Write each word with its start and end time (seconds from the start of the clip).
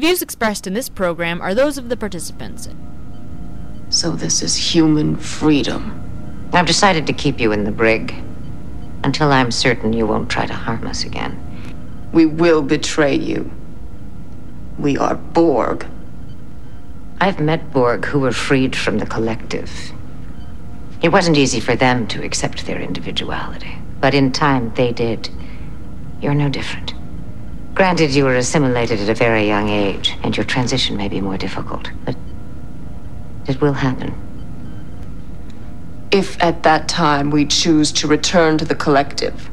The 0.00 0.06
views 0.06 0.22
expressed 0.22 0.66
in 0.66 0.72
this 0.72 0.88
program 0.88 1.42
are 1.42 1.54
those 1.54 1.76
of 1.76 1.90
the 1.90 1.96
participants. 1.96 2.70
So 3.90 4.12
this 4.12 4.40
is 4.40 4.56
human 4.56 5.14
freedom. 5.14 6.48
I've 6.54 6.64
decided 6.64 7.06
to 7.06 7.12
keep 7.12 7.38
you 7.38 7.52
in 7.52 7.64
the 7.64 7.70
brig 7.70 8.14
until 9.04 9.30
I'm 9.30 9.50
certain 9.50 9.92
you 9.92 10.06
won't 10.06 10.30
try 10.30 10.46
to 10.46 10.54
harm 10.54 10.86
us 10.86 11.04
again. 11.04 11.38
We 12.14 12.24
will 12.24 12.62
betray 12.62 13.14
you. 13.14 13.52
We 14.78 14.96
are 14.96 15.16
Borg. 15.16 15.86
I've 17.20 17.38
met 17.38 17.70
Borg 17.70 18.06
who 18.06 18.20
were 18.20 18.32
freed 18.32 18.74
from 18.74 19.00
the 19.00 19.06
collective. 19.06 19.70
It 21.02 21.10
wasn't 21.10 21.36
easy 21.36 21.60
for 21.60 21.76
them 21.76 22.06
to 22.06 22.24
accept 22.24 22.64
their 22.64 22.80
individuality, 22.80 23.76
but 24.00 24.14
in 24.14 24.32
time 24.32 24.72
they 24.76 24.92
did. 24.92 25.28
You're 26.22 26.32
no 26.32 26.48
different. 26.48 26.94
Granted, 27.80 28.14
you 28.14 28.24
were 28.24 28.36
assimilated 28.36 29.00
at 29.00 29.08
a 29.08 29.14
very 29.14 29.46
young 29.46 29.70
age, 29.70 30.14
and 30.22 30.36
your 30.36 30.44
transition 30.44 30.98
may 30.98 31.08
be 31.08 31.18
more 31.18 31.38
difficult, 31.38 31.90
but 32.04 32.14
it 33.48 33.58
will 33.62 33.72
happen. 33.72 34.12
If 36.10 36.38
at 36.42 36.62
that 36.64 36.90
time 36.90 37.30
we 37.30 37.46
choose 37.46 37.90
to 37.92 38.06
return 38.06 38.58
to 38.58 38.66
the 38.66 38.74
collective, 38.74 39.48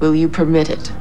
will 0.00 0.14
you 0.14 0.28
permit 0.28 0.68
it? 0.68 0.92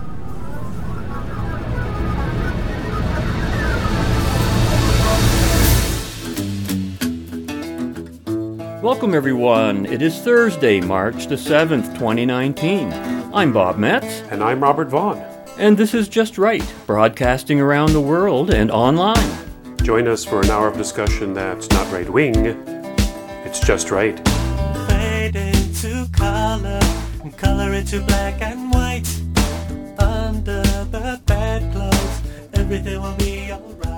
Welcome, 8.82 9.14
everyone. 9.14 9.86
It 9.88 10.02
is 10.02 10.18
Thursday, 10.22 10.80
March 10.80 11.28
the 11.28 11.36
7th, 11.36 11.88
2019. 11.96 12.94
I'm 13.34 13.52
Bob 13.52 13.78
Metz. 13.78 14.22
And 14.32 14.42
I'm 14.42 14.64
Robert 14.64 14.88
Vaughn. 14.88 15.35
And 15.58 15.78
this 15.78 15.94
is 15.94 16.10
Just 16.10 16.38
Right, 16.38 16.74
broadcasting 16.86 17.62
around 17.62 17.94
the 17.94 18.02
world 18.02 18.54
and 18.54 18.70
online. 18.70 19.48
Join 19.84 20.06
us 20.06 20.26
for 20.26 20.42
an 20.42 20.50
hour 20.50 20.68
of 20.68 20.78
discussion 20.78 21.34
that's 21.34 21.70
not 21.70 21.90
right 21.94 22.10
wing, 22.10 22.36
it's 23.46 23.62
just 23.62 23.90
right. 23.90 24.18
Fade 24.90 25.38
into 25.38 26.10
color, 26.12 26.80
and 27.24 27.38
color 27.38 27.72
into 27.74 28.02
black 28.02 28.42
and 28.42 28.70
white. 28.74 29.08
Under 29.98 30.62
the 30.92 31.22
bedclothes, 31.26 32.22
everything 32.54 33.02
will 33.02 33.16
be 33.16 33.50
alright. 33.54 33.95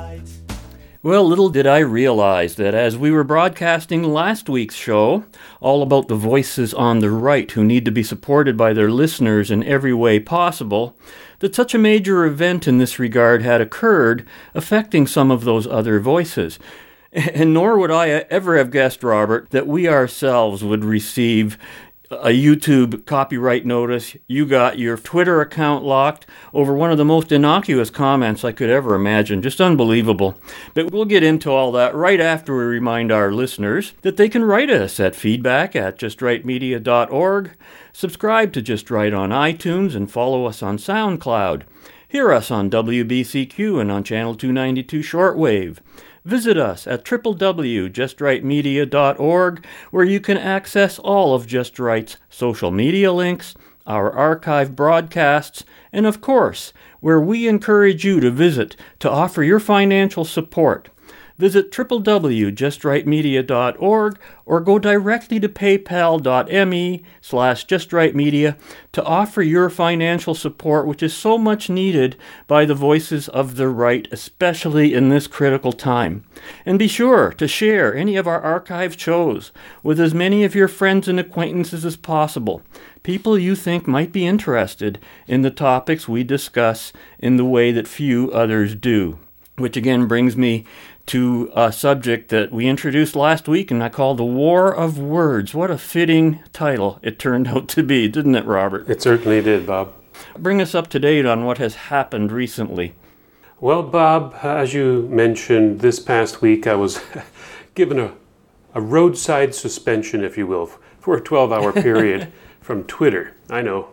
Well, 1.08 1.26
little 1.26 1.48
did 1.48 1.66
I 1.66 1.80
realize 1.80 2.56
that 2.56 2.74
as 2.76 2.98
we 2.98 3.12
were 3.12 3.24
broadcasting 3.24 4.04
last 4.04 4.50
week's 4.50 4.76
show, 4.76 5.24
all 5.62 5.82
about 5.82 6.10
the 6.10 6.16
voices 6.16 6.74
on 6.74 7.00
the 7.00 7.10
right 7.10 7.50
who 7.50 7.64
need 7.64 7.86
to 7.86 7.92
be 7.92 8.04
supported 8.04 8.58
by 8.58 8.74
their 8.74 8.92
listeners 8.92 9.50
in 9.50 9.64
every 9.64 9.94
way 9.94 10.20
possible, 10.20 10.98
that 11.40 11.56
such 11.56 11.74
a 11.74 11.78
major 11.78 12.26
event 12.26 12.68
in 12.68 12.78
this 12.78 13.00
regard 13.00 13.42
had 13.42 13.62
occurred, 13.62 14.28
affecting 14.54 15.08
some 15.08 15.32
of 15.32 15.46
those 15.46 15.66
other 15.66 16.02
voices. 16.02 16.60
And 17.14 17.54
nor 17.54 17.80
would 17.80 17.90
I 17.90 18.10
ever 18.30 18.58
have 18.58 18.70
guessed, 18.70 19.02
Robert, 19.02 19.52
that 19.52 19.66
we 19.66 19.88
ourselves 19.88 20.62
would 20.62 20.84
receive 20.84 21.58
a 22.10 22.30
YouTube 22.30 23.06
copyright 23.06 23.66
notice. 23.66 24.16
You 24.28 24.46
got 24.46 24.80
your 24.80 24.98
Twitter 24.98 25.42
account 25.42 25.84
locked 25.84 26.26
over 26.54 26.74
one 26.74 26.92
of 26.92 26.98
the 26.98 27.06
most 27.06 27.32
innocuous 27.32 27.90
comments 27.90 28.44
I 28.44 28.52
could 28.52 28.70
ever 28.70 28.96
imagine. 28.96 29.42
Just 29.42 29.60
unbelievable. 29.60 30.40
But 30.74 30.92
we'll 30.92 31.06
get 31.06 31.24
into 31.24 31.52
all 31.52 31.72
that 31.74 31.94
right 31.94 32.20
after 32.20 32.56
we 32.56 32.64
remind 32.64 33.12
our 33.12 33.32
listeners 33.32 33.94
that 34.02 34.18
they 34.18 34.30
can 34.30 34.46
write 34.46 34.70
us 34.70 35.00
at 35.00 35.16
feedback 35.16 35.76
at 35.76 36.00
justrightmedia.org, 36.00 37.52
subscribe 37.92 38.54
to 38.54 38.62
Just 38.62 38.90
Right 38.90 39.14
on 39.14 39.30
iTunes, 39.30 39.96
and 39.96 40.10
follow 40.10 40.46
us 40.46 40.64
on 40.64 40.78
SoundCloud. 40.78 41.64
Hear 42.08 42.32
us 42.32 42.50
on 42.50 42.70
WBCQ 42.70 43.82
and 43.82 43.92
on 43.92 44.04
Channel 44.04 44.36
292 44.36 45.02
Shortwave. 45.02 45.80
Visit 46.28 46.58
us 46.58 46.88
at 46.88 47.06
www.justrightmedia.org, 47.06 49.66
where 49.92 50.04
you 50.04 50.20
can 50.20 50.38
access 50.38 51.00
all 51.00 51.34
of 51.34 51.48
Just 51.48 51.80
Right's 51.80 52.18
social 52.30 52.70
media 52.70 53.14
links, 53.14 53.56
our 53.86 54.12
archive 54.12 54.76
broadcasts, 54.76 55.64
and 55.94 56.06
of 56.06 56.20
course, 56.20 56.74
where 57.00 57.22
we 57.22 57.48
encourage 57.48 58.04
you 58.04 58.20
to 58.20 58.30
visit 58.30 58.76
to 59.00 59.10
offer 59.10 59.42
your 59.42 59.62
financial 59.62 60.26
support. 60.26 60.90
Visit 61.38 61.72
www.justrightmedia.org 61.72 64.20
or 64.46 64.60
go 64.60 64.80
directly 64.80 65.40
to 65.40 65.48
paypal.me 65.48 67.04
slash 67.22 67.68
justrightmedia 67.68 68.58
to 68.92 69.04
offer 69.04 69.44
your 69.44 69.70
financial 69.70 70.34
support, 70.34 70.88
which 70.88 71.04
is 71.04 71.14
so 71.14 71.38
much 71.38 71.70
needed 71.70 72.16
by 72.48 72.66
the 72.66 72.74
voices 72.74 73.30
of 73.30 73.56
the 73.56 73.68
right, 73.68 74.08
especially 74.12 74.96
in 74.96 75.10
this 75.10 75.28
critical 75.28 75.72
time. 75.72 76.24
And 76.66 76.80
be 76.80 76.88
sure 76.88 77.32
to 77.34 77.48
share 77.48 77.94
any 77.94 78.16
of 78.16 78.28
our 78.28 78.42
archived 78.42 78.98
shows 78.98 79.52
with 79.84 80.00
as 80.00 80.16
many 80.16 80.44
of 80.44 80.56
your 80.56 80.68
friends 80.68 81.08
and 81.08 81.20
acquaintances 81.20 81.86
as 81.86 81.98
possible, 81.98 82.64
people 83.04 83.38
you 83.38 83.56
think 83.56 83.88
might 83.88 84.12
be 84.12 84.26
interested 84.26 84.98
in 85.28 85.44
the 85.44 85.52
topics 85.52 86.08
we 86.08 86.24
discuss 86.24 86.92
in 87.20 87.38
the 87.38 87.46
way 87.46 87.72
that 87.72 87.88
few 87.88 88.32
others 88.32 88.74
do. 88.74 89.20
Which 89.58 89.76
again 89.76 90.08
brings 90.08 90.38
me 90.38 90.66
to 91.08 91.52
a 91.56 91.72
subject 91.72 92.30
that 92.30 92.52
we 92.52 92.68
introduced 92.68 93.16
last 93.16 93.48
week 93.48 93.72
and 93.72 93.82
I 93.82 93.90
called 93.90 94.18
The 94.18 94.26
War 94.26 94.74
of 94.74 95.00
Words. 95.00 95.54
What 95.54 95.72
a 95.72 95.78
fitting 95.78 96.44
title 96.54 97.00
it 97.02 97.18
turned 97.18 97.48
out 97.50 97.68
to 97.70 97.84
be, 97.84 98.08
didn't 98.08 98.36
it, 98.36 98.46
Robert? 98.46 98.90
It 98.90 99.02
certainly 99.02 99.42
did, 99.42 99.66
Bob. 99.66 99.94
Bring 100.38 100.62
us 100.62 100.76
up 100.76 100.88
to 100.90 101.00
date 101.00 101.26
on 101.26 101.46
what 101.46 101.60
has 101.60 101.76
happened 101.76 102.32
recently. 102.32 102.94
Well, 103.60 103.84
Bob, 103.84 104.36
as 104.44 104.74
you 104.74 105.08
mentioned, 105.10 105.80
this 105.80 106.00
past 106.00 106.42
week 106.42 106.68
I 106.68 106.76
was 106.76 107.00
given 107.76 108.00
a, 108.00 108.14
a 108.74 108.82
roadside 108.82 109.56
suspension, 109.56 110.24
if 110.24 110.38
you 110.38 110.46
will, 110.46 110.68
for 111.00 111.16
a 111.16 111.22
12 111.22 111.52
hour 111.52 111.72
period 111.82 112.32
from 112.60 112.84
Twitter. 112.84 113.34
I 113.50 113.62
know. 113.62 113.90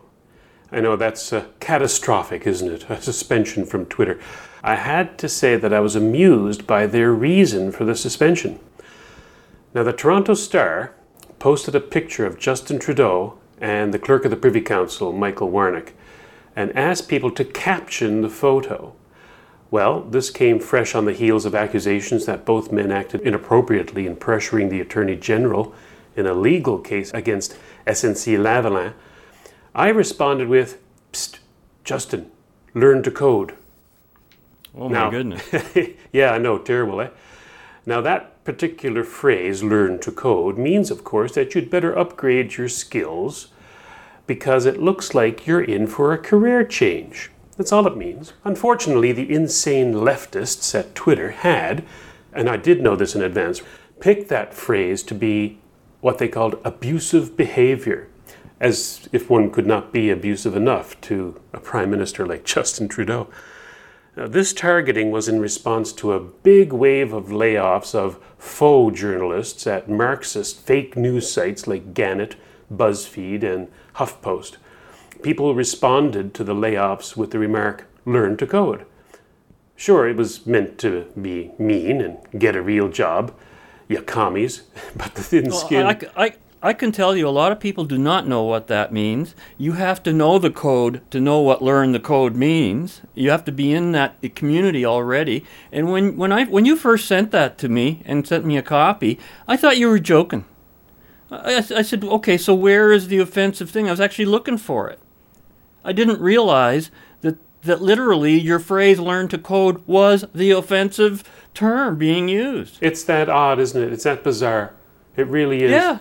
I 0.73 0.81
know 0.81 0.97
that's 0.97 1.33
uh, 1.33 1.47
catastrophic, 1.61 2.47
isn't 2.47 2.71
it? 2.71 2.91
A 2.91 3.01
suspension 3.01 3.65
from 3.65 3.87
Twitter. 3.87 4.19
I 4.67 4.77
had 4.77 5.19
to 5.19 5.29
say 5.29 5.57
that 5.57 5.75
I 5.75 5.81
was 5.81 5.95
amused 5.95 6.67
by 6.67 6.87
their 6.87 7.13
reason 7.13 7.71
for 7.71 7.85
the 7.85 7.95
suspension. 7.95 8.59
Now, 9.75 9.83
the 9.83 9.93
Toronto 9.93 10.33
Star 10.33 10.95
posted 11.39 11.75
a 11.75 11.81
picture 11.81 12.25
of 12.25 12.39
Justin 12.39 12.79
Trudeau 12.79 13.39
and 13.61 13.93
the 13.93 13.99
clerk 13.99 14.25
of 14.25 14.31
the 14.31 14.39
Privy 14.39 14.63
Council, 14.63 15.13
Michael 15.13 15.51
Wernick, 15.51 15.91
and 16.57 16.75
asked 16.75 17.11
people 17.11 17.31
to 17.33 17.45
caption 17.45 18.23
the 18.23 18.31
photo. 18.31 18.95
Well, 19.71 20.01
this 20.01 20.31
came 20.31 20.59
fresh 20.61 20.95
on 20.95 21.05
the 21.05 21.13
heels 21.13 21.45
of 21.45 21.55
accusations 21.55 22.25
that 22.25 22.47
both 22.47 22.73
men 22.73 22.91
acted 22.91 23.21
inappropriately 23.21 24.07
in 24.07 24.17
pressuring 24.17 24.71
the 24.71 24.81
Attorney 24.81 25.17
General 25.17 25.75
in 26.17 26.25
a 26.25 26.33
legal 26.33 26.79
case 26.79 27.13
against 27.13 27.59
SNC 27.87 28.39
Lavalin. 28.39 28.95
I 29.75 29.89
responded 29.89 30.49
with, 30.49 30.81
Psst, 31.13 31.41
Justin, 31.85 32.31
learn 32.73 33.03
to 33.03 33.11
code. 33.11 33.59
Oh 34.77 34.89
my 34.89 34.95
Now- 34.95 35.11
goodness. 35.11 35.43
yeah, 36.13 36.33
I 36.33 36.39
know, 36.39 36.59
terrible, 36.59 37.01
eh? 37.01 37.09
Now, 37.87 38.01
that 38.01 38.43
particular 38.45 39.05
phrase, 39.05 39.63
learn 39.63 39.99
to 40.01 40.11
code, 40.11 40.57
means, 40.59 40.91
of 40.91 41.05
course, 41.05 41.33
that 41.35 41.55
you'd 41.55 41.71
better 41.71 41.97
upgrade 41.99 42.57
your 42.57 42.69
skills 42.69 43.49
because 44.27 44.65
it 44.65 44.81
looks 44.83 45.15
like 45.15 45.47
you're 45.47 45.63
in 45.63 45.87
for 45.87 46.13
a 46.13 46.19
career 46.19 46.65
change. 46.65 47.31
That's 47.59 47.73
all 47.73 47.87
it 47.87 47.97
means. 47.97 48.33
Unfortunately, 48.43 49.13
the 49.13 49.31
insane 49.31 49.93
leftists 49.95 50.75
at 50.75 50.95
Twitter 50.95 51.31
had, 51.33 51.85
and 52.33 52.49
I 52.49 52.57
did 52.57 52.81
know 52.83 52.97
this 52.97 53.15
in 53.15 53.23
advance, 53.23 53.61
picked 54.01 54.29
that 54.31 54.55
phrase 54.55 55.03
to 55.05 55.15
be 55.15 55.59
what 56.01 56.19
they 56.19 56.29
called 56.29 56.59
abusive 56.65 57.37
behavior, 57.37 58.09
as 58.61 59.09
if 59.13 59.29
one 59.31 59.51
could 59.51 59.67
not 59.67 59.93
be 59.93 60.11
abusive 60.11 60.57
enough 60.57 60.99
to 61.03 61.39
a 61.53 61.61
prime 61.61 61.91
minister 61.91 62.27
like 62.27 62.45
Justin 62.55 62.89
Trudeau. 62.89 63.29
Now, 64.17 64.29
this 64.29 64.53
targeting 64.53 65.11
was 65.11 65.29
in 65.29 65.41
response 65.41 65.93
to 65.95 66.13
a 66.13 66.21
big 66.21 66.73
wave 66.73 67.13
of 67.13 67.27
layoffs 67.27 67.95
of 67.95 68.19
faux 68.39 68.99
journalists 68.99 69.67
at 69.67 69.91
Marxist 69.91 70.61
fake 70.61 70.97
news 70.97 71.31
sites 71.31 71.67
like 71.67 71.95
Gannett, 71.95 72.37
BuzzFeed, 72.73 73.43
and 73.43 73.69
HuffPost. 73.97 74.57
People 75.23 75.55
responded 75.55 76.33
to 76.35 76.45
the 76.45 76.55
layoffs 76.55 77.17
with 77.17 77.33
the 77.33 77.39
remark, 77.41 77.87
learn 78.05 78.37
to 78.37 78.47
code. 78.47 78.87
Sure, 79.75 80.09
it 80.09 80.17
was 80.17 80.47
meant 80.47 80.79
to 80.79 81.07
be 81.21 81.51
mean 81.59 82.01
and 82.01 82.19
get 82.39 82.55
a 82.55 82.63
real 82.63 82.89
job, 82.89 83.35
you 83.89 84.01
commies, 84.01 84.63
but 84.97 85.15
the 85.17 85.23
thin 85.23 85.49
Well, 85.49 85.59
skin. 85.59 85.87
I, 85.87 85.99
I, 86.17 86.35
I 86.65 86.73
can 86.73 86.93
tell 86.93 87.15
you 87.15 87.29
a 87.29 87.31
lot 87.31 87.53
of 87.53 87.61
people 87.61 87.85
do 87.85 87.99
not 87.99 88.27
know 88.27 88.43
what 88.43 88.69
that 88.69 88.91
means. 88.91 89.35
You 89.59 89.73
have 89.73 90.03
to 90.05 90.15
know 90.15 90.39
the 90.39 90.51
code 90.51 91.03
to 91.11 91.21
know 91.21 91.41
what 91.41 91.61
learn 91.61 91.93
the 91.93 92.01
code 92.01 92.35
means. 92.35 93.03
You 93.15 93.29
have 93.29 93.45
to 93.45 93.53
be 93.53 93.71
in 93.71 93.93
that 93.93 94.17
community 94.35 94.83
already. 94.83 95.45
And 95.71 95.93
when, 95.93 96.17
when, 96.17 96.33
I, 96.33 96.45
when 96.45 96.65
you 96.65 96.75
first 96.77 97.07
sent 97.07 97.33
that 97.33 97.59
to 97.59 97.69
me 97.69 98.03
and 98.07 98.27
sent 98.27 98.47
me 98.47 98.57
a 98.57 98.63
copy, 98.63 99.21
I 99.47 99.59
thought 99.59 99.77
you 99.77 99.89
were 99.89 99.99
joking. 99.99 100.47
I, 101.31 101.57
I 101.57 101.83
said, 101.83 102.03
okay, 102.03 102.39
so 102.39 102.55
where 102.55 102.93
is 102.93 103.09
the 103.09 103.19
offensive 103.19 103.69
thing? 103.69 103.89
I 103.89 103.91
was 103.91 104.01
actually 104.01 104.25
looking 104.25 104.57
for 104.57 104.89
it. 104.89 104.99
I 105.85 105.93
didn't 105.93 106.19
realize 106.19 106.91
that 107.21 107.37
that 107.65 107.83
literally 107.83 108.41
your 108.41 108.59
phrase 108.59 108.99
learn 108.99 109.29
to 109.29 109.37
code 109.37 109.87
was 109.87 110.25
the 110.35 110.53
offensive 110.53 111.25
term 111.53 111.99
being 111.99 112.27
used. 112.29 112.79
It's 112.81 113.05
that 113.05 113.29
odd, 113.29 113.61
isn't 113.61 113.83
it? 113.83 113.93
It's 113.93 114.05
that 114.05 114.25
bizarre. 114.25 114.73
It 115.15 115.27
really 115.27 115.63
is. 115.63 115.71
Yeah. 115.71 115.99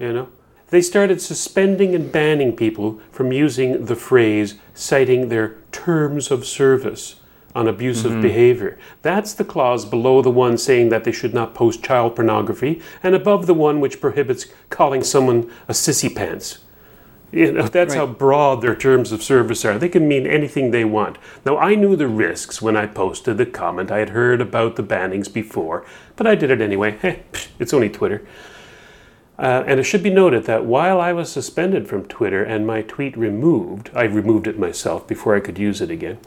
You 0.00 0.12
know? 0.12 0.28
They 0.70 0.80
started 0.80 1.20
suspending 1.20 1.94
and 1.94 2.10
banning 2.10 2.56
people 2.56 3.00
from 3.10 3.32
using 3.32 3.86
the 3.86 3.96
phrase, 3.96 4.54
citing 4.72 5.28
their 5.28 5.56
terms 5.72 6.30
of 6.30 6.46
service 6.46 7.16
on 7.54 7.66
abusive 7.66 8.12
mm-hmm. 8.12 8.22
behavior. 8.22 8.78
That's 9.02 9.34
the 9.34 9.44
clause 9.44 9.84
below 9.84 10.22
the 10.22 10.30
one 10.30 10.56
saying 10.56 10.88
that 10.90 11.02
they 11.02 11.12
should 11.12 11.34
not 11.34 11.54
post 11.54 11.82
child 11.82 12.14
pornography, 12.14 12.80
and 13.02 13.14
above 13.14 13.46
the 13.46 13.54
one 13.54 13.80
which 13.80 14.00
prohibits 14.00 14.46
calling 14.70 15.02
someone 15.02 15.50
a 15.68 15.72
sissy 15.72 16.14
pants. 16.14 16.60
You 17.32 17.52
know, 17.52 17.62
that's 17.62 17.94
how 17.94 18.06
broad 18.06 18.60
their 18.60 18.74
terms 18.74 19.12
of 19.12 19.22
service 19.22 19.64
are. 19.64 19.78
They 19.78 19.88
can 19.88 20.08
mean 20.08 20.26
anything 20.26 20.70
they 20.70 20.84
want. 20.84 21.16
Now, 21.44 21.58
I 21.58 21.76
knew 21.76 21.94
the 21.94 22.08
risks 22.08 22.60
when 22.60 22.76
I 22.76 22.86
posted 22.86 23.38
the 23.38 23.46
comment. 23.46 23.92
I 23.92 23.98
had 23.98 24.10
heard 24.10 24.40
about 24.40 24.74
the 24.74 24.82
bannings 24.82 25.32
before, 25.32 25.84
but 26.16 26.26
I 26.26 26.34
did 26.34 26.50
it 26.50 26.60
anyway. 26.60 26.98
Hey, 27.00 27.22
it's 27.60 27.72
only 27.72 27.88
Twitter. 27.88 28.26
Uh, 29.40 29.64
and 29.66 29.80
it 29.80 29.84
should 29.84 30.02
be 30.02 30.10
noted 30.10 30.44
that 30.44 30.66
while 30.66 31.00
I 31.00 31.14
was 31.14 31.32
suspended 31.32 31.88
from 31.88 32.04
Twitter 32.04 32.44
and 32.44 32.66
my 32.66 32.82
tweet 32.82 33.16
removed, 33.16 33.88
I 33.94 34.04
removed 34.04 34.46
it 34.46 34.58
myself 34.58 35.08
before 35.08 35.34
I 35.34 35.40
could 35.40 35.58
use 35.58 35.80
it 35.80 35.90
again, 35.90 36.18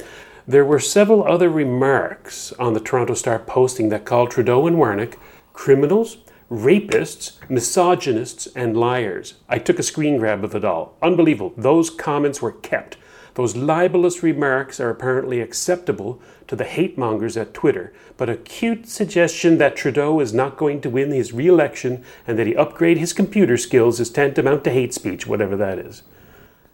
there 0.48 0.66
were 0.66 0.80
several 0.80 1.24
other 1.24 1.48
remarks 1.48 2.52
on 2.54 2.74
the 2.74 2.80
Toronto 2.80 3.14
Star 3.14 3.38
posting 3.38 3.90
that 3.90 4.04
called 4.04 4.32
Trudeau 4.32 4.66
and 4.66 4.78
Wernick 4.78 5.18
criminals, 5.54 6.18
rapists, 6.50 7.38
misogynists, 7.48 8.48
and 8.56 8.76
liars. 8.76 9.36
I 9.48 9.60
took 9.60 9.78
a 9.78 9.84
screen 9.84 10.18
grab 10.18 10.44
of 10.44 10.56
it 10.56 10.66
all. 10.66 10.98
Unbelievable. 11.00 11.54
Those 11.56 11.92
comments 11.92 12.42
were 12.42 12.52
kept. 12.52 12.98
Those 13.36 13.56
libelous 13.56 14.24
remarks 14.24 14.80
are 14.80 14.90
apparently 14.90 15.40
acceptable 15.40 16.20
to 16.48 16.56
the 16.56 16.64
hate 16.64 16.98
mongers 16.98 17.38
at 17.38 17.54
Twitter, 17.54 17.94
but 18.18 18.30
a 18.30 18.36
cute 18.36 18.88
suggestion 18.88 19.58
that 19.58 19.76
Trudeau 19.76 20.20
is 20.20 20.34
not 20.34 20.58
going 20.58 20.82
to 20.82 20.90
win 20.90 21.12
his 21.12 21.34
re 21.34 21.48
election 21.48 22.04
and 22.28 22.38
that 22.38 22.48
he 22.48 22.56
upgrade 22.56 22.98
his 22.98 23.14
computer 23.14 23.58
skills 23.58 24.00
is 24.00 24.10
tantamount 24.10 24.64
to 24.64 24.72
hate 24.72 24.94
speech, 24.94 25.26
whatever 25.26 25.56
that 25.56 25.80
is. 25.80 26.04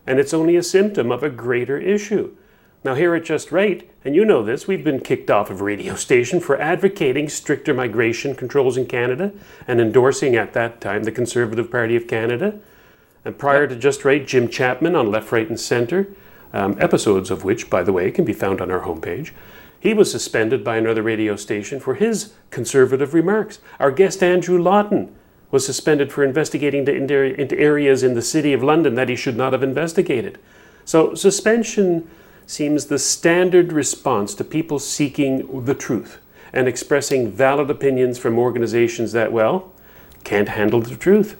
And 0.08 0.20
it's 0.20 0.34
only 0.34 0.56
a 0.56 0.64
symptom 0.64 1.12
of 1.12 1.24
a 1.24 1.30
greater 1.30 1.78
issue. 1.78 2.36
Now, 2.84 2.96
here 2.96 3.14
at 3.14 3.26
Just 3.26 3.52
Right, 3.52 3.90
and 4.06 4.16
you 4.16 4.24
know 4.24 4.42
this, 4.42 4.66
we've 4.66 4.86
been 4.86 5.02
kicked 5.02 5.30
off 5.30 5.50
of 5.50 5.60
radio 5.60 5.96
station 5.96 6.40
for 6.40 6.60
advocating 6.60 7.28
stricter 7.28 7.74
migration 7.74 8.36
controls 8.36 8.78
in 8.78 8.86
Canada 8.86 9.34
and 9.68 9.82
endorsing 9.82 10.36
at 10.36 10.54
that 10.54 10.80
time 10.80 11.04
the 11.04 11.12
Conservative 11.12 11.70
Party 11.70 11.98
of 11.98 12.08
Canada. 12.08 12.58
And 13.26 13.38
prior 13.38 13.68
to 13.68 13.76
Just 13.76 14.06
Right, 14.06 14.26
Jim 14.26 14.48
Chapman 14.48 14.96
on 14.96 15.12
Left, 15.12 15.30
Right, 15.30 15.50
and 15.50 15.60
Centre, 15.60 16.08
um, 16.54 16.78
episodes 16.80 17.30
of 17.30 17.44
which, 17.44 17.70
by 17.70 17.84
the 17.84 17.92
way, 17.92 18.12
can 18.12 18.24
be 18.24 18.34
found 18.34 18.62
on 18.62 18.72
our 18.72 18.82
homepage. 18.82 19.32
He 19.80 19.94
was 19.94 20.12
suspended 20.12 20.64
by 20.64 20.78
another 20.78 21.02
radio 21.02 21.36
station 21.36 21.80
for 21.80 21.96
his 21.96 22.34
conservative 22.52 23.14
remarks. 23.14 23.60
Our 23.80 23.92
guest 23.92 24.22
Andrew 24.22 24.62
Lawton 24.62 25.16
was 25.52 25.66
suspended 25.66 26.12
for 26.12 26.24
investigating 26.24 26.86
to- 26.86 26.94
into, 26.94 27.40
into 27.40 27.58
areas 27.58 28.04
in 28.04 28.14
the 28.14 28.22
city 28.22 28.54
of 28.54 28.62
London 28.62 28.96
that 28.96 29.10
he 29.10 29.16
should 29.16 29.38
not 29.38 29.54
have 29.54 29.64
investigated. 29.64 30.38
So, 30.86 31.14
suspension 31.14 32.08
seems 32.46 32.86
the 32.86 33.00
standard 33.00 33.72
response 33.72 34.34
to 34.36 34.44
people 34.44 34.80
seeking 34.80 35.66
the 35.66 35.76
truth 35.76 36.18
and 36.52 36.68
expressing 36.68 37.32
valid 37.32 37.70
opinions 37.70 38.18
from 38.18 38.40
organizations 38.40 39.12
that, 39.12 39.32
well, 39.32 39.72
can't 40.24 40.50
handle 40.50 40.82
the 40.82 40.96
truth. 40.96 41.38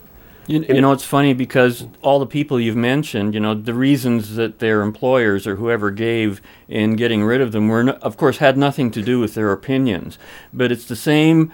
You, 0.50 0.66
you 0.68 0.82
know, 0.82 0.92
it's 0.94 1.04
funny 1.04 1.34
because 1.34 1.86
all 2.02 2.18
the 2.18 2.26
people 2.26 2.60
you've 2.60 2.76
mentioned, 2.76 3.36
you 3.36 3.40
know, 3.40 3.54
the 3.54 3.76
reasons 3.76 4.36
that 4.36 4.58
their 4.58 4.82
employers 4.82 5.46
or 5.46 5.58
whoever 5.58 5.92
gave 5.92 6.42
in 6.68 6.96
getting 6.96 7.24
rid 7.24 7.40
of 7.40 7.52
them 7.52 7.68
were, 7.68 7.84
no, 7.84 7.92
of 8.02 8.18
course, 8.18 8.40
had 8.40 8.58
nothing 8.58 8.90
to 8.92 9.04
do 9.04 9.20
with 9.20 9.36
their 9.36 9.52
opinions. 9.52 10.18
But 10.52 10.72
it's 10.72 10.86
the 10.86 10.96
same 10.96 11.52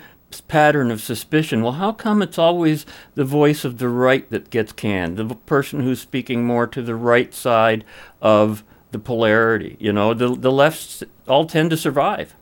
pattern 0.48 0.92
of 0.92 1.02
suspicion. 1.02 1.62
Well, 1.62 1.74
how 1.74 1.92
come 1.92 2.22
it's 2.22 2.38
always 2.38 2.86
the 3.16 3.26
voice 3.26 3.66
of 3.66 3.80
the 3.80 3.90
right 3.90 4.30
that 4.30 4.50
gets 4.50 4.72
canned? 4.72 5.18
The 5.18 5.36
person 5.36 5.82
who's 5.82 6.00
speaking 6.00 6.46
more 6.46 6.66
to 6.66 6.82
the 6.82 6.96
right 6.96 7.34
side 7.34 7.84
of 8.22 8.64
the 8.92 9.00
polarity. 9.00 9.76
You 9.78 9.92
know, 9.92 10.14
the 10.14 10.34
the 10.34 10.54
lefts 10.54 11.04
all 11.28 11.46
tend 11.46 11.70
to 11.72 11.78
survive. 11.78 12.34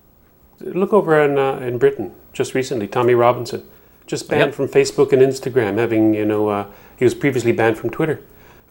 Look 0.60 0.94
over 0.94 1.20
in, 1.20 1.40
uh, 1.40 1.56
in 1.56 1.80
Britain 1.80 2.14
just 2.32 2.54
recently, 2.54 2.88
Tommy 2.88 3.16
Robinson, 3.16 3.68
just 4.14 4.30
banned 4.30 4.52
Yep. 4.52 4.54
from 4.54 4.68
Facebook 4.68 5.12
and 5.12 5.22
Instagram, 5.24 5.80
having, 5.80 6.14
you 6.14 6.24
know, 6.26 6.48
uh, 6.50 6.66
he 6.96 7.04
was 7.04 7.16
previously 7.16 7.52
banned 7.52 7.78
from 7.80 7.90
Twitter. 7.90 8.20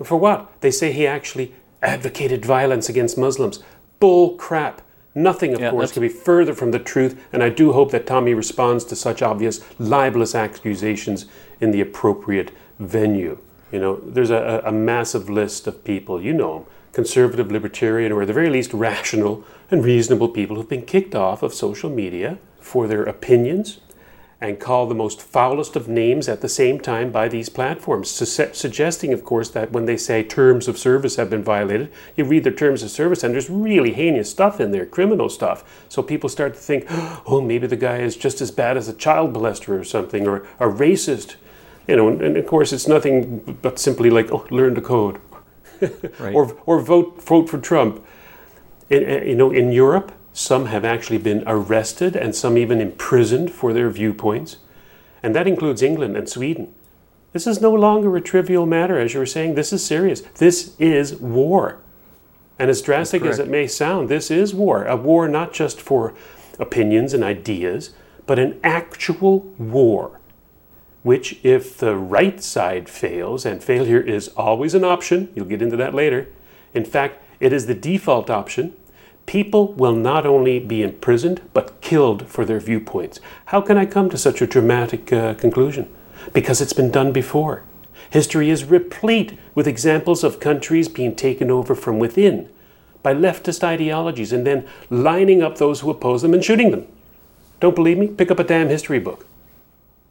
For 0.02 0.16
what? 0.16 0.38
They 0.60 0.70
say 0.70 0.92
he 0.92 1.04
actually 1.06 1.52
advocated 1.82 2.44
violence 2.46 2.88
against 2.88 3.18
Muslims. 3.18 3.58
Bull 3.98 4.30
crap. 4.36 4.82
Nothing, 5.16 5.52
of 5.52 5.60
Yeah, 5.60 5.70
course, 5.70 5.90
that's- 5.90 5.92
could 5.94 6.02
be 6.02 6.08
further 6.08 6.54
from 6.54 6.70
the 6.70 6.78
truth, 6.78 7.16
and 7.32 7.42
I 7.42 7.48
do 7.48 7.72
hope 7.72 7.90
that 7.90 8.06
Tommy 8.06 8.34
responds 8.34 8.84
to 8.84 8.94
such 8.96 9.20
obvious 9.20 9.60
libelous 9.80 10.34
accusations 10.34 11.26
in 11.60 11.72
the 11.72 11.80
appropriate 11.80 12.50
venue. 12.78 13.38
You 13.72 13.80
know, 13.80 14.00
there's 14.06 14.30
a, 14.30 14.62
a 14.64 14.70
massive 14.72 15.28
list 15.28 15.66
of 15.66 15.82
people, 15.84 16.20
you 16.22 16.32
know 16.32 16.66
conservative, 16.92 17.50
libertarian, 17.50 18.12
or 18.12 18.20
at 18.20 18.26
the 18.28 18.34
very 18.34 18.50
least 18.50 18.70
rational 18.74 19.42
and 19.70 19.82
reasonable 19.82 20.28
people 20.28 20.56
who've 20.56 20.68
been 20.68 20.82
kicked 20.94 21.14
off 21.14 21.42
of 21.42 21.54
social 21.54 21.88
media 21.88 22.36
for 22.60 22.86
their 22.86 23.02
opinions 23.04 23.80
and 24.42 24.58
call 24.58 24.86
the 24.86 24.94
most 24.94 25.22
foulest 25.22 25.76
of 25.76 25.86
names 25.86 26.28
at 26.28 26.40
the 26.40 26.48
same 26.48 26.80
time 26.80 27.12
by 27.12 27.28
these 27.28 27.48
platforms, 27.48 28.10
su- 28.10 28.50
suggesting, 28.52 29.12
of 29.12 29.24
course, 29.24 29.48
that 29.50 29.70
when 29.70 29.84
they 29.84 29.96
say 29.96 30.24
terms 30.24 30.66
of 30.66 30.76
service 30.76 31.14
have 31.14 31.30
been 31.30 31.44
violated, 31.44 31.92
you 32.16 32.24
read 32.24 32.42
their 32.42 32.52
terms 32.52 32.82
of 32.82 32.90
service 32.90 33.22
and 33.22 33.32
there's 33.32 33.48
really 33.48 33.92
heinous 33.92 34.28
stuff 34.28 34.60
in 34.60 34.72
there, 34.72 34.84
criminal 34.84 35.28
stuff. 35.28 35.86
So 35.88 36.02
people 36.02 36.28
start 36.28 36.54
to 36.54 36.60
think, 36.60 36.86
oh, 36.90 37.40
maybe 37.40 37.68
the 37.68 37.76
guy 37.76 37.98
is 37.98 38.16
just 38.16 38.40
as 38.40 38.50
bad 38.50 38.76
as 38.76 38.88
a 38.88 38.92
child 38.92 39.32
molester 39.32 39.78
or 39.78 39.84
something, 39.84 40.26
or 40.26 40.38
a 40.58 40.66
racist. 40.66 41.36
You 41.86 41.96
know, 41.96 42.08
and, 42.08 42.20
and 42.20 42.36
of 42.36 42.46
course, 42.46 42.72
it's 42.72 42.88
nothing 42.88 43.58
but 43.62 43.78
simply 43.78 44.10
like, 44.10 44.30
oh, 44.32 44.46
learn 44.50 44.74
the 44.74 44.80
code, 44.80 45.20
Right. 45.80 46.34
or 46.34 46.56
or 46.66 46.80
vote 46.80 47.22
vote 47.22 47.48
for 47.48 47.58
Trump. 47.58 48.04
In, 48.90 49.04
uh, 49.04 49.24
you 49.24 49.34
know, 49.34 49.50
in 49.50 49.72
Europe, 49.72 50.12
some 50.32 50.66
have 50.66 50.84
actually 50.84 51.18
been 51.18 51.44
arrested 51.46 52.16
and 52.16 52.34
some 52.34 52.56
even 52.56 52.80
imprisoned 52.80 53.50
for 53.50 53.72
their 53.72 53.90
viewpoints, 53.90 54.56
and 55.22 55.34
that 55.34 55.46
includes 55.46 55.82
England 55.82 56.16
and 56.16 56.28
Sweden. 56.28 56.74
This 57.32 57.46
is 57.46 57.60
no 57.60 57.72
longer 57.72 58.14
a 58.16 58.20
trivial 58.20 58.66
matter, 58.66 58.98
as 58.98 59.14
you 59.14 59.20
were 59.20 59.26
saying. 59.26 59.54
This 59.54 59.72
is 59.72 59.84
serious. 59.84 60.20
This 60.36 60.74
is 60.78 61.14
war. 61.16 61.78
And 62.58 62.70
as 62.70 62.82
drastic 62.82 63.22
as 63.22 63.38
it 63.38 63.48
may 63.48 63.66
sound, 63.66 64.08
this 64.08 64.30
is 64.30 64.54
war. 64.54 64.84
A 64.84 64.96
war 64.96 65.28
not 65.28 65.52
just 65.52 65.80
for 65.80 66.14
opinions 66.58 67.14
and 67.14 67.24
ideas, 67.24 67.90
but 68.26 68.38
an 68.38 68.60
actual 68.62 69.40
war 69.58 70.20
which, 71.02 71.40
if 71.42 71.76
the 71.76 71.96
right 71.96 72.42
side 72.42 72.88
fails, 72.88 73.44
and 73.44 73.62
failure 73.62 74.00
is 74.00 74.28
always 74.28 74.74
an 74.74 74.84
option, 74.84 75.28
you'll 75.34 75.46
get 75.46 75.62
into 75.62 75.76
that 75.76 75.94
later. 75.94 76.28
In 76.74 76.84
fact, 76.84 77.20
it 77.40 77.52
is 77.52 77.66
the 77.66 77.74
default 77.74 78.30
option. 78.30 78.74
People 79.26 79.72
will 79.74 79.94
not 79.94 80.26
only 80.26 80.58
be 80.58 80.82
imprisoned, 80.82 81.40
but 81.54 81.80
killed 81.80 82.26
for 82.28 82.44
their 82.44 82.60
viewpoints. 82.60 83.20
How 83.46 83.60
can 83.60 83.78
I 83.78 83.86
come 83.86 84.10
to 84.10 84.18
such 84.18 84.42
a 84.42 84.46
dramatic 84.46 85.12
uh, 85.12 85.34
conclusion? 85.34 85.88
Because 86.32 86.60
it's 86.60 86.72
been 86.72 86.90
done 86.90 87.12
before. 87.12 87.62
History 88.10 88.50
is 88.50 88.64
replete 88.64 89.38
with 89.54 89.66
examples 89.66 90.22
of 90.22 90.40
countries 90.40 90.88
being 90.88 91.16
taken 91.16 91.50
over 91.50 91.74
from 91.74 91.98
within 91.98 92.48
by 93.02 93.14
leftist 93.14 93.64
ideologies 93.64 94.32
and 94.32 94.46
then 94.46 94.66
lining 94.90 95.42
up 95.42 95.58
those 95.58 95.80
who 95.80 95.90
oppose 95.90 96.22
them 96.22 96.34
and 96.34 96.44
shooting 96.44 96.70
them. 96.70 96.86
Don't 97.60 97.74
believe 97.74 97.98
me? 97.98 98.08
Pick 98.08 98.30
up 98.30 98.38
a 98.38 98.44
damn 98.44 98.68
history 98.68 98.98
book. 98.98 99.26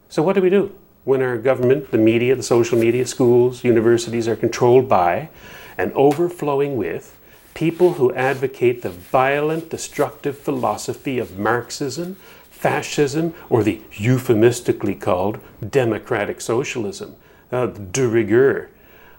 So, 0.08 0.22
what 0.22 0.34
do 0.34 0.42
we 0.42 0.50
do 0.50 0.74
when 1.04 1.22
our 1.22 1.38
government, 1.38 1.90
the 1.90 1.98
media, 1.98 2.36
the 2.36 2.42
social 2.42 2.78
media, 2.78 3.06
schools, 3.06 3.64
universities 3.64 4.28
are 4.28 4.36
controlled 4.36 4.88
by 4.88 5.30
and 5.78 5.92
overflowing 5.94 6.76
with 6.76 7.18
people 7.54 7.94
who 7.94 8.14
advocate 8.14 8.82
the 8.82 8.90
violent, 8.90 9.70
destructive 9.70 10.38
philosophy 10.38 11.18
of 11.18 11.38
Marxism, 11.38 12.16
fascism, 12.50 13.34
or 13.50 13.62
the 13.62 13.80
euphemistically 13.92 14.94
called 14.94 15.38
democratic 15.68 16.40
socialism, 16.40 17.16
uh, 17.50 17.66
de 17.66 18.06
rigueur? 18.06 18.70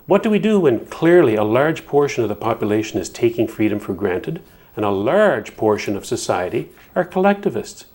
What 0.06 0.24
do 0.24 0.30
we 0.30 0.40
do 0.40 0.60
when 0.60 0.86
clearly 0.88 1.36
a 1.36 1.44
large 1.44 1.86
portion 1.86 2.24
of 2.24 2.30
the 2.30 2.36
population 2.36 3.00
is 3.00 3.10
taking 3.10 3.48
freedom 3.48 3.80
for 3.80 3.94
granted 3.94 4.42
and 4.75 4.84
a 4.84 4.90
large 4.90 5.56
portion 5.56 5.96
of 5.96 6.06
society 6.06 6.70
are 6.96 7.06
collectivists? 7.06 7.86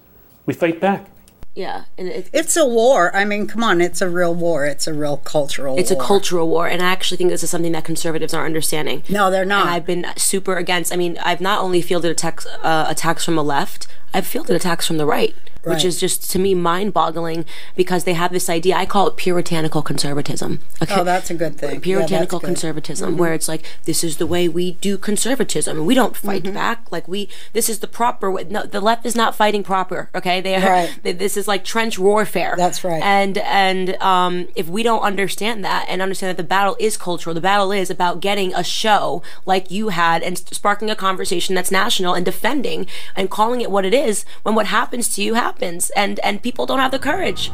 We 0.47 0.55
fight 0.55 0.81
back. 0.81 1.11
Yeah, 1.59 1.87
and 1.99 2.07
it, 2.07 2.31
It's 2.33 2.57
a 2.57 2.65
war. 2.65 3.15
I 3.17 3.25
mean, 3.25 3.49
come 3.49 3.65
on, 3.65 3.81
it's 3.81 4.01
a 4.01 4.09
real 4.09 4.33
war. 4.33 4.65
It's 4.65 4.87
a 4.87 4.95
real 4.95 5.17
cultural 5.17 5.73
war. 5.75 5.81
it's 5.81 5.91
a 5.91 5.97
cultural 5.97 6.49
war, 6.49 6.69
and 6.69 6.81
I 6.81 6.87
actually 6.87 7.17
think 7.17 7.31
this 7.31 7.43
is 7.43 7.51
something 7.51 7.73
that 7.73 7.85
conservatives 7.85 8.33
aren't 8.33 8.47
understanding. 8.47 9.03
No, 9.09 9.29
they're 9.29 9.45
not. 9.45 9.63
And 9.63 9.71
I've 9.71 9.85
been 9.85 10.07
super 10.17 10.55
against. 10.55 10.93
I 10.93 10.97
mean, 10.97 11.19
I've 11.19 11.41
not 11.41 11.61
only 11.61 11.83
fielded 11.83 12.13
attacks, 12.13 12.47
uh, 12.47 12.87
attacks 12.89 13.25
from 13.25 13.35
the 13.35 13.43
left, 13.43 13.89
I've 14.15 14.25
fielded 14.25 14.55
attacks 14.55 14.87
from 14.87 14.99
the 14.99 15.07
right. 15.07 15.35
Which 15.65 15.85
is 15.85 16.01
just 16.01 16.31
to 16.31 16.39
me 16.39 16.55
mind-boggling 16.55 17.45
because 17.77 18.05
they 18.05 18.15
have 18.15 18.33
this 18.33 18.49
idea. 18.49 18.77
I 18.77 18.87
call 18.87 19.07
it 19.09 19.17
puritanical 19.17 19.83
conservatism. 19.83 20.61
Okay? 20.83 20.95
Oh, 20.97 21.05
that's 21.05 21.31
a 21.31 21.35
good 21.35 21.57
thing. 21.59 21.75
Yeah, 21.75 21.81
puritanical 21.81 22.39
good. 22.41 22.47
conservatism 22.47 23.17
where 23.19 23.35
it's 23.35 23.49
like 23.49 23.65
this 23.85 24.03
is 24.05 24.17
the 24.19 24.27
way 24.27 24.49
we 24.49 24.73
do 24.73 24.97
conservatism 24.99 25.85
we 25.85 25.95
don't 25.95 26.17
fight 26.17 26.39
Mm-hmm. 26.45 26.55
back 26.55 26.91
like 26.93 27.09
we 27.09 27.29
this 27.53 27.69
is 27.69 27.81
the 27.81 27.89
proper 27.89 28.31
way 28.31 28.45
no 28.49 28.63
the 28.65 28.81
left 28.81 29.05
is 29.05 29.17
not 29.17 29.35
fighting 29.35 29.63
proper 29.65 30.09
okay 30.15 30.41
they 30.41 30.55
are 30.55 30.71
Right. 30.71 31.01
they- 31.03 31.13
this 31.13 31.37
is 31.37 31.49
like 31.49 31.65
trench 31.65 31.99
warfare 31.99 32.55
That's 32.57 32.85
right. 32.85 33.03
and 33.03 33.39
and 33.39 33.97
um 34.01 34.47
if 34.55 34.69
we 34.69 34.83
don't 34.85 35.01
understand 35.03 35.65
that 35.65 35.87
and 35.89 36.01
understand 36.01 36.31
that 36.31 36.41
the 36.41 36.47
battle 36.49 36.77
is 36.79 36.97
cultural 36.97 37.35
the 37.35 37.41
battle 37.41 37.73
is 37.73 37.91
about 37.91 38.21
getting 38.21 38.55
a 38.55 38.63
show 38.63 39.21
like 39.47 39.71
you 39.71 39.89
had 39.89 40.23
and 40.23 40.39
sparking 40.39 40.91
a 40.91 40.95
conversation 40.97 41.57
that's 41.57 41.73
national 41.73 42.15
and 42.15 42.25
defending 42.25 42.87
and 43.17 43.31
calling 43.31 43.61
it 43.61 43.71
what 43.71 43.85
it 43.85 43.93
is 43.95 44.25
when 44.45 44.55
what 44.55 44.67
happens 44.67 45.09
to 45.17 45.23
you 45.23 45.35
happens 45.35 45.48
and 45.97 46.21
and 46.21 46.43
people 46.43 46.67
don't 46.67 46.79
have 46.79 46.91
the 46.91 46.99
courage 46.99 47.51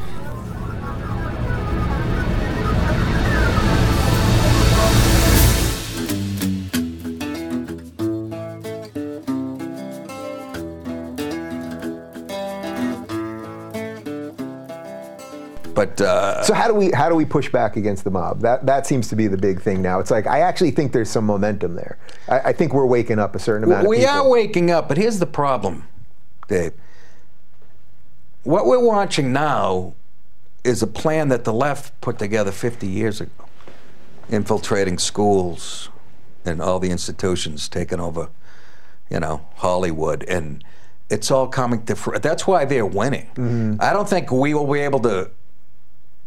But 15.74 16.00
uh, 16.00 16.42
So 16.44 16.54
how 16.54 16.68
do 16.68 16.74
we 16.74 16.90
how 16.92 17.08
do 17.08 17.14
we 17.14 17.24
push 17.24 17.50
back 17.50 17.76
against 17.76 18.04
the 18.04 18.10
mob? 18.10 18.40
That 18.40 18.64
that 18.66 18.86
seems 18.86 19.08
to 19.08 19.16
be 19.16 19.26
the 19.26 19.36
big 19.36 19.60
thing 19.60 19.82
now. 19.82 19.98
It's 19.98 20.10
like 20.10 20.26
I 20.26 20.40
actually 20.40 20.70
think 20.70 20.92
there's 20.92 21.10
some 21.10 21.24
momentum 21.24 21.74
there. 21.74 21.98
I, 22.28 22.40
I 22.40 22.52
think 22.52 22.72
we're 22.72 22.86
waking 22.86 23.18
up 23.18 23.34
a 23.34 23.38
certain 23.38 23.64
amount 23.64 23.82
of 23.82 23.88
we 23.88 24.04
are 24.04 24.28
waking 24.28 24.70
up, 24.70 24.88
but 24.88 24.96
here's 24.96 25.18
the 25.18 25.26
problem, 25.26 25.86
Dave. 26.48 26.72
What 28.44 28.66
we're 28.66 28.78
watching 28.78 29.32
now 29.32 29.94
is 30.62 30.82
a 30.82 30.86
plan 30.86 31.28
that 31.28 31.44
the 31.44 31.52
left 31.52 31.98
put 32.00 32.18
together 32.18 32.52
50 32.52 32.86
years 32.86 33.20
ago, 33.20 33.46
infiltrating 34.28 34.98
schools 34.98 35.88
and 36.44 36.60
all 36.60 36.78
the 36.78 36.90
institutions, 36.90 37.68
taking 37.68 38.00
over, 38.00 38.28
you 39.10 39.20
know, 39.20 39.46
Hollywood, 39.56 40.22
and 40.24 40.62
it's 41.08 41.30
all 41.30 41.48
coming 41.48 41.84
to. 41.86 41.96
Fr- 41.96 42.18
that's 42.18 42.46
why 42.46 42.66
they're 42.66 42.86
winning. 42.86 43.26
Mm-hmm. 43.34 43.76
I 43.80 43.92
don't 43.92 44.08
think 44.08 44.30
we 44.30 44.52
will 44.52 44.70
be 44.70 44.80
able 44.80 45.00
to. 45.00 45.30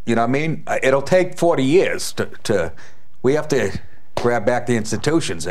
You 0.06 0.16
know 0.16 0.22
what 0.22 0.30
I 0.30 0.32
mean? 0.32 0.64
It'll 0.82 1.02
take 1.02 1.38
40 1.38 1.64
years 1.64 2.14
to. 2.14 2.26
to 2.44 2.74
we 3.22 3.34
have 3.34 3.48
to 3.50 3.80
grab 4.16 4.46
back 4.46 4.68
the 4.68 4.76
institutions. 4.76 5.48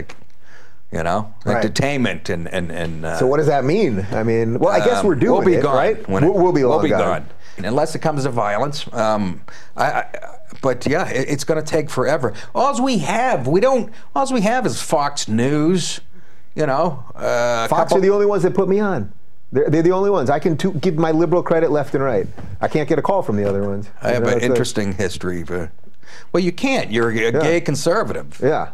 You 0.96 1.02
know, 1.02 1.32
Right. 1.44 1.56
entertainment 1.56 2.28
and 2.30 2.48
and 2.48 2.70
and. 2.72 3.04
Uh, 3.04 3.18
So 3.18 3.26
what 3.26 3.36
does 3.38 3.46
that 3.46 3.64
mean? 3.64 4.06
I 4.12 4.22
mean, 4.22 4.58
well, 4.58 4.72
I 4.72 4.78
guess 4.84 4.98
um, 4.98 5.06
we're 5.06 5.14
doing 5.14 5.32
we'll 5.32 5.44
be 5.44 5.54
it, 5.54 5.62
gone 5.62 5.76
right? 5.76 6.08
when 6.08 6.24
it- 6.24 6.26
we'll, 6.32 6.42
we'll 6.42 6.52
be 6.52 6.64
we'll 6.64 6.80
be 6.82 6.88
gone. 6.88 7.00
gone. 7.00 7.26
unless 7.64 7.94
it 7.94 8.00
comes 8.00 8.24
to 8.24 8.30
violence. 8.30 8.86
Um, 8.92 9.40
I, 9.76 9.86
I, 9.86 10.06
but 10.62 10.86
yeah, 10.86 11.08
it, 11.08 11.28
it's 11.28 11.44
going 11.44 11.62
to 11.62 11.66
take 11.66 11.90
forever. 11.90 12.32
All 12.54 12.82
we 12.82 12.98
have, 12.98 13.46
we 13.46 13.60
don't. 13.60 13.92
All 14.14 14.26
we 14.32 14.40
have 14.42 14.66
is 14.66 14.80
Fox 14.80 15.28
News. 15.28 16.00
You 16.54 16.66
know, 16.66 17.04
uh, 17.14 17.68
Fox 17.68 17.90
couple- 17.90 17.98
are 17.98 18.00
the 18.00 18.10
only 18.10 18.26
ones 18.26 18.42
that 18.42 18.54
put 18.54 18.68
me 18.68 18.80
on. 18.80 19.12
They're, 19.52 19.68
they're 19.70 19.82
the 19.82 19.92
only 19.92 20.10
ones. 20.10 20.28
I 20.30 20.38
can 20.38 20.56
to, 20.58 20.72
give 20.72 20.96
my 20.96 21.10
liberal 21.12 21.42
credit 21.42 21.70
left 21.70 21.94
and 21.94 22.02
right. 22.02 22.26
I 22.60 22.68
can't 22.68 22.88
get 22.88 22.98
a 22.98 23.02
call 23.02 23.22
from 23.22 23.36
the 23.36 23.44
other 23.48 23.62
ones. 23.68 23.88
I 24.02 24.08
have 24.12 24.14
You 24.16 24.20
know, 24.22 24.28
an 24.30 24.36
it's 24.38 24.44
a- 24.44 24.48
interesting 24.48 24.92
history. 24.94 25.44
For, 25.44 25.70
well, 26.32 26.42
you 26.42 26.52
can't. 26.52 26.90
You're 26.90 27.10
a 27.10 27.32
gay 27.32 27.60
conservative. 27.60 28.40
Yeah. 28.42 28.70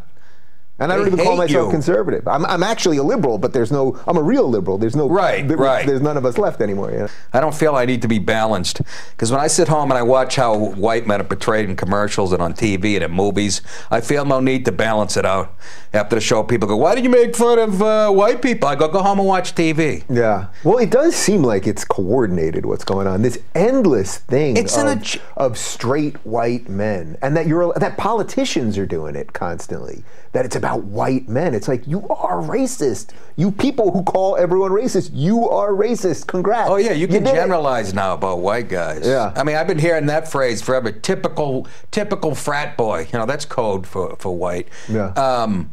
And 0.79 0.91
I 0.91 0.97
don't 0.97 1.05
even 1.05 1.19
call 1.19 1.37
myself 1.37 1.67
you. 1.67 1.71
conservative. 1.71 2.27
I'm, 2.27 2.45
I'm 2.47 2.63
actually 2.63 2.97
a 2.97 3.03
liberal, 3.03 3.37
but 3.37 3.53
there's 3.53 3.71
no. 3.71 3.97
I'm 4.07 4.17
a 4.17 4.21
real 4.23 4.49
liberal. 4.49 4.79
There's 4.79 4.95
no. 4.95 5.07
Right, 5.07 5.47
there- 5.47 5.55
right. 5.55 5.85
There's 5.85 6.01
none 6.01 6.17
of 6.17 6.25
us 6.25 6.37
left 6.39 6.61
anymore. 6.61 6.91
Yeah. 6.91 7.07
I 7.31 7.39
don't 7.41 7.53
feel 7.53 7.75
I 7.75 7.85
need 7.85 8.01
to 8.01 8.07
be 8.07 8.17
balanced 8.17 8.81
because 9.11 9.31
when 9.31 9.39
I 9.39 9.45
sit 9.47 9.67
home 9.67 9.91
and 9.91 9.97
I 9.99 10.01
watch 10.01 10.35
how 10.35 10.57
white 10.57 11.05
men 11.05 11.21
are 11.21 11.25
portrayed 11.25 11.69
in 11.69 11.75
commercials 11.75 12.33
and 12.33 12.41
on 12.41 12.53
TV 12.53 12.95
and 12.95 13.03
in 13.03 13.11
movies, 13.11 13.61
I 13.91 14.01
feel 14.01 14.25
no 14.25 14.39
need 14.39 14.65
to 14.65 14.71
balance 14.71 15.15
it 15.15 15.25
out. 15.25 15.53
After 15.93 16.15
the 16.15 16.21
show, 16.21 16.41
people 16.41 16.67
go, 16.67 16.75
"Why 16.75 16.95
did 16.95 17.03
you 17.03 17.09
make 17.11 17.35
fun 17.35 17.59
of 17.59 17.79
uh, 17.81 18.09
white 18.09 18.41
people?" 18.41 18.67
I 18.67 18.73
go, 18.75 18.87
"Go 18.87 19.03
home 19.03 19.19
and 19.19 19.27
watch 19.27 19.53
TV." 19.53 20.03
Yeah. 20.09 20.47
Well, 20.63 20.79
it 20.79 20.89
does 20.89 21.15
seem 21.15 21.43
like 21.43 21.67
it's 21.67 21.85
coordinated 21.85 22.65
what's 22.65 22.83
going 22.83 23.05
on. 23.05 23.21
This 23.21 23.37
endless 23.53 24.17
thing 24.17 24.57
It's 24.57 24.75
of, 24.75 24.87
ag- 24.87 25.21
of 25.37 25.55
straight 25.59 26.17
white 26.25 26.67
men, 26.67 27.15
and 27.21 27.37
that 27.37 27.45
you're 27.45 27.71
that 27.75 27.95
politicians 27.95 28.75
are 28.79 28.87
doing 28.87 29.15
it 29.15 29.33
constantly. 29.33 30.03
That 30.31 30.45
it's 30.45 30.55
about 30.63 30.83
white 30.85 31.27
men. 31.27 31.53
It's 31.53 31.67
like 31.67 31.85
you 31.85 32.07
are 32.07 32.41
racist. 32.41 33.09
You 33.35 33.51
people 33.51 33.91
who 33.91 34.01
call 34.03 34.37
everyone 34.37 34.71
racist, 34.71 35.11
you 35.13 35.49
are 35.49 35.71
racist. 35.71 36.27
Congrats. 36.27 36.69
Oh 36.69 36.77
yeah, 36.77 36.93
you 36.93 37.05
can 37.05 37.27
it. 37.27 37.33
generalize 37.33 37.93
now 37.93 38.13
about 38.13 38.39
white 38.39 38.69
guys. 38.69 39.05
Yeah. 39.05 39.33
I 39.35 39.43
mean, 39.43 39.57
I've 39.57 39.67
been 39.67 39.79
hearing 39.79 40.05
that 40.05 40.31
phrase 40.31 40.61
forever. 40.61 40.91
Typical, 40.91 41.67
typical 41.91 42.33
frat 42.33 42.77
boy. 42.77 43.07
You 43.11 43.19
know, 43.19 43.25
that's 43.25 43.43
code 43.43 43.85
for 43.85 44.15
for 44.15 44.35
white. 44.35 44.69
Yeah. 44.87 45.07
Um, 45.09 45.69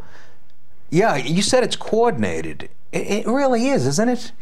yeah, 0.90 1.14
you 1.16 1.40
said 1.40 1.62
it's 1.62 1.76
coordinated. 1.76 2.68
It, 2.90 3.06
it 3.06 3.26
really 3.26 3.68
is, 3.68 3.86
isn't 3.86 4.08
it? 4.08 4.32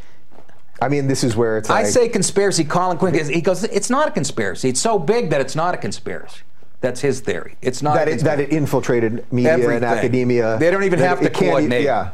I 0.81 0.89
mean, 0.89 1.09
this 1.09 1.25
is 1.25 1.37
where 1.37 1.59
it's. 1.59 1.69
Like, 1.69 1.85
I 1.85 1.89
say 1.91 2.09
conspiracy. 2.09 2.65
Colin 2.65 2.97
Quinn, 2.97 3.13
because 3.13 3.29
he 3.29 3.43
goes, 3.43 3.65
it's 3.65 3.91
not 3.91 4.09
a 4.09 4.11
conspiracy. 4.13 4.71
It's 4.71 4.81
so 4.81 4.99
big 4.99 5.29
that 5.29 5.43
it's 5.43 5.57
not 5.57 5.75
a 5.75 5.77
conspiracy. 5.77 6.41
That's 6.81 7.01
his 7.01 7.21
theory. 7.21 7.57
It's 7.61 7.83
not 7.83 7.95
that 7.95 8.09
it, 8.09 8.21
that 8.21 8.39
it 8.39 8.51
infiltrated 8.51 9.31
media 9.33 9.53
Everything. 9.53 9.77
and 9.77 9.85
academia. 9.85 10.59
They 10.59 10.71
don't 10.71 10.85
even 10.85 11.01
have 11.01 11.21
to 11.21 11.31
coordinate. 11.31 11.85
Yeah. 11.85 12.13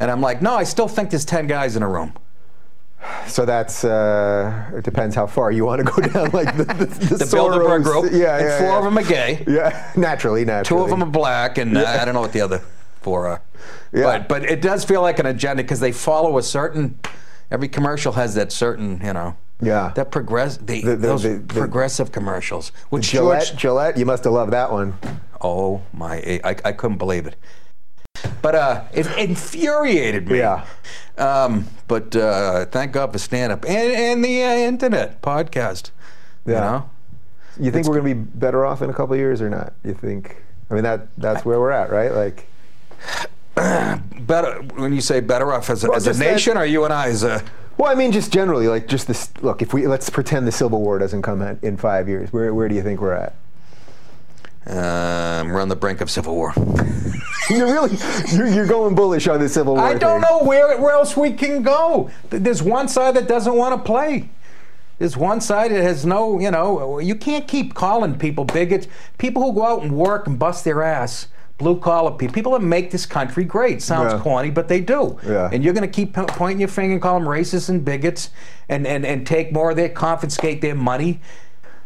And 0.00 0.10
I'm 0.10 0.20
like, 0.20 0.40
no, 0.40 0.54
I 0.54 0.64
still 0.64 0.88
think 0.88 1.10
there's 1.10 1.24
ten 1.24 1.46
guys 1.46 1.76
in 1.76 1.82
a 1.82 1.88
room. 1.88 2.14
So 3.26 3.44
that's 3.44 3.84
uh, 3.84 4.70
it 4.74 4.84
depends 4.84 5.14
how 5.14 5.26
far 5.26 5.52
you 5.52 5.64
want 5.64 5.86
to 5.86 5.92
go 5.92 6.02
down, 6.08 6.30
like 6.30 6.56
the 6.56 6.64
the, 6.64 6.86
the, 6.86 7.16
The 7.16 7.24
Bilderberg 7.26 7.84
group. 7.84 8.10
Yeah, 8.12 8.18
yeah, 8.18 8.38
and 8.38 8.64
four 8.64 8.68
yeah. 8.68 8.78
of 8.78 8.84
them 8.84 8.98
are 8.98 9.04
gay. 9.04 9.44
Yeah, 9.46 9.92
naturally, 9.96 10.44
naturally. 10.46 10.80
Two 10.80 10.84
of 10.84 10.90
them 10.90 11.02
are 11.06 11.10
black, 11.10 11.58
and 11.58 11.76
uh, 11.76 11.84
I 11.84 12.04
don't 12.04 12.14
know 12.14 12.20
what 12.20 12.32
the 12.32 12.40
other 12.40 12.62
four 13.00 13.26
are. 13.26 13.42
Yeah. 13.92 14.04
But 14.04 14.28
but 14.28 14.44
it 14.44 14.60
does 14.60 14.84
feel 14.84 15.02
like 15.02 15.18
an 15.18 15.26
agenda 15.26 15.62
because 15.62 15.80
they 15.80 15.92
follow 15.92 16.38
a 16.38 16.42
certain. 16.42 16.98
Every 17.50 17.68
commercial 17.68 18.12
has 18.12 18.34
that 18.34 18.52
certain, 18.52 19.00
you 19.02 19.12
know. 19.12 19.36
Yeah. 19.60 19.92
That 19.96 20.10
progress. 20.10 20.56
The, 20.56 20.82
The- 20.82 20.90
the- 20.96 20.96
those 20.96 21.26
progressive 21.48 22.12
commercials. 22.12 22.70
Which 22.90 23.10
Gillette, 23.10 23.46
George. 23.48 23.58
Gillette, 23.60 23.96
you 23.98 24.06
must 24.06 24.24
have 24.24 24.32
loved 24.32 24.52
that 24.52 24.70
one. 24.72 24.96
Oh 25.40 25.82
my! 25.92 26.40
I, 26.44 26.56
I 26.64 26.72
couldn't 26.72 26.98
believe 26.98 27.26
it. 27.26 27.36
But 28.42 28.54
uh, 28.56 28.82
it 28.92 29.06
infuriated 29.16 30.28
me. 30.28 30.38
Yeah. 30.38 30.64
Um, 31.16 31.66
but 31.86 32.14
uh, 32.16 32.66
thank 32.66 32.90
God 32.92 33.12
for 33.12 33.18
stand 33.18 33.52
up 33.52 33.64
and, 33.64 33.92
and 33.92 34.24
the 34.24 34.42
uh, 34.42 34.54
internet 34.54 35.22
podcast. 35.22 35.90
You 36.46 36.54
Yeah. 36.54 36.60
know? 36.60 36.90
You 37.60 37.70
think 37.72 37.86
we're 37.88 38.00
going 38.00 38.08
to 38.08 38.14
be 38.24 38.30
better 38.38 38.64
off 38.66 38.82
in 38.82 38.90
a 38.90 38.92
couple 38.92 39.14
of 39.14 39.18
years 39.20 39.40
or 39.40 39.48
not? 39.50 39.72
You 39.84 39.94
think? 39.94 40.36
I 40.70 40.74
mean, 40.74 40.82
that 40.84 41.08
that's 41.18 41.44
where 41.44 41.58
we're 41.60 41.70
at, 41.72 41.90
right? 41.90 42.12
Like, 42.12 42.46
Better 43.56 44.60
when 44.76 44.92
you 44.92 45.00
say 45.00 45.20
better 45.20 45.52
off 45.52 45.68
as 45.70 45.82
a, 45.84 45.88
Well, 45.88 45.96
as 45.96 46.06
a 46.06 46.10
just 46.10 46.18
that- 46.20 46.30
nation, 46.32 46.56
or 46.56 46.64
you 46.64 46.84
and 46.84 46.92
I 46.92 47.08
as 47.08 47.22
a. 47.24 47.42
well, 47.78 47.90
I 47.90 47.94
mean, 47.94 48.12
just 48.12 48.32
generally, 48.32 48.68
like, 48.68 48.88
just 48.88 49.06
this. 49.06 49.30
Look, 49.40 49.62
if 49.62 49.72
we 49.72 49.86
let's 49.86 50.10
pretend 50.10 50.46
the 50.46 50.52
Civil 50.52 50.80
War 50.82 50.98
doesn't 50.98 51.22
come 51.22 51.40
in, 51.40 51.58
in 51.62 51.76
five 51.76 52.08
years, 52.08 52.32
where 52.32 52.52
where 52.52 52.68
do 52.68 52.74
you 52.74 52.82
think 52.82 53.00
we're 53.00 53.14
at? 53.14 53.34
Um, 54.66 55.48
we're 55.48 55.62
on 55.62 55.70
the 55.70 55.76
brink 55.76 56.02
of 56.02 56.10
civil 56.10 56.34
war. 56.34 56.52
You're 57.48 57.72
really 57.72 57.96
you're, 58.30 58.48
you're 58.48 58.66
going 58.66 58.94
bullish 58.94 59.26
on 59.26 59.40
the 59.40 59.48
Civil 59.48 59.76
War. 59.76 59.82
I 59.82 59.94
don't 59.94 60.20
thing. 60.20 60.30
know 60.30 60.44
where, 60.44 60.78
where 60.78 60.92
else 60.92 61.16
we 61.16 61.32
can 61.32 61.62
go. 61.62 62.10
There's 62.28 62.62
one 62.62 62.88
side 62.88 63.14
that 63.14 63.26
doesn't 63.26 63.54
want 63.54 63.74
to 63.74 63.82
play. 63.82 64.28
There's 64.98 65.16
one 65.16 65.40
side 65.40 65.70
that 65.70 65.82
has 65.82 66.04
no, 66.04 66.38
you 66.38 66.50
know, 66.50 66.98
you 66.98 67.14
can't 67.14 67.48
keep 67.48 67.72
calling 67.72 68.18
people 68.18 68.44
bigots. 68.44 68.86
People 69.16 69.42
who 69.42 69.54
go 69.54 69.64
out 69.64 69.82
and 69.82 69.96
work 69.96 70.26
and 70.26 70.38
bust 70.38 70.64
their 70.64 70.82
ass, 70.82 71.28
blue 71.58 71.78
collar 71.80 72.12
people, 72.12 72.32
people 72.34 72.52
that 72.52 72.62
make 72.62 72.90
this 72.92 73.04
country 73.04 73.44
great. 73.44 73.82
Sounds 73.82 74.12
Yeah. 74.12 74.20
corny, 74.20 74.50
but 74.50 74.68
they 74.68 74.80
do. 74.80 75.18
Yeah. 75.26 75.50
And 75.52 75.62
you're 75.64 75.74
going 75.74 75.88
to 75.88 75.92
keep 75.94 76.14
po- 76.14 76.26
pointing 76.26 76.60
your 76.60 76.68
finger 76.68 76.92
and 76.92 77.02
call 77.02 77.18
them 77.18 77.28
racists 77.28 77.68
and 77.68 77.84
bigots 77.84 78.30
and, 78.68 78.86
and, 78.86 79.04
and 79.04 79.26
take 79.26 79.52
more 79.52 79.70
of 79.70 79.76
their, 79.76 79.88
confiscate 79.88 80.60
their 80.60 80.76
money. 80.76 81.20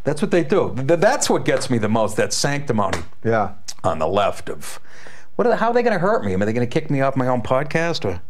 That's 0.04 0.20
what 0.20 0.30
they 0.30 0.44
do. 0.44 0.74
Th- 0.76 1.00
That's 1.00 1.30
what 1.30 1.44
gets 1.44 1.70
me 1.70 1.78
the 1.78 1.88
most, 1.88 2.16
that 2.18 2.32
sanctimony 2.32 2.98
Yeah. 3.24 3.52
on 3.82 3.98
the 3.98 4.06
left 4.08 4.48
of 4.50 4.78
what 5.36 5.46
are, 5.46 5.56
how 5.56 5.68
are 5.68 5.72
they 5.74 5.82
going 5.82 5.94
to 5.94 5.98
hurt 6.00 6.22
me? 6.24 6.34
Are 6.34 6.38
they 6.38 6.52
going 6.52 6.66
to 6.68 6.80
kick 6.80 6.90
me 6.90 7.00
off 7.00 7.16
my 7.16 7.26
own 7.28 7.40
podcast 7.40 8.04
or 8.04 8.20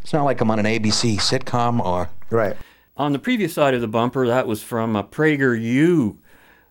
it's 0.00 0.12
not 0.14 0.24
like 0.24 0.40
I'm 0.40 0.50
on 0.50 0.58
an 0.58 0.64
ABC 0.64 1.16
sitcom 1.18 1.80
or 1.84 2.08
Right. 2.30 2.56
On 2.96 3.12
the 3.12 3.18
previous 3.18 3.52
side 3.52 3.74
of 3.74 3.80
the 3.82 3.88
bumper, 3.88 4.26
that 4.26 4.46
was 4.46 4.62
from 4.62 4.96
a 4.96 5.04
PragerU 5.04 6.16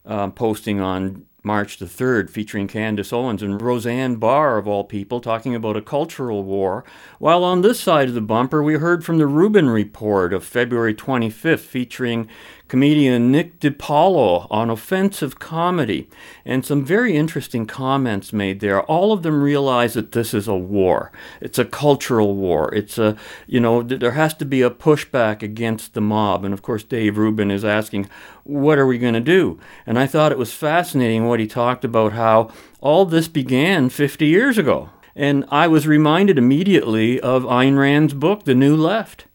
um, 0.06 0.32
posting 0.32 0.80
on 0.82 1.26
March 1.48 1.78
the 1.78 1.86
3rd 1.86 2.30
featuring 2.30 2.68
Candace 2.68 3.14
Owens 3.14 3.42
and 3.42 3.62
Roseanne 3.62 4.18
Barr, 4.18 4.58
of 4.58 4.68
all 4.68 4.84
people, 4.84 5.22
talking 5.22 5.56
about 5.56 5.78
a 5.78 5.82
cultural 5.82 6.44
war. 6.44 6.84
While 7.20 7.46
on 7.46 7.62
this 7.62 7.80
side 7.80 8.10
of 8.10 8.14
the 8.16 8.22
bumper, 8.22 8.62
we 8.62 8.76
heard 8.76 9.06
from 9.06 9.18
the 9.18 9.28
Rubin 9.28 9.70
Report 9.70 10.34
of 10.34 10.44
February 10.44 10.94
25th 10.94 11.62
featuring 11.62 12.28
comedian 12.68 13.32
Nick 13.32 13.60
DiPaolo 13.60 14.48
on 14.50 14.70
offensive 14.70 15.40
comedy, 15.40 16.10
and 16.46 16.66
some 16.66 16.84
very 16.84 17.16
interesting 17.16 17.66
comments 17.66 18.34
made 18.34 18.60
there. 18.60 18.82
All 18.84 19.12
of 19.12 19.24
them 19.24 19.42
realize 19.42 19.94
that 19.94 20.12
this 20.12 20.34
is 20.34 20.48
a 20.48 20.56
war. 20.56 21.12
It's 21.42 21.60
a 21.60 21.66
cultural 21.66 22.36
war. 22.36 22.74
It's 22.74 22.98
a, 22.98 23.16
you 23.46 23.60
know, 23.60 23.84
there 23.84 24.12
has 24.12 24.34
to 24.36 24.46
be 24.46 24.62
a 24.62 24.70
pushback 24.70 25.42
against 25.42 25.94
the 25.94 26.02
mob. 26.02 26.44
And 26.44 26.54
of 26.54 26.62
course, 26.62 26.84
Dave 26.84 27.18
Rubin 27.18 27.52
is 27.52 27.64
asking, 27.64 28.10
what 28.44 28.78
are 28.78 28.88
we 28.88 28.98
going 28.98 29.14
to 29.14 29.20
do? 29.20 29.60
And 29.86 30.00
I 30.00 30.08
thought 30.08 30.32
it 30.32 30.38
was 30.38 30.54
fascinating 30.54 31.28
what 31.28 31.40
he 31.40 31.48
talked 31.48 31.86
about 31.86 32.14
how 32.14 32.52
all 32.82 33.06
this 33.06 33.28
began 33.28 33.90
50 33.90 34.26
years 34.26 34.58
ago. 34.58 34.90
And 35.16 35.46
I 35.50 35.68
was 35.68 35.88
reminded 35.88 36.38
immediately 36.38 37.20
of 37.20 37.44
Ayn 37.44 37.78
Rand's 37.78 38.14
book, 38.14 38.44
The 38.44 38.54
New 38.54 38.76
Left, 38.76 39.26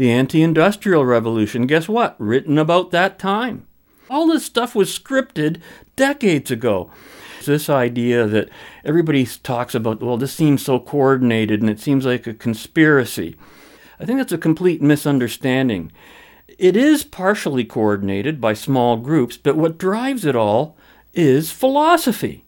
The 0.00 0.10
Anti 0.10 0.42
Industrial 0.42 1.04
Revolution. 1.04 1.66
Guess 1.66 1.86
what? 1.86 2.16
Written 2.18 2.56
about 2.56 2.90
that 2.90 3.18
time. 3.18 3.66
All 4.08 4.28
this 4.28 4.46
stuff 4.46 4.74
was 4.74 4.98
scripted 4.98 5.60
decades 5.94 6.50
ago. 6.50 6.90
This 7.44 7.68
idea 7.68 8.26
that 8.26 8.48
everybody 8.82 9.26
talks 9.26 9.74
about, 9.74 10.02
well, 10.02 10.16
this 10.16 10.32
seems 10.32 10.64
so 10.64 10.80
coordinated 10.80 11.60
and 11.60 11.68
it 11.68 11.80
seems 11.80 12.06
like 12.06 12.26
a 12.26 12.32
conspiracy. 12.32 13.36
I 14.00 14.06
think 14.06 14.16
that's 14.16 14.32
a 14.32 14.38
complete 14.38 14.80
misunderstanding. 14.80 15.92
It 16.48 16.78
is 16.78 17.04
partially 17.04 17.66
coordinated 17.66 18.40
by 18.40 18.54
small 18.54 18.96
groups, 18.96 19.36
but 19.36 19.58
what 19.58 19.76
drives 19.76 20.24
it 20.24 20.34
all 20.34 20.78
is 21.12 21.52
philosophy. 21.52 22.46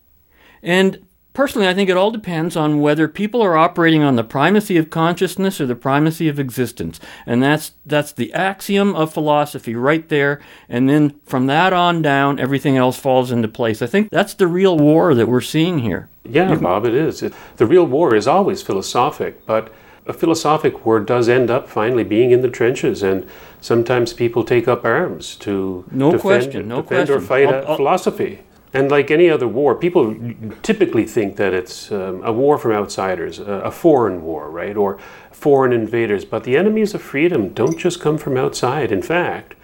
And 0.63 1.05
personally, 1.35 1.69
I 1.69 1.75
think 1.75 1.89
it 1.91 1.97
all 1.97 2.11
depends 2.11 2.57
on 2.57 2.81
whether 2.81 3.09
people 3.09 3.43
are 3.43 3.57
operating 3.57 4.03
on 4.03 4.17
the 4.17 4.25
primacy 4.25 4.77
of 4.77 4.91
consciousness 4.91 5.61
or 5.61 5.67
the 5.67 5.75
primacy 5.75 6.29
of 6.29 6.39
existence. 6.39 7.01
And 7.27 7.43
that's 7.43 7.73
that's 7.87 8.13
the 8.13 8.33
axiom 8.33 8.95
of 8.95 9.13
philosophy 9.13 9.75
right 9.75 10.09
there. 10.09 10.41
And 10.69 10.89
then 10.89 11.19
from 11.27 11.47
that 11.47 11.73
on 11.73 12.03
down, 12.03 12.39
everything 12.39 12.77
else 12.77 12.99
falls 12.99 13.31
into 13.31 13.49
place. 13.49 13.83
I 13.83 13.87
think 13.87 14.11
that's 14.11 14.35
the 14.35 14.47
real 14.47 14.79
war 14.79 15.15
that 15.15 15.29
we're 15.29 15.41
seeing 15.41 15.79
here. 15.81 16.09
Yeah, 16.25 16.55
Bob, 16.55 16.85
it 16.85 16.95
is. 16.95 17.23
It, 17.23 17.35
the 17.57 17.67
real 17.67 17.85
war 17.85 18.15
is 18.15 18.27
always 18.29 18.63
philosophic, 18.63 19.45
but 19.45 19.73
a 20.07 20.13
philosophic 20.13 20.85
war 20.87 21.01
does 21.01 21.29
end 21.29 21.51
up 21.51 21.69
finally 21.69 22.05
being 22.05 22.31
in 22.31 22.43
the 22.43 22.49
trenches, 22.49 23.03
and 23.03 23.29
sometimes 23.61 24.13
people 24.13 24.45
take 24.45 24.67
up 24.69 24.85
arms 24.85 25.37
to 25.37 25.85
No 25.91 26.07
defend, 26.13 26.23
question, 26.23 26.69
no 26.69 26.83
defend 26.83 27.11
or 27.11 27.15
question. 27.15 27.29
fight 27.29 27.47
I'll- 27.49 27.55
a 27.55 27.67
I'll- 27.67 27.77
philosophy. 27.77 28.41
And 28.75 28.91
like 28.91 29.11
any 29.11 29.29
other 29.29 29.47
war, 29.47 29.75
people 29.75 30.17
typically 30.63 31.05
think 31.05 31.37
that 31.37 31.53
it's 31.53 31.93
um, 31.93 32.23
a 32.25 32.33
war 32.33 32.57
from 32.57 32.73
outsiders, 32.73 33.39
a, 33.39 33.45
a 33.45 33.71
foreign 33.71 34.23
war, 34.23 34.51
right, 34.51 34.77
or 34.77 34.99
foreign 35.31 35.73
invaders. 35.73 36.25
But 36.25 36.45
the 36.45 36.57
enemies 36.57 36.95
of 36.95 37.03
freedom 37.03 37.51
don't 37.51 37.79
just 37.79 38.01
come 38.01 38.17
from 38.17 38.37
outside. 38.37 38.91
In 38.91 39.03
fact, 39.03 39.55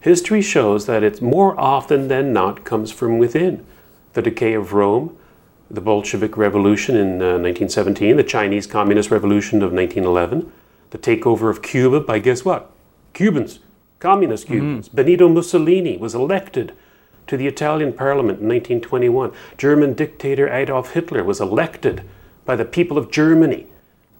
history 0.00 0.40
shows 0.40 0.86
that 0.86 1.02
it 1.02 1.20
more 1.20 1.58
often 1.60 2.08
than 2.08 2.32
not 2.32 2.64
comes 2.64 2.90
from 2.90 3.18
within. 3.18 3.66
The 4.14 4.22
decay 4.22 4.54
of 4.54 4.72
Rome, 4.72 5.14
the 5.70 5.82
Bolshevik 5.82 6.36
Revolution 6.36 6.96
in 6.96 7.20
uh, 7.20 7.36
1917, 7.36 8.16
the 8.16 8.22
Chinese 8.22 8.66
Communist 8.66 9.10
Revolution 9.10 9.62
of 9.62 9.72
1911, 9.72 10.50
the 10.90 10.98
takeover 10.98 11.50
of 11.50 11.60
Cuba 11.60 12.00
by 12.00 12.18
guess 12.18 12.44
what? 12.44 12.70
Cubans, 13.12 13.58
communist 13.98 14.46
Cubans. 14.46 14.88
Benito 14.88 15.28
Mussolini 15.28 15.96
was 15.96 16.14
elected 16.14 16.72
to 17.26 17.36
the 17.36 17.46
Italian 17.46 17.92
parliament 17.92 18.40
in 18.40 18.48
1921. 18.48 19.32
German 19.56 19.94
dictator 19.94 20.48
Adolf 20.48 20.92
Hitler 20.92 21.24
was 21.24 21.40
elected 21.40 22.02
by 22.44 22.56
the 22.56 22.64
people 22.64 22.98
of 22.98 23.10
Germany. 23.10 23.66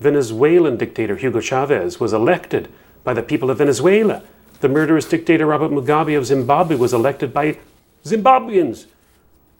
Venezuelan 0.01 0.77
dictator 0.77 1.17
Hugo 1.17 1.41
Chavez 1.41 2.01
was 2.01 2.13
elected 2.13 2.69
by 3.05 3.15
the 3.15 3.23
people 3.23 3.51
of 3.51 3.59
Venezuela. 3.59 4.23
The 4.61 4.69
murderous 4.69 5.09
dictator 5.09 5.47
Robert 5.47 5.71
Mugabe 5.71 6.17
of 6.17 6.27
Zimbabwe 6.27 6.77
was 6.77 6.95
elected 6.95 7.33
by 7.33 7.59
Zimbabweans. 8.05 8.87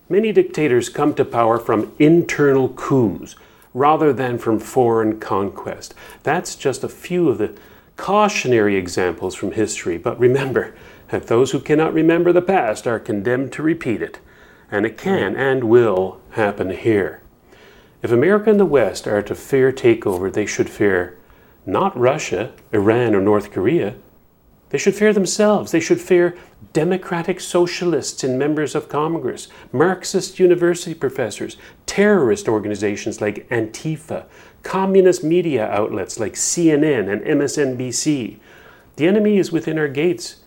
Many 0.09 0.33
dictators 0.33 0.89
come 0.89 1.15
to 1.15 1.25
power 1.25 1.59
from 1.59 1.93
internal 1.99 2.69
coups 2.71 3.37
rather 3.73 4.13
than 4.13 4.39
from 4.39 4.61
foreign 4.61 5.19
conquest. 5.19 5.95
That's 6.23 6.55
just 6.55 6.85
a 6.85 6.89
few 6.89 7.29
of 7.29 7.39
the 7.39 7.55
cautionary 7.97 8.77
examples 8.77 9.35
from 9.35 9.53
history. 9.53 9.99
But 9.99 10.19
remember 10.19 10.75
that 11.15 11.29
those 11.29 11.53
who 11.53 11.61
cannot 11.61 11.95
remember 11.95 12.33
the 12.33 12.43
past 12.43 12.89
are 12.89 12.99
condemned 12.99 13.53
to 13.53 13.63
repeat 13.63 14.03
it. 14.03 14.19
And 14.69 14.85
it 14.85 14.99
can 14.99 15.37
and 15.37 15.63
will 15.63 16.21
happen 16.31 16.71
here. 16.71 17.23
If 18.03 18.11
America 18.11 18.51
and 18.51 18.59
the 18.59 18.67
West 18.67 19.07
are 19.07 19.23
to 19.23 19.35
fear 19.37 19.71
takeover, 19.71 20.33
they 20.33 20.45
should 20.45 20.69
fear 20.69 21.17
not 21.65 21.97
Russia, 21.97 22.53
Iran, 22.73 23.15
or 23.15 23.21
North 23.21 23.53
Korea. 23.53 23.95
They 24.71 24.79
should 24.79 24.97
fear 24.97 25.13
themselves. 25.13 25.71
They 25.71 25.79
should 25.79 26.01
fear 26.01 26.37
democratic 26.73 27.39
socialists 27.39 28.25
and 28.25 28.37
members 28.37 28.75
of 28.75 28.89
Congress, 28.89 29.47
Marxist 29.71 30.41
university 30.41 30.95
professors, 30.95 31.57
terrorist 31.87 32.49
organizations 32.49 33.21
like 33.21 33.49
Antifa, 33.51 34.25
communist 34.65 35.23
media 35.23 35.71
outlets 35.71 36.19
like 36.19 36.33
CNN 36.33 37.09
and 37.09 37.23
MSNBC. 37.23 38.41
The 38.97 39.07
enemy 39.07 39.39
is 39.39 39.53
within 39.53 39.79
our 39.79 39.87
gates, 39.87 40.41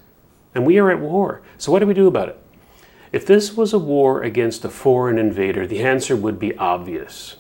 and 0.58 0.66
we 0.66 0.80
are 0.80 0.90
at 0.90 1.00
war. 1.00 1.44
So, 1.60 1.72
what 1.72 1.80
do 1.80 1.86
we 1.86 1.94
do 1.94 2.08
about 2.08 2.30
it? 2.30 2.40
If 3.12 3.28
this 3.28 3.56
was 3.56 3.74
a 3.74 3.80
war 3.80 4.24
against 4.24 4.66
a 4.66 4.70
foreign 4.70 5.20
invader, 5.20 5.68
the 5.68 5.84
answer 5.84 6.16
would 6.16 6.40
be 6.40 6.58
obvious. 6.58 7.36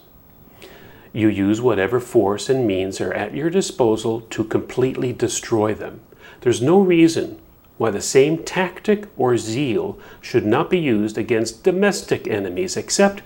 You 1.14 1.28
use 1.28 1.60
whatever 1.60 2.00
force 2.00 2.48
and 2.48 2.68
means 2.68 3.02
are 3.02 3.12
at 3.12 3.34
your 3.34 3.50
disposal 3.50 4.22
to 4.22 4.44
completely 4.44 5.14
destroy 5.14 5.74
them. 5.74 6.02
There's 6.42 6.62
no 6.62 6.80
reason 6.80 7.40
why 7.80 7.90
the 7.90 8.02
same 8.02 8.44
tactic 8.44 9.08
or 9.18 9.36
zeal 9.36 9.98
should 10.22 10.46
not 10.46 10.70
be 10.70 10.78
used 10.78 11.18
against 11.18 11.64
domestic 11.64 12.28
enemies 12.28 12.78
except 12.78 13.24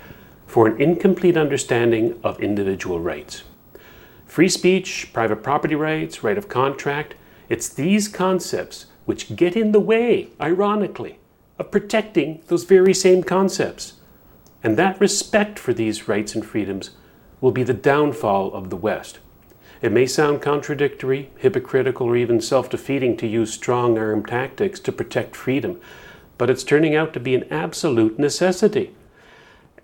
for 0.48 0.68
an 0.68 0.82
incomplete 0.82 1.36
understanding 1.36 2.18
of 2.24 2.40
individual 2.40 3.02
rights. 3.02 3.44
Free 4.26 4.48
speech, 4.48 5.10
private 5.12 5.44
property 5.44 5.76
rights, 5.76 6.24
right 6.24 6.38
of 6.38 6.48
contract, 6.48 7.16
it's 7.50 7.68
these 7.68 8.08
concepts 8.08 8.86
which 9.12 9.36
get 9.36 9.58
in 9.58 9.74
the 9.74 9.80
way, 9.82 10.30
ironically, 10.40 11.20
of 11.60 11.70
protecting 11.70 12.42
those 12.48 12.64
very 12.64 12.94
same 12.94 13.22
concepts. 13.22 13.96
And 14.64 14.78
that 14.78 15.02
respect 15.02 15.60
for 15.60 15.74
these 15.74 16.08
rights 16.08 16.34
and 16.34 16.46
freedoms 16.46 16.92
will 17.42 17.52
be 17.52 17.64
the 17.64 17.74
downfall 17.74 18.54
of 18.54 18.70
the 18.70 18.78
West. 18.78 19.20
It 19.82 19.92
may 19.92 20.06
sound 20.06 20.42
contradictory, 20.42 21.30
hypocritical, 21.36 22.08
or 22.08 22.16
even 22.16 22.40
self 22.40 22.70
defeating 22.70 23.18
to 23.18 23.28
use 23.28 23.52
strong 23.52 23.98
arm 23.98 24.26
tactics 24.26 24.80
to 24.80 24.94
protect 24.94 25.36
freedom, 25.36 25.82
but 26.38 26.50
it's 26.50 26.64
turning 26.64 26.96
out 26.96 27.12
to 27.12 27.20
be 27.20 27.36
an 27.36 27.52
absolute 27.52 28.18
necessity. 28.18 28.96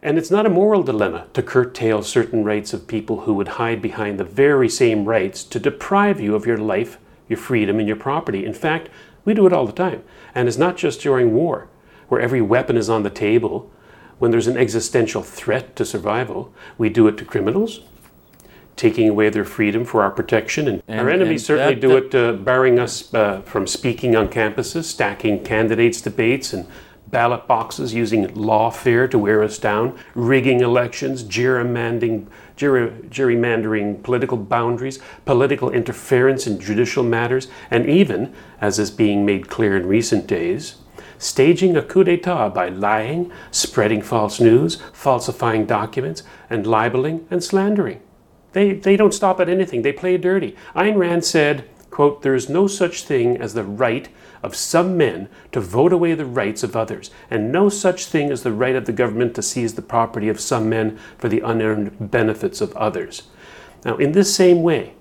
And 0.02 0.18
it's 0.18 0.32
not 0.32 0.46
a 0.46 0.50
moral 0.50 0.84
dilemma 0.84 1.28
to 1.34 1.44
curtail 1.44 2.02
certain 2.02 2.46
rights 2.46 2.72
of 2.72 2.88
people 2.88 3.24
who 3.24 3.34
would 3.34 3.60
hide 3.60 3.82
behind 3.82 4.22
the 4.22 4.24
very 4.24 4.70
same 4.70 5.04
rights 5.04 5.44
to 5.44 5.60
deprive 5.60 6.22
you 6.22 6.34
of 6.34 6.46
your 6.46 6.58
life, 6.58 6.98
your 7.28 7.38
freedom, 7.38 7.78
and 7.78 7.90
your 7.90 7.98
property. 7.98 8.46
In 8.46 8.54
fact, 8.54 8.88
we 9.28 9.34
do 9.34 9.46
it 9.46 9.52
all 9.52 9.66
the 9.66 9.74
time. 9.74 10.04
And 10.34 10.48
it's 10.48 10.58
not 10.58 10.78
just 10.78 11.02
during 11.02 11.34
war, 11.34 11.68
where 12.08 12.22
every 12.22 12.42
weapon 12.42 12.78
is 12.78 12.90
on 12.90 13.04
the 13.04 13.10
table. 13.10 13.70
When 14.20 14.32
there's 14.32 14.48
an 14.48 14.56
existential 14.58 15.22
threat 15.22 15.76
to 15.76 15.86
survival, 15.86 16.54
we 16.78 16.88
do 16.88 17.08
it 17.10 17.18
to 17.18 17.26
criminals, 17.26 17.82
taking 18.78 19.10
away 19.10 19.30
their 19.30 19.44
freedom 19.44 19.84
for 19.84 20.02
our 20.02 20.12
protection. 20.12 20.68
And, 20.70 20.82
And- 20.88 21.02
our 21.02 21.10
enemies 21.10 21.42
and 21.42 21.46
certainly 21.60 21.76
that- 21.76 21.82
do 21.82 21.88
that- 21.90 22.06
it, 22.06 22.16
uh, 22.16 22.34
barring 22.42 22.80
us 22.80 23.14
uh, 23.14 23.42
from 23.44 23.68
speaking 23.68 24.16
on 24.16 24.30
campuses, 24.30 24.86
stacking 24.86 25.44
candidates' 25.44 26.00
debates 26.00 26.54
and 26.54 26.66
ballot 27.10 27.48
boxes 27.48 27.94
using 27.94 28.28
lawfare 28.30 29.10
to 29.12 29.20
wear 29.20 29.44
us 29.44 29.58
down, 29.60 29.94
rigging 30.16 30.62
elections, 30.62 31.24
gerrymandering, 31.24 32.00
gerry, 32.00 32.28
gerrymandering 32.58 34.04
political 34.04 34.38
boundaries, 34.38 35.00
political 35.26 35.70
interference 35.70 36.48
in 36.48 36.60
judicial 36.60 37.04
matters, 37.04 37.48
and 37.72 37.88
even, 37.88 38.34
as 38.60 38.80
is 38.80 38.92
being 38.92 39.26
made 39.26 39.48
clear 39.48 39.78
in 39.78 39.86
recent 39.86 40.28
days, 40.28 40.76
staging 41.18 41.78
a 41.78 41.82
coup 41.82 42.04
d'etat 42.04 42.50
by 42.50 42.70
lying, 42.70 43.32
spreading 43.52 44.02
false 44.02 44.40
news, 44.40 44.82
falsifying 44.94 45.66
documents, 45.66 46.24
and 46.50 46.66
libeling 46.66 47.26
and 47.32 47.44
slandering. 47.44 48.02
They, 48.54 48.74
they 48.74 48.98
don't 48.98 49.14
stop 49.14 49.40
at 49.40 49.50
anything. 49.50 49.82
They 49.82 49.94
play 49.94 50.18
dirty. 50.18 50.56
Ayn 50.76 50.98
Rand 50.98 51.26
said, 51.26 51.70
quote, 51.98 52.22
there 52.22 52.36
is 52.36 52.48
no 52.48 52.68
such 52.68 53.06
thing 53.06 53.38
as 53.38 53.56
the 53.56 53.64
right 53.64 54.08
of 54.44 54.56
some 54.56 54.96
men 54.96 55.28
to 55.52 55.60
vote 55.60 55.92
away 55.92 56.14
the 56.14 56.28
rights 56.28 56.62
of 56.62 56.76
others, 56.76 57.10
and 57.32 57.52
no 57.52 57.70
such 57.70 58.06
thing 58.06 58.30
as 58.30 58.44
the 58.44 58.52
right 58.52 58.76
of 58.76 58.86
the 58.86 58.92
government 58.92 59.34
to 59.34 59.42
seize 59.42 59.74
the 59.74 59.82
property 59.82 60.30
of 60.30 60.40
some 60.40 60.70
men 60.70 60.96
for 61.18 61.28
the 61.28 61.40
unearned 61.40 62.12
benefits 62.12 62.62
of 62.62 62.72
others. 62.78 63.24
Now, 63.84 63.98
in 63.98 64.12
this 64.12 64.36
same 64.36 64.62
way, 64.62 64.94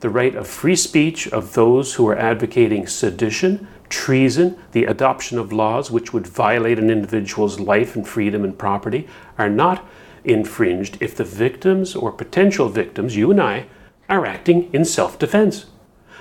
the 0.00 0.08
right 0.08 0.34
of 0.34 0.46
free 0.46 0.74
speech 0.74 1.28
of 1.28 1.52
those 1.52 1.96
who 1.96 2.08
are 2.08 2.16
advocating 2.16 2.86
sedition, 2.86 3.68
treason, 3.90 4.58
the 4.72 4.86
adoption 4.86 5.38
of 5.38 5.52
laws 5.52 5.90
which 5.90 6.14
would 6.14 6.26
violate 6.26 6.78
an 6.78 6.88
individual's 6.88 7.60
life 7.60 7.94
and 7.94 8.08
freedom 8.08 8.42
and 8.42 8.58
property 8.58 9.06
are 9.36 9.50
not 9.50 9.86
infringed 10.24 10.96
if 10.98 11.14
the 11.14 11.24
victims 11.24 11.94
or 11.94 12.10
potential 12.10 12.70
victims, 12.70 13.16
you 13.16 13.30
and 13.30 13.38
I, 13.38 13.66
are 14.08 14.24
acting 14.24 14.72
in 14.72 14.86
self 14.86 15.18
defense. 15.18 15.66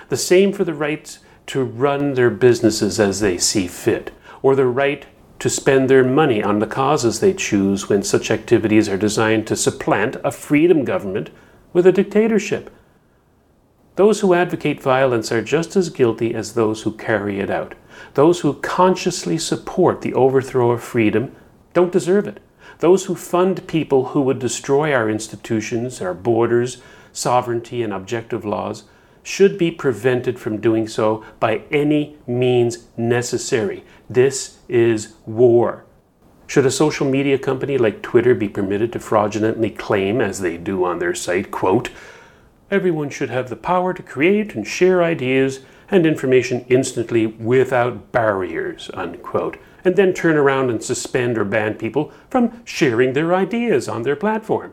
The 0.10 0.18
same 0.18 0.54
for 0.54 0.64
the 0.64 0.74
rights 0.74 1.20
to 1.48 1.64
run 1.64 2.14
their 2.14 2.30
businesses 2.30 3.00
as 3.00 3.20
they 3.20 3.38
see 3.38 3.68
fit, 3.68 4.12
or 4.42 4.56
the 4.56 4.66
right 4.66 5.06
to 5.40 5.50
spend 5.50 5.90
their 5.90 6.04
money 6.04 6.42
on 6.42 6.60
the 6.60 6.68
causes 6.68 7.20
they 7.20 7.34
choose 7.34 7.90
when 7.90 8.04
such 8.04 8.32
activities 8.32 8.90
are 8.90 8.98
designed 8.98 9.46
to 9.48 9.56
supplant 9.56 10.18
a 10.24 10.32
freedom 10.32 10.84
government 10.84 11.30
with 11.74 11.86
a 11.86 11.92
dictatorship. 11.92 12.74
Those 13.98 14.22
who 14.22 14.34
advocate 14.34 14.82
violence 14.82 15.32
are 15.32 15.42
just 15.42 15.76
as 15.76 15.90
guilty 15.90 16.34
as 16.34 16.54
those 16.54 16.84
who 16.84 16.92
carry 16.92 17.40
it 17.40 17.50
out. 17.50 17.76
Those 18.14 18.42
who 18.42 18.54
consciously 18.54 19.38
support 19.38 20.02
the 20.02 20.14
overthrow 20.14 20.72
of 20.72 20.84
freedom 20.84 21.36
don't 21.74 21.92
deserve 21.92 22.28
it. 22.28 22.40
Those 22.80 23.06
who 23.06 23.16
fund 23.16 23.68
people 23.68 24.06
who 24.06 24.22
would 24.22 24.40
destroy 24.40 24.94
our 24.94 25.10
institutions, 25.10 26.00
our 26.02 26.14
borders, 26.14 26.82
sovereignty, 27.12 27.82
and 27.82 27.92
objective 27.92 28.46
laws 28.46 28.84
should 29.28 29.58
be 29.58 29.70
prevented 29.70 30.40
from 30.40 30.62
doing 30.62 30.88
so 30.88 31.22
by 31.38 31.62
any 31.70 32.16
means 32.26 32.88
necessary. 32.96 33.84
This 34.10 34.60
is 34.70 35.16
war. 35.26 35.84
Should 36.48 36.66
a 36.66 36.72
social 36.72 37.06
media 37.06 37.38
company 37.38 37.78
like 37.78 38.02
Twitter 38.02 38.34
be 38.34 38.48
permitted 38.48 38.94
to 38.94 39.02
fraudulently 39.02 39.70
claim, 39.70 40.22
as 40.22 40.40
they 40.40 40.56
do 40.56 40.86
on 40.86 41.00
their 41.00 41.14
site, 41.14 41.52
quote, 41.52 41.90
everyone 42.72 43.10
should 43.10 43.30
have 43.30 43.50
the 43.50 43.58
power 43.58 43.94
to 43.94 44.02
create 44.02 44.56
and 44.56 44.66
share 44.66 45.04
ideas 45.04 45.60
and 45.92 46.06
information 46.06 46.66
instantly 46.70 47.28
without 47.28 48.14
barriers, 48.14 48.90
unquote, 48.94 49.58
and 49.84 49.98
then 49.98 50.14
turn 50.14 50.38
around 50.38 50.70
and 50.70 50.82
suspend 50.82 51.38
or 51.38 51.44
ban 51.44 51.74
people 51.74 52.14
from 52.30 52.62
sharing 52.64 53.12
their 53.12 53.36
ideas 53.36 53.90
on 53.90 54.04
their 54.04 54.16
platform. 54.16 54.72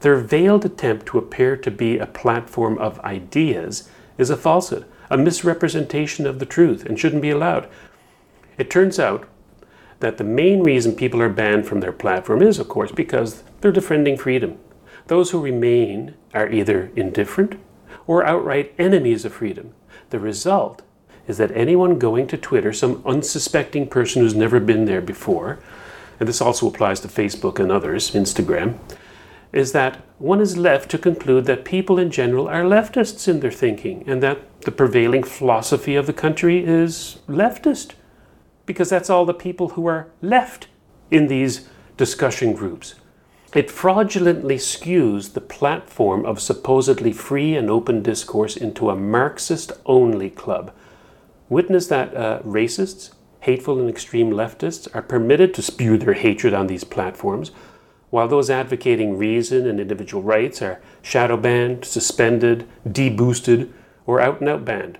Their 0.00 0.16
veiled 0.16 0.64
attempt 0.64 1.06
to 1.06 1.18
appear 1.18 1.56
to 1.56 1.70
be 1.70 1.98
a 1.98 2.06
platform 2.06 2.78
of 2.78 3.00
ideas 3.00 3.88
is 4.16 4.30
a 4.30 4.36
falsehood, 4.36 4.84
a 5.10 5.16
misrepresentation 5.16 6.26
of 6.26 6.38
the 6.38 6.46
truth, 6.46 6.84
and 6.84 6.98
shouldn't 6.98 7.22
be 7.22 7.30
allowed. 7.30 7.68
It 8.56 8.70
turns 8.70 8.98
out 8.98 9.28
that 10.00 10.18
the 10.18 10.24
main 10.24 10.62
reason 10.62 10.94
people 10.94 11.20
are 11.20 11.28
banned 11.28 11.66
from 11.66 11.80
their 11.80 11.92
platform 11.92 12.42
is, 12.42 12.58
of 12.58 12.68
course, 12.68 12.92
because 12.92 13.42
they're 13.60 13.72
defending 13.72 14.16
freedom. 14.16 14.58
Those 15.08 15.30
who 15.30 15.40
remain 15.40 16.14
are 16.34 16.48
either 16.48 16.90
indifferent 16.94 17.58
or 18.06 18.24
outright 18.24 18.74
enemies 18.78 19.24
of 19.24 19.32
freedom. 19.32 19.72
The 20.10 20.18
result 20.18 20.82
is 21.26 21.38
that 21.38 21.50
anyone 21.52 21.98
going 21.98 22.26
to 22.28 22.36
Twitter, 22.36 22.72
some 22.72 23.02
unsuspecting 23.04 23.88
person 23.88 24.22
who's 24.22 24.34
never 24.34 24.60
been 24.60 24.84
there 24.84 25.00
before, 25.00 25.58
and 26.20 26.28
this 26.28 26.40
also 26.40 26.68
applies 26.68 27.00
to 27.00 27.08
Facebook 27.08 27.58
and 27.58 27.70
others, 27.70 28.12
Instagram, 28.12 28.78
is 29.52 29.72
that 29.72 30.04
one 30.18 30.40
is 30.40 30.56
left 30.56 30.90
to 30.90 30.98
conclude 30.98 31.46
that 31.46 31.64
people 31.64 31.98
in 31.98 32.10
general 32.10 32.48
are 32.48 32.64
leftists 32.64 33.28
in 33.28 33.40
their 33.40 33.50
thinking 33.50 34.04
and 34.06 34.22
that 34.22 34.62
the 34.62 34.70
prevailing 34.70 35.22
philosophy 35.22 35.94
of 35.94 36.06
the 36.06 36.12
country 36.12 36.64
is 36.64 37.18
leftist 37.28 37.92
because 38.66 38.90
that's 38.90 39.08
all 39.08 39.24
the 39.24 39.34
people 39.34 39.70
who 39.70 39.86
are 39.86 40.08
left 40.20 40.68
in 41.10 41.28
these 41.28 41.68
discussion 41.96 42.52
groups. 42.52 42.94
It 43.54 43.70
fraudulently 43.70 44.56
skews 44.56 45.32
the 45.32 45.40
platform 45.40 46.26
of 46.26 46.38
supposedly 46.38 47.12
free 47.12 47.56
and 47.56 47.70
open 47.70 48.02
discourse 48.02 48.56
into 48.56 48.90
a 48.90 48.96
Marxist 48.96 49.72
only 49.86 50.28
club. 50.28 50.70
Witness 51.48 51.86
that 51.86 52.14
uh, 52.14 52.40
racists, 52.40 53.12
hateful 53.40 53.80
and 53.80 53.88
extreme 53.88 54.30
leftists 54.30 54.86
are 54.94 55.00
permitted 55.00 55.54
to 55.54 55.62
spew 55.62 55.96
their 55.96 56.12
hatred 56.12 56.52
on 56.52 56.66
these 56.66 56.84
platforms, 56.84 57.50
while 58.10 58.28
those 58.28 58.50
advocating 58.50 59.18
reason 59.18 59.66
and 59.66 59.80
individual 59.80 60.22
rights 60.22 60.62
are 60.62 60.80
shadow 61.02 61.36
banned, 61.36 61.84
suspended, 61.84 62.66
deboosted, 62.86 63.70
or 64.06 64.20
out 64.20 64.40
and 64.40 64.48
out 64.48 64.64
banned. 64.64 64.98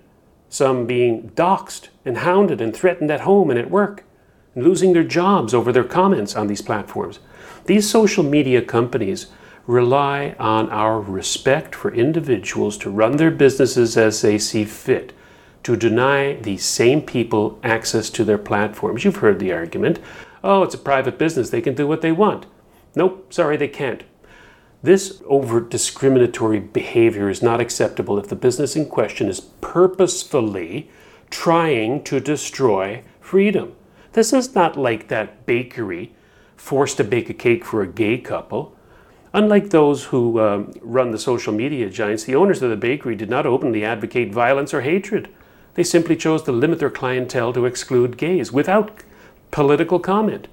Some 0.49 0.87
being 0.87 1.31
doxxed 1.31 1.89
and 2.05 2.19
hounded 2.19 2.61
and 2.61 2.75
threatened 2.75 3.11
at 3.11 3.21
home 3.21 3.51
and 3.51 3.59
at 3.59 3.71
work, 3.71 4.05
and 4.55 4.65
losing 4.65 4.93
their 4.93 5.05
jobs 5.05 5.55
over 5.55 5.73
their 5.73 5.85
comments 5.85 6.37
on 6.37 6.47
these 6.47 6.63
platforms. 6.63 7.19
These 7.67 7.89
social 7.89 8.25
media 8.25 8.63
companies 8.63 9.27
rely 9.67 10.35
on 10.39 10.71
our 10.71 11.01
respect 11.01 11.75
for 11.75 11.93
individuals 11.93 12.79
to 12.79 12.91
run 12.91 13.17
their 13.19 13.31
businesses 13.31 13.97
as 13.97 14.23
they 14.23 14.39
see 14.39 14.65
fit, 14.65 15.13
to 15.63 15.77
deny 15.77 16.35
these 16.35 16.65
same 16.65 17.03
people 17.03 17.59
access 17.63 18.09
to 18.11 18.25
their 18.25 18.39
platforms. 18.39 19.05
You've 19.05 19.17
heard 19.17 19.39
the 19.39 19.53
argument 19.53 19.99
oh, 20.45 20.63
it's 20.63 20.75
a 20.75 20.79
private 20.79 21.19
business, 21.19 21.51
they 21.51 21.61
can 21.61 21.75
do 21.75 21.87
what 21.87 22.01
they 22.01 22.13
want. 22.13 22.47
Nope, 22.95 23.33
sorry, 23.33 23.57
they 23.57 23.69
can't. 23.69 24.03
This 24.83 25.23
overt 25.27 25.71
discriminatory 25.71 26.61
behavior 26.61 27.29
is 27.29 27.43
not 27.43 27.61
acceptable 27.61 28.19
if 28.19 28.29
the 28.29 28.37
business 28.37 28.77
in 28.77 28.87
question 28.87 29.29
is 29.29 29.41
purposefully 29.41 30.89
trying 31.31 32.03
to 32.05 32.21
destroy 32.21 33.03
freedom. 33.21 33.75
This 34.13 34.33
is 34.33 34.55
not 34.55 34.77
like 34.77 35.09
that 35.09 35.47
bakery 35.47 36.13
forced 36.57 36.97
to 36.99 37.05
bake 37.05 37.29
a 37.29 37.35
cake 37.35 37.65
for 37.65 37.83
a 37.83 37.87
gay 37.87 38.19
couple. 38.19 38.77
Unlike 39.35 39.71
those 39.71 40.05
who 40.07 40.41
um, 40.41 40.73
run 40.81 41.11
the 41.11 41.19
social 41.19 41.53
media 41.53 41.91
giants, 41.91 42.25
the 42.25 42.35
owners 42.35 42.63
of 42.63 42.71
the 42.71 42.77
bakery 42.77 43.15
did 43.15 43.29
not 43.29 43.47
openly 43.47 43.85
advocate 43.85 44.33
violence 44.33 44.73
or 44.73 44.81
hatred. 44.81 45.29
They 45.75 45.85
simply 45.85 46.17
chose 46.17 46.43
to 46.45 46.53
limit 46.53 46.79
their 46.79 46.91
clientele 46.91 47.53
to 47.53 47.67
exclude 47.67 48.17
gays 48.17 48.51
without 48.51 49.03
political 49.51 49.99
comment. 49.99 50.49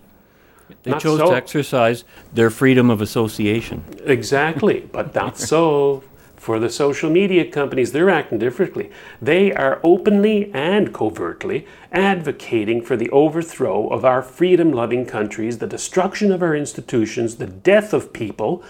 They 0.83 0.91
Not 0.91 1.01
chose 1.01 1.19
so. 1.19 1.29
to 1.29 1.35
exercise 1.35 2.03
their 2.33 2.49
freedom 2.49 2.89
of 2.89 3.01
association. 3.01 3.83
Exactly, 4.05 4.87
but 4.91 5.13
not 5.15 5.37
so 5.51 6.03
for 6.45 6.59
the 6.59 6.69
social 6.69 7.09
media 7.09 7.43
companies. 7.49 7.91
They're 7.91 8.09
acting 8.11 8.37
differently. 8.37 8.91
They 9.19 9.51
are 9.51 9.79
openly 9.83 10.51
and 10.53 10.93
covertly 10.93 11.65
advocating 11.91 12.83
for 12.83 12.95
the 12.95 13.09
overthrow 13.09 13.87
of 13.87 14.05
our 14.05 14.21
freedom 14.21 14.71
loving 14.71 15.07
countries, 15.07 15.57
the 15.57 15.65
destruction 15.65 16.31
of 16.31 16.43
our 16.43 16.55
institutions, 16.55 17.37
the 17.37 17.47
death 17.47 17.93
of 17.93 18.13
people. 18.13 18.63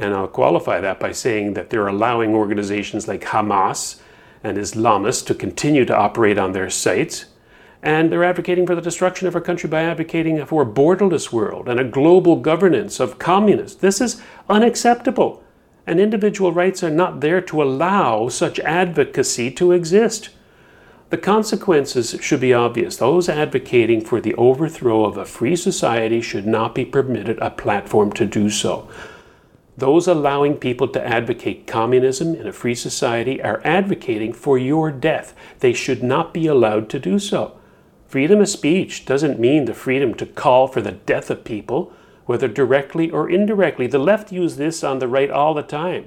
And 0.00 0.14
I'll 0.14 0.26
qualify 0.26 0.80
that 0.80 0.98
by 0.98 1.12
saying 1.12 1.54
that 1.54 1.70
they're 1.70 1.86
allowing 1.86 2.34
organizations 2.34 3.06
like 3.06 3.22
Hamas 3.22 4.00
and 4.42 4.58
Islamists 4.58 5.24
to 5.26 5.34
continue 5.34 5.84
to 5.84 5.96
operate 5.96 6.38
on 6.38 6.52
their 6.52 6.70
sites. 6.70 7.26
And 7.86 8.10
they're 8.10 8.24
advocating 8.24 8.66
for 8.66 8.74
the 8.74 8.80
destruction 8.82 9.28
of 9.28 9.36
our 9.36 9.40
country 9.40 9.70
by 9.70 9.82
advocating 9.82 10.44
for 10.44 10.62
a 10.62 10.66
borderless 10.66 11.30
world 11.30 11.68
and 11.68 11.78
a 11.78 11.84
global 11.84 12.34
governance 12.34 12.98
of 12.98 13.20
communists. 13.20 13.80
This 13.80 14.00
is 14.00 14.20
unacceptable. 14.50 15.40
And 15.86 16.00
individual 16.00 16.52
rights 16.52 16.82
are 16.82 16.90
not 16.90 17.20
there 17.20 17.40
to 17.42 17.62
allow 17.62 18.28
such 18.28 18.58
advocacy 18.58 19.52
to 19.52 19.70
exist. 19.70 20.30
The 21.10 21.16
consequences 21.16 22.18
should 22.20 22.40
be 22.40 22.52
obvious. 22.52 22.96
Those 22.96 23.28
advocating 23.28 24.00
for 24.00 24.20
the 24.20 24.34
overthrow 24.34 25.04
of 25.04 25.16
a 25.16 25.24
free 25.24 25.54
society 25.54 26.20
should 26.20 26.44
not 26.44 26.74
be 26.74 26.84
permitted 26.84 27.38
a 27.38 27.50
platform 27.50 28.10
to 28.14 28.26
do 28.26 28.50
so. 28.50 28.90
Those 29.76 30.08
allowing 30.08 30.56
people 30.56 30.88
to 30.88 31.06
advocate 31.06 31.68
communism 31.68 32.34
in 32.34 32.48
a 32.48 32.52
free 32.52 32.74
society 32.74 33.40
are 33.40 33.60
advocating 33.62 34.32
for 34.32 34.58
your 34.58 34.90
death. 34.90 35.36
They 35.60 35.72
should 35.72 36.02
not 36.02 36.34
be 36.34 36.48
allowed 36.48 36.88
to 36.90 36.98
do 36.98 37.20
so. 37.20 37.55
Freedom 38.08 38.40
of 38.40 38.48
speech 38.48 39.04
doesn't 39.04 39.40
mean 39.40 39.64
the 39.64 39.74
freedom 39.74 40.14
to 40.14 40.26
call 40.26 40.68
for 40.68 40.80
the 40.80 40.92
death 40.92 41.28
of 41.28 41.42
people, 41.42 41.92
whether 42.26 42.46
directly 42.46 43.10
or 43.10 43.28
indirectly. 43.28 43.86
The 43.86 43.98
left 43.98 44.30
use 44.30 44.56
this 44.56 44.84
on 44.84 45.00
the 45.00 45.08
right 45.08 45.30
all 45.30 45.54
the 45.54 45.62
time, 45.62 46.06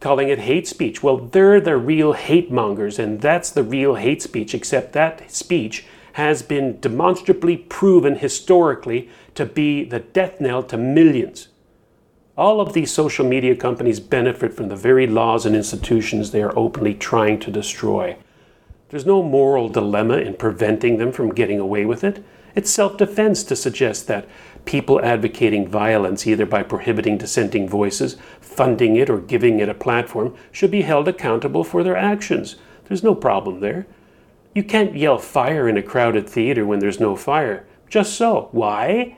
calling 0.00 0.28
it 0.28 0.40
hate 0.40 0.66
speech. 0.66 1.02
Well, 1.02 1.18
they're 1.18 1.60
the 1.60 1.76
real 1.76 2.14
hate 2.14 2.50
mongers, 2.50 2.98
and 2.98 3.20
that's 3.20 3.50
the 3.50 3.62
real 3.62 3.94
hate 3.94 4.20
speech, 4.20 4.52
except 4.52 4.92
that 4.94 5.30
speech 5.30 5.86
has 6.14 6.42
been 6.42 6.80
demonstrably 6.80 7.56
proven 7.56 8.16
historically 8.16 9.08
to 9.34 9.46
be 9.46 9.84
the 9.84 10.00
death 10.00 10.40
knell 10.40 10.62
to 10.64 10.76
millions. 10.76 11.48
All 12.36 12.60
of 12.60 12.72
these 12.72 12.90
social 12.90 13.24
media 13.24 13.54
companies 13.54 14.00
benefit 14.00 14.52
from 14.54 14.68
the 14.68 14.76
very 14.76 15.06
laws 15.06 15.46
and 15.46 15.54
institutions 15.54 16.30
they 16.30 16.42
are 16.42 16.58
openly 16.58 16.94
trying 16.94 17.38
to 17.40 17.50
destroy. 17.50 18.16
There's 18.88 19.06
no 19.06 19.20
moral 19.20 19.68
dilemma 19.68 20.18
in 20.18 20.34
preventing 20.34 20.98
them 20.98 21.10
from 21.10 21.34
getting 21.34 21.58
away 21.58 21.84
with 21.84 22.04
it. 22.04 22.24
It's 22.54 22.70
self 22.70 22.96
defense 22.96 23.42
to 23.44 23.56
suggest 23.56 24.06
that 24.06 24.28
people 24.64 25.04
advocating 25.04 25.66
violence, 25.66 26.24
either 26.24 26.46
by 26.46 26.62
prohibiting 26.62 27.18
dissenting 27.18 27.68
voices, 27.68 28.16
funding 28.40 28.94
it, 28.94 29.10
or 29.10 29.18
giving 29.18 29.58
it 29.58 29.68
a 29.68 29.74
platform, 29.74 30.36
should 30.52 30.70
be 30.70 30.82
held 30.82 31.08
accountable 31.08 31.64
for 31.64 31.82
their 31.82 31.96
actions. 31.96 32.54
There's 32.84 33.02
no 33.02 33.16
problem 33.16 33.58
there. 33.58 33.88
You 34.54 34.62
can't 34.62 34.96
yell 34.96 35.18
fire 35.18 35.68
in 35.68 35.76
a 35.76 35.82
crowded 35.82 36.28
theater 36.28 36.64
when 36.64 36.78
there's 36.78 37.00
no 37.00 37.16
fire. 37.16 37.66
Just 37.88 38.14
so. 38.14 38.48
Why? 38.52 39.16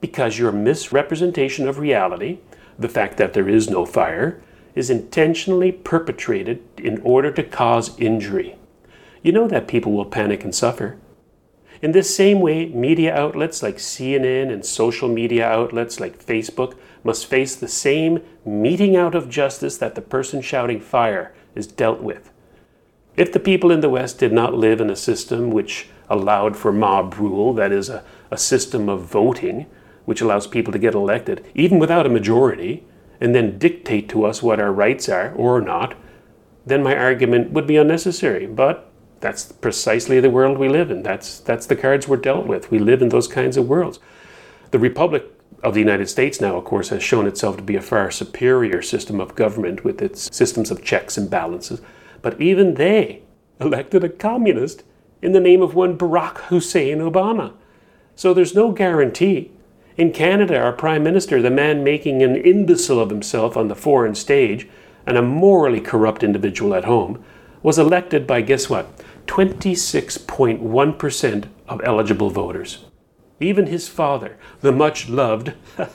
Because 0.00 0.38
your 0.38 0.50
misrepresentation 0.50 1.68
of 1.68 1.78
reality, 1.78 2.38
the 2.76 2.88
fact 2.88 3.16
that 3.18 3.32
there 3.32 3.48
is 3.48 3.70
no 3.70 3.86
fire, 3.86 4.42
is 4.74 4.90
intentionally 4.90 5.70
perpetrated 5.70 6.64
in 6.76 7.00
order 7.02 7.30
to 7.30 7.44
cause 7.44 7.96
injury. 8.00 8.56
You 9.24 9.32
know 9.32 9.48
that 9.48 9.66
people 9.66 9.92
will 9.92 10.04
panic 10.04 10.44
and 10.44 10.54
suffer. 10.54 10.98
In 11.80 11.92
this 11.92 12.14
same 12.14 12.40
way, 12.40 12.66
media 12.66 13.16
outlets 13.16 13.62
like 13.62 13.78
CNN 13.78 14.52
and 14.52 14.64
social 14.66 15.08
media 15.08 15.48
outlets 15.48 15.98
like 15.98 16.22
Facebook 16.22 16.76
must 17.02 17.24
face 17.24 17.56
the 17.56 17.66
same 17.66 18.22
meting 18.44 18.96
out 18.96 19.14
of 19.14 19.30
justice 19.30 19.78
that 19.78 19.94
the 19.94 20.02
person 20.02 20.42
shouting 20.42 20.78
fire 20.78 21.34
is 21.54 21.66
dealt 21.66 22.00
with. 22.00 22.30
If 23.16 23.32
the 23.32 23.40
people 23.40 23.70
in 23.70 23.80
the 23.80 23.88
West 23.88 24.18
did 24.18 24.32
not 24.32 24.52
live 24.52 24.78
in 24.78 24.90
a 24.90 24.96
system 24.96 25.50
which 25.50 25.88
allowed 26.10 26.54
for 26.54 26.70
mob 26.70 27.14
rule, 27.14 27.54
that 27.54 27.72
is, 27.72 27.88
a, 27.88 28.04
a 28.30 28.36
system 28.36 28.90
of 28.90 29.06
voting 29.06 29.64
which 30.04 30.20
allows 30.20 30.46
people 30.46 30.70
to 30.74 30.78
get 30.78 30.94
elected, 30.94 31.46
even 31.54 31.78
without 31.78 32.04
a 32.04 32.10
majority, 32.10 32.84
and 33.22 33.34
then 33.34 33.58
dictate 33.58 34.06
to 34.10 34.26
us 34.26 34.42
what 34.42 34.60
our 34.60 34.72
rights 34.72 35.08
are 35.08 35.32
or 35.32 35.62
not, 35.62 35.94
then 36.66 36.82
my 36.82 36.94
argument 36.94 37.52
would 37.52 37.66
be 37.66 37.78
unnecessary. 37.78 38.46
But 38.46 38.90
that's 39.24 39.52
precisely 39.52 40.20
the 40.20 40.28
world 40.28 40.58
we 40.58 40.68
live 40.68 40.90
in. 40.90 41.02
That's, 41.02 41.40
that's 41.40 41.64
the 41.64 41.76
cards 41.76 42.06
we're 42.06 42.18
dealt 42.18 42.46
with. 42.46 42.70
We 42.70 42.78
live 42.78 43.00
in 43.00 43.08
those 43.08 43.26
kinds 43.26 43.56
of 43.56 43.66
worlds. 43.66 43.98
The 44.70 44.78
Republic 44.78 45.24
of 45.62 45.72
the 45.72 45.80
United 45.80 46.10
States 46.10 46.42
now, 46.42 46.58
of 46.58 46.64
course, 46.66 46.90
has 46.90 47.02
shown 47.02 47.26
itself 47.26 47.56
to 47.56 47.62
be 47.62 47.74
a 47.74 47.80
far 47.80 48.10
superior 48.10 48.82
system 48.82 49.20
of 49.20 49.34
government 49.34 49.82
with 49.82 50.02
its 50.02 50.28
systems 50.36 50.70
of 50.70 50.84
checks 50.84 51.16
and 51.16 51.30
balances. 51.30 51.80
But 52.20 52.38
even 52.38 52.74
they 52.74 53.22
elected 53.58 54.04
a 54.04 54.10
communist 54.10 54.82
in 55.22 55.32
the 55.32 55.40
name 55.40 55.62
of 55.62 55.74
one 55.74 55.96
Barack 55.96 56.36
Hussein 56.48 56.98
Obama. 56.98 57.54
So 58.14 58.34
there's 58.34 58.54
no 58.54 58.72
guarantee. 58.72 59.52
In 59.96 60.12
Canada, 60.12 60.58
our 60.58 60.74
Prime 60.74 61.02
Minister, 61.02 61.40
the 61.40 61.48
man 61.48 61.82
making 61.82 62.22
an 62.22 62.36
imbecile 62.36 63.00
of 63.00 63.08
himself 63.08 63.56
on 63.56 63.68
the 63.68 63.74
foreign 63.74 64.16
stage 64.16 64.68
and 65.06 65.16
a 65.16 65.22
morally 65.22 65.80
corrupt 65.80 66.22
individual 66.22 66.74
at 66.74 66.84
home, 66.84 67.24
was 67.62 67.78
elected 67.78 68.26
by, 68.26 68.42
guess 68.42 68.68
what, 68.68 68.86
26.1% 69.34 71.48
of 71.66 71.80
eligible 71.82 72.30
voters. 72.30 72.84
Even 73.40 73.66
his 73.66 73.88
father, 73.88 74.38
the 74.60 74.70
much 74.70 75.08
loved, 75.08 75.54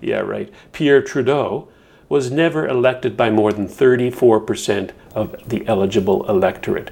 yeah, 0.00 0.20
right, 0.20 0.50
Pierre 0.72 1.02
Trudeau, 1.02 1.68
was 2.08 2.30
never 2.30 2.66
elected 2.66 3.14
by 3.14 3.28
more 3.28 3.52
than 3.52 3.68
34% 3.68 4.92
of 5.14 5.36
the 5.46 5.66
eligible 5.66 6.26
electorate. 6.30 6.90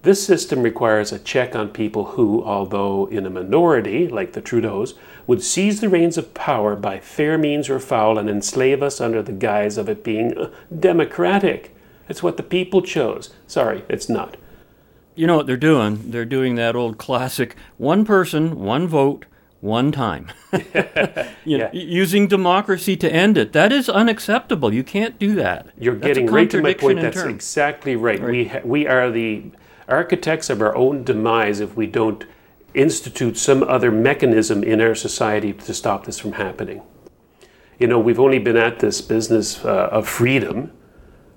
This 0.00 0.24
system 0.24 0.62
requires 0.62 1.12
a 1.12 1.18
check 1.18 1.54
on 1.54 1.68
people 1.68 2.06
who, 2.06 2.42
although 2.42 3.04
in 3.08 3.26
a 3.26 3.30
minority, 3.30 4.08
like 4.08 4.32
the 4.32 4.40
Trudeaus, 4.40 4.94
would 5.26 5.42
seize 5.42 5.82
the 5.82 5.90
reins 5.90 6.16
of 6.16 6.32
power 6.32 6.76
by 6.76 6.98
fair 6.98 7.36
means 7.36 7.68
or 7.68 7.78
foul 7.78 8.16
and 8.16 8.30
enslave 8.30 8.82
us 8.82 9.02
under 9.02 9.20
the 9.20 9.32
guise 9.32 9.76
of 9.76 9.90
it 9.90 10.02
being 10.02 10.38
uh, 10.38 10.50
democratic. 10.80 11.76
It's 12.08 12.22
what 12.22 12.38
the 12.38 12.42
people 12.42 12.80
chose. 12.80 13.34
Sorry, 13.46 13.84
it's 13.90 14.08
not. 14.08 14.38
You 15.14 15.26
know 15.26 15.36
what 15.36 15.46
they're 15.46 15.56
doing? 15.56 16.10
They're 16.10 16.24
doing 16.24 16.54
that 16.54 16.74
old 16.74 16.98
classic 16.98 17.54
one 17.76 18.04
person, 18.04 18.58
one 18.58 18.86
vote, 18.88 19.26
one 19.60 19.92
time. 19.92 20.28
you 21.44 21.58
know, 21.58 21.70
Yeah. 21.70 21.70
Using 21.72 22.26
democracy 22.28 22.96
to 22.96 23.12
end 23.12 23.36
it. 23.36 23.52
That 23.52 23.72
is 23.72 23.88
unacceptable. 23.88 24.72
You 24.72 24.82
can't 24.82 25.18
do 25.18 25.34
that. 25.34 25.68
You're 25.78 25.94
That's 25.94 26.06
getting 26.06 26.26
right 26.26 26.50
to 26.50 26.62
my 26.62 26.74
point. 26.74 27.00
That's 27.00 27.16
terms. 27.22 27.34
exactly 27.34 27.94
right. 27.94 28.22
We 28.22 28.46
ha- 28.46 28.60
we 28.64 28.86
are 28.86 29.10
the 29.10 29.50
architects 29.88 30.48
of 30.48 30.62
our 30.62 30.74
own 30.74 31.04
demise 31.04 31.60
if 31.60 31.76
we 31.76 31.86
don't 31.86 32.24
institute 32.74 33.36
some 33.36 33.62
other 33.62 33.90
mechanism 33.90 34.64
in 34.64 34.80
our 34.80 34.94
society 34.94 35.52
to 35.52 35.74
stop 35.74 36.06
this 36.06 36.18
from 36.18 36.32
happening. 36.32 36.82
You 37.78 37.86
know, 37.86 37.98
we've 37.98 38.20
only 38.20 38.38
been 38.38 38.56
at 38.56 38.78
this 38.78 39.00
business 39.02 39.64
uh, 39.64 39.88
of 39.92 40.08
freedom 40.08 40.72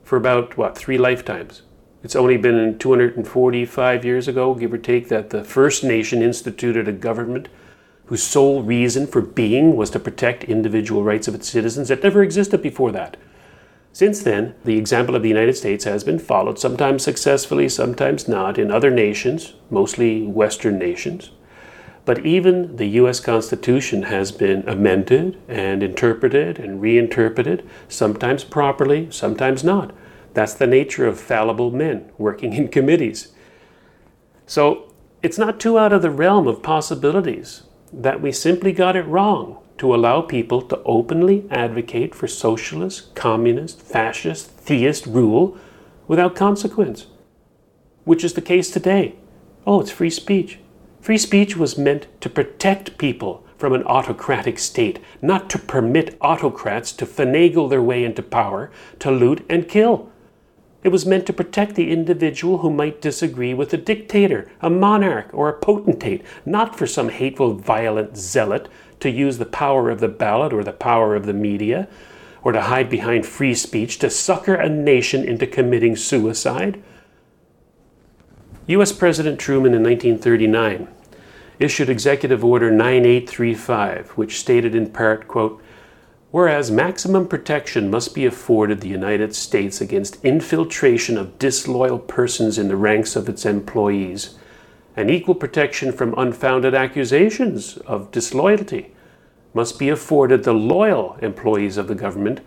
for 0.03 0.15
about 0.15 0.57
what 0.57 0.77
three 0.77 0.97
lifetimes. 0.97 1.63
It's 2.05 2.15
only 2.15 2.37
been 2.37 2.77
245 2.77 4.05
years 4.05 4.27
ago, 4.27 4.53
give 4.53 4.71
or 4.71 4.77
take, 4.77 5.07
that 5.07 5.31
the 5.31 5.43
First 5.43 5.83
Nation 5.83 6.21
instituted 6.21 6.87
a 6.87 6.91
government 6.91 7.47
whose 8.05 8.21
sole 8.21 8.61
reason 8.61 9.07
for 9.07 9.21
being 9.21 9.75
was 9.75 9.89
to 9.89 9.99
protect 9.99 10.43
individual 10.43 11.03
rights 11.03 11.27
of 11.27 11.33
its 11.33 11.49
citizens. 11.49 11.87
that 11.87 12.03
never 12.03 12.21
existed 12.21 12.61
before 12.61 12.91
that. 12.91 13.17
Since 13.91 14.21
then, 14.21 14.53
the 14.63 14.77
example 14.77 15.15
of 15.15 15.23
the 15.23 15.29
United 15.29 15.57
States 15.57 15.85
has 15.85 16.03
been 16.03 16.19
followed, 16.19 16.59
sometimes 16.59 17.01
successfully, 17.01 17.67
sometimes 17.69 18.27
not, 18.27 18.59
in 18.59 18.69
other 18.69 18.91
nations, 18.91 19.55
mostly 19.71 20.27
Western 20.27 20.77
nations. 20.77 21.31
But 22.05 22.23
even 22.23 22.75
the 22.75 22.99
US 23.01 23.19
Constitution 23.19 24.03
has 24.03 24.31
been 24.31 24.63
amended 24.69 25.41
and 25.47 25.81
interpreted 25.81 26.59
and 26.59 26.79
reinterpreted, 26.79 27.67
sometimes 27.89 28.43
properly, 28.43 29.07
sometimes 29.09 29.63
not. 29.63 29.91
That's 30.35 30.53
the 30.53 30.67
nature 30.67 31.07
of 31.07 31.19
fallible 31.19 31.71
men 31.71 32.11
working 32.17 32.53
in 32.53 32.67
committees. 32.67 33.29
So 34.45 34.93
it's 35.23 35.37
not 35.37 35.61
too 35.61 35.79
out 35.79 35.93
of 35.93 36.01
the 36.01 36.11
realm 36.11 36.45
of 36.45 36.61
possibilities 36.61 37.63
that 37.93 38.21
we 38.21 38.33
simply 38.33 38.73
got 38.73 38.97
it 38.97 39.07
wrong 39.07 39.57
to 39.77 39.95
allow 39.95 40.21
people 40.21 40.61
to 40.63 40.83
openly 40.83 41.47
advocate 41.49 42.13
for 42.13 42.27
socialist, 42.27 43.15
communist, 43.15 43.81
fascist, 43.81 44.51
theist 44.51 45.05
rule 45.05 45.57
without 46.05 46.35
consequence, 46.35 47.07
which 48.03 48.23
is 48.23 48.33
the 48.33 48.41
case 48.41 48.69
today. 48.69 49.15
Oh, 49.65 49.79
it's 49.79 49.91
free 49.91 50.09
speech. 50.09 50.59
Free 50.99 51.17
speech 51.17 51.55
was 51.55 51.77
meant 51.77 52.07
to 52.19 52.29
protect 52.29 52.97
people 52.97 53.45
from 53.57 53.71
an 53.71 53.83
autocratic 53.83 54.59
state, 54.59 54.99
not 55.21 55.49
to 55.51 55.57
permit 55.57 56.17
autocrats 56.19 56.91
to 56.91 57.05
finagle 57.05 57.69
their 57.69 57.81
way 57.81 58.03
into 58.03 58.21
power, 58.21 58.69
to 58.99 59.09
loot 59.09 59.45
and 59.49 59.69
kill. 59.69 60.11
It 60.85 60.91
was 60.91 61.03
meant 61.03 61.25
to 61.25 61.33
protect 61.33 61.73
the 61.73 61.91
individual 61.91 62.59
who 62.59 62.69
might 62.69 63.01
disagree 63.01 63.55
with 63.55 63.73
a 63.73 63.77
dictator, 63.77 64.51
a 64.61 64.69
monarch, 64.69 65.31
or 65.33 65.49
a 65.49 65.59
potentate, 65.59 66.23
not 66.45 66.77
for 66.77 66.85
some 66.85 67.09
hateful, 67.09 67.55
violent 67.55 68.15
zealot 68.15 68.69
to 68.99 69.09
use 69.09 69.39
the 69.39 69.47
power 69.47 69.89
of 69.89 69.99
the 69.99 70.07
ballot 70.07 70.53
or 70.53 70.63
the 70.63 70.71
power 70.71 71.15
of 71.15 71.25
the 71.25 71.33
media, 71.33 71.87
or 72.43 72.51
to 72.51 72.61
hide 72.61 72.87
behind 72.87 73.25
free 73.25 73.55
speech 73.55 73.97
to 73.97 74.11
sucker 74.11 74.53
a 74.53 74.69
nation 74.69 75.23
into 75.23 75.47
committing 75.47 75.95
suicide. 75.95 76.83
U.S. 78.67 78.91
President 78.91 79.39
Truman 79.39 79.73
in 79.73 79.81
1939 79.81 80.87
issued 81.57 81.89
Executive 81.89 82.45
Order 82.45 82.69
9835, 82.69 84.09
which 84.11 84.39
stated 84.39 84.75
in 84.75 84.91
part, 84.91 85.27
quote, 85.27 85.63
Whereas 86.35 86.69
maximum 86.69 87.29
protection 87.29 87.89
must 87.89 88.13
be 88.13 88.25
afforded 88.25 88.81
the 88.81 88.89
United 88.89 89.33
States 89.33 89.79
against 89.79 90.21
infiltration 90.21 91.17
of 91.17 91.39
disloyal 91.39 91.97
persons 91.97 92.57
in 92.57 92.67
the 92.67 92.75
ranks 92.75 93.15
of 93.15 93.29
its 93.29 93.45
employees, 93.45 94.35
and 94.97 95.09
equal 95.09 95.35
protection 95.35 95.93
from 95.93 96.13
unfounded 96.17 96.75
accusations 96.75 97.77
of 97.87 98.11
disloyalty 98.11 98.93
must 99.53 99.79
be 99.79 99.87
afforded 99.87 100.43
the 100.43 100.51
loyal 100.51 101.17
employees 101.21 101.77
of 101.77 101.87
the 101.87 101.95
government. 101.95 102.41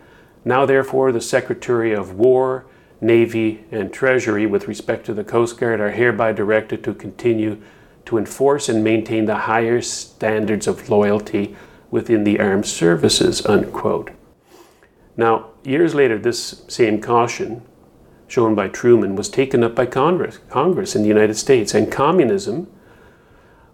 Now, 0.45 0.67
therefore, 0.67 1.11
the 1.11 1.23
Secretary 1.23 1.95
of 1.95 2.13
War, 2.13 2.67
Navy, 3.01 3.65
and 3.71 3.91
Treasury, 3.91 4.45
with 4.45 4.69
respect 4.69 5.07
to 5.07 5.15
the 5.15 5.25
Coast 5.25 5.57
Guard, 5.57 5.81
are 5.81 5.93
hereby 5.93 6.33
directed 6.33 6.85
to 6.85 6.93
continue 6.93 7.57
to 8.05 8.19
enforce 8.19 8.69
and 8.69 8.85
maintain 8.85 9.25
the 9.25 9.35
higher 9.49 9.81
standards 9.81 10.67
of 10.67 10.91
loyalty 10.91 11.57
within 11.91 12.25
the 12.25 12.39
armed 12.39 12.67
services, 12.67 13.45
unquote. 13.47 14.11
Now, 15.17 15.51
years 15.65 15.95
later, 15.95 16.19
this 16.19 16.63
same 16.69 17.01
caution 17.01 17.63
shown 18.29 18.55
by 18.55 18.69
Truman 18.69 19.17
was 19.17 19.29
taken 19.29 19.65
up 19.65 19.75
by 19.75 19.87
Congress, 19.87 20.39
Congress 20.51 20.95
in 20.95 21.03
the 21.03 21.09
United 21.09 21.35
States, 21.35 21.75
and 21.75 21.91
communism 21.91 22.69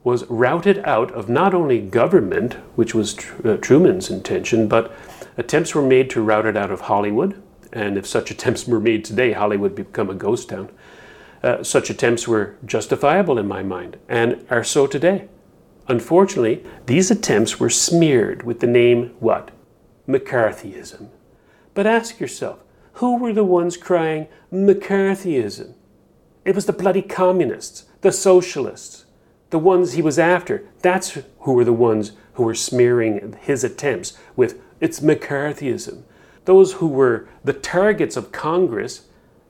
was 0.04 0.24
routed 0.26 0.78
out 0.84 1.10
of 1.12 1.28
not 1.28 1.54
only 1.54 1.80
government, 1.80 2.54
which 2.76 2.94
was 2.94 3.14
Tr- 3.14 3.48
uh, 3.48 3.56
Truman's 3.56 4.10
intention, 4.10 4.68
but 4.68 4.92
attempts 5.36 5.74
were 5.74 5.82
made 5.82 6.10
to 6.10 6.22
rout 6.22 6.46
it 6.46 6.56
out 6.56 6.70
of 6.70 6.82
Hollywood. 6.82 7.42
And 7.72 7.98
if 7.98 8.06
such 8.06 8.30
attempts 8.30 8.68
were 8.68 8.80
made 8.80 9.04
today, 9.04 9.32
Hollywood 9.32 9.76
would 9.76 9.88
become 9.88 10.10
a 10.10 10.14
ghost 10.14 10.50
town. 10.50 10.70
Uh, 11.42 11.62
such 11.62 11.90
attempts 11.90 12.28
were 12.28 12.54
justifiable 12.64 13.38
in 13.38 13.48
my 13.48 13.62
mind 13.62 13.98
and 14.08 14.46
are 14.50 14.64
so 14.64 14.86
today. 14.86 15.28
Unfortunately, 15.88 16.64
these 16.86 17.10
attempts 17.10 17.60
were 17.60 17.70
smeared 17.70 18.42
with 18.42 18.60
the 18.60 18.66
name 18.66 19.14
what? 19.20 19.50
McCarthyism. 20.08 21.08
But 21.74 21.86
ask 21.86 22.20
yourself, 22.20 22.60
who 22.94 23.18
were 23.18 23.32
the 23.32 23.44
ones 23.44 23.76
crying 23.76 24.28
McCarthyism? 24.52 25.74
It 26.44 26.54
was 26.54 26.66
the 26.66 26.72
bloody 26.72 27.02
communists, 27.02 27.86
the 28.02 28.12
socialists, 28.12 29.06
the 29.50 29.58
ones 29.58 29.92
he 29.92 30.02
was 30.02 30.18
after. 30.18 30.64
That's 30.80 31.18
who 31.40 31.52
were 31.52 31.64
the 31.64 31.72
ones 31.72 32.12
who 32.34 32.44
were 32.44 32.54
smearing 32.54 33.36
his 33.40 33.64
attempts 33.64 34.16
with 34.36 34.60
it's 34.80 35.00
McCarthyism. 35.00 36.02
Those 36.44 36.74
who 36.74 36.86
were 36.86 37.28
the 37.42 37.52
targets 37.52 38.16
of 38.16 38.32
Congress 38.32 39.06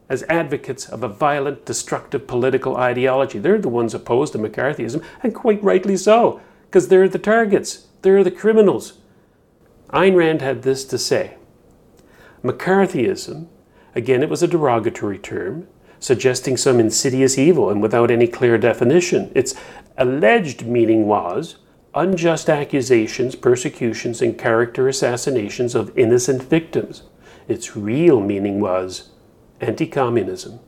as 0.08 0.22
advocates 0.28 0.88
of 0.88 1.02
a 1.02 1.08
violent, 1.08 1.64
destructive 1.64 2.26
political 2.26 2.76
ideology. 2.76 3.38
They're 3.38 3.58
the 3.58 3.68
ones 3.68 3.94
opposed 3.94 4.32
to 4.32 4.38
McCarthyism, 4.38 5.02
and 5.22 5.34
quite 5.34 5.62
rightly 5.62 5.96
so, 5.96 6.40
because 6.66 6.88
they're 6.88 7.08
the 7.08 7.18
targets, 7.18 7.86
they're 8.02 8.24
the 8.24 8.30
criminals. 8.30 8.98
Ayn 9.90 10.16
Rand 10.16 10.42
had 10.42 10.62
this 10.62 10.84
to 10.86 10.98
say 10.98 11.36
McCarthyism, 12.42 13.46
again, 13.94 14.22
it 14.22 14.28
was 14.28 14.42
a 14.42 14.48
derogatory 14.48 15.18
term, 15.18 15.66
suggesting 15.98 16.56
some 16.56 16.78
insidious 16.78 17.38
evil 17.38 17.70
and 17.70 17.80
without 17.80 18.10
any 18.10 18.26
clear 18.26 18.58
definition. 18.58 19.32
Its 19.34 19.54
alleged 19.96 20.66
meaning 20.66 21.06
was 21.06 21.56
unjust 21.94 22.50
accusations, 22.50 23.34
persecutions, 23.36 24.20
and 24.20 24.36
character 24.36 24.88
assassinations 24.88 25.74
of 25.74 25.96
innocent 25.96 26.42
victims. 26.42 27.04
Its 27.48 27.76
real 27.76 28.20
meaning 28.20 28.60
was 28.60 29.10
anti 29.64 29.86
communism, 29.86 30.60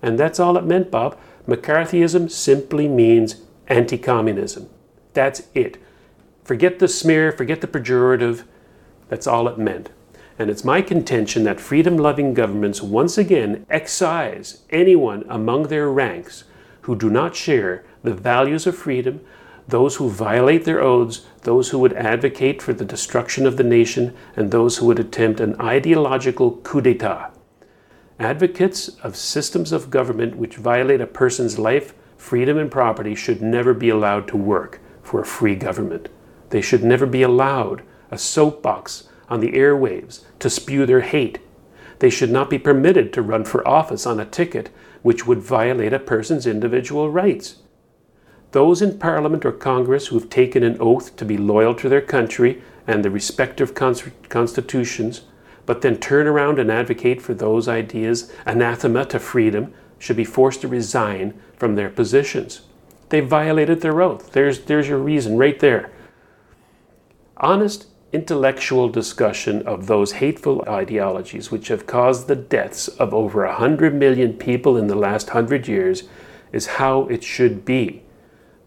And 0.00 0.18
that's 0.18 0.40
all 0.40 0.56
it 0.56 0.64
meant, 0.64 0.90
Bob. 0.90 1.18
McCarthyism 1.46 2.30
simply 2.30 2.88
means 2.88 3.42
anti 3.68 3.98
communism. 3.98 4.68
That's 5.12 5.42
it. 5.54 5.76
Forget 6.44 6.78
the 6.78 6.88
smear, 6.88 7.30
forget 7.30 7.60
the 7.60 7.66
pejorative. 7.66 8.44
That's 9.08 9.26
all 9.26 9.46
it 9.48 9.58
meant. 9.58 9.90
And 10.38 10.50
it's 10.50 10.64
my 10.64 10.80
contention 10.82 11.44
that 11.44 11.60
freedom 11.60 11.96
loving 11.96 12.34
governments 12.34 12.82
once 12.82 13.18
again 13.18 13.66
excise 13.68 14.62
anyone 14.70 15.24
among 15.28 15.64
their 15.64 15.88
ranks 15.90 16.44
who 16.82 16.96
do 16.96 17.10
not 17.10 17.36
share 17.36 17.84
the 18.02 18.14
values 18.14 18.66
of 18.66 18.76
freedom, 18.76 19.20
those 19.68 19.96
who 19.96 20.08
violate 20.08 20.64
their 20.64 20.80
oaths, 20.80 21.26
those 21.42 21.68
who 21.68 21.78
would 21.78 21.92
advocate 21.92 22.60
for 22.60 22.72
the 22.72 22.84
destruction 22.84 23.46
of 23.46 23.56
the 23.56 23.62
nation, 23.62 24.14
and 24.34 24.50
those 24.50 24.78
who 24.78 24.86
would 24.86 24.98
attempt 24.98 25.38
an 25.38 25.54
ideological 25.60 26.56
coup 26.62 26.80
d'etat. 26.80 27.30
Advocates 28.18 28.88
of 29.02 29.16
systems 29.16 29.72
of 29.72 29.90
government 29.90 30.36
which 30.36 30.56
violate 30.56 31.00
a 31.00 31.06
person's 31.06 31.58
life, 31.58 31.94
freedom, 32.16 32.58
and 32.58 32.70
property 32.70 33.14
should 33.14 33.42
never 33.42 33.74
be 33.74 33.88
allowed 33.88 34.28
to 34.28 34.36
work 34.36 34.80
for 35.02 35.20
a 35.20 35.26
free 35.26 35.56
government. 35.56 36.08
They 36.50 36.60
should 36.60 36.84
never 36.84 37.06
be 37.06 37.22
allowed 37.22 37.82
a 38.10 38.18
soapbox 38.18 39.08
on 39.28 39.40
the 39.40 39.52
airwaves 39.52 40.24
to 40.38 40.50
spew 40.50 40.84
their 40.84 41.00
hate. 41.00 41.38
They 41.98 42.10
should 42.10 42.30
not 42.30 42.50
be 42.50 42.58
permitted 42.58 43.12
to 43.12 43.22
run 43.22 43.44
for 43.44 43.66
office 43.66 44.06
on 44.06 44.20
a 44.20 44.26
ticket 44.26 44.70
which 45.02 45.26
would 45.26 45.38
violate 45.38 45.92
a 45.92 45.98
person's 45.98 46.46
individual 46.46 47.10
rights. 47.10 47.56
Those 48.52 48.82
in 48.82 48.98
Parliament 48.98 49.46
or 49.46 49.52
Congress 49.52 50.08
who 50.08 50.18
have 50.18 50.28
taken 50.28 50.62
an 50.62 50.76
oath 50.78 51.16
to 51.16 51.24
be 51.24 51.38
loyal 51.38 51.74
to 51.76 51.88
their 51.88 52.02
country 52.02 52.62
and 52.86 53.02
the 53.02 53.10
respective 53.10 53.74
cons- 53.74 54.04
constitutions, 54.28 55.22
but 55.66 55.82
then 55.82 55.96
turn 55.98 56.26
around 56.26 56.58
and 56.58 56.70
advocate 56.70 57.22
for 57.22 57.34
those 57.34 57.68
ideas 57.68 58.32
anathema 58.46 59.04
to 59.06 59.18
freedom, 59.18 59.72
should 59.98 60.16
be 60.16 60.24
forced 60.24 60.60
to 60.60 60.68
resign 60.68 61.40
from 61.56 61.76
their 61.76 61.88
positions. 61.88 62.62
They 63.10 63.20
violated 63.20 63.80
their 63.80 64.02
oath. 64.02 64.32
There's, 64.32 64.62
there's 64.62 64.88
your 64.88 64.98
reason 64.98 65.36
right 65.36 65.58
there. 65.60 65.92
Honest 67.36 67.86
intellectual 68.12 68.90
discussion 68.90 69.66
of 69.66 69.86
those 69.86 70.12
hateful 70.12 70.62
ideologies 70.68 71.50
which 71.50 71.68
have 71.68 71.86
caused 71.86 72.28
the 72.28 72.36
deaths 72.36 72.88
of 72.88 73.14
over 73.14 73.44
a 73.44 73.54
hundred 73.54 73.94
million 73.94 74.34
people 74.34 74.76
in 74.76 74.86
the 74.86 74.94
last 74.94 75.30
hundred 75.30 75.66
years 75.66 76.04
is 76.52 76.66
how 76.66 77.06
it 77.08 77.24
should 77.24 77.64
be. 77.64 78.02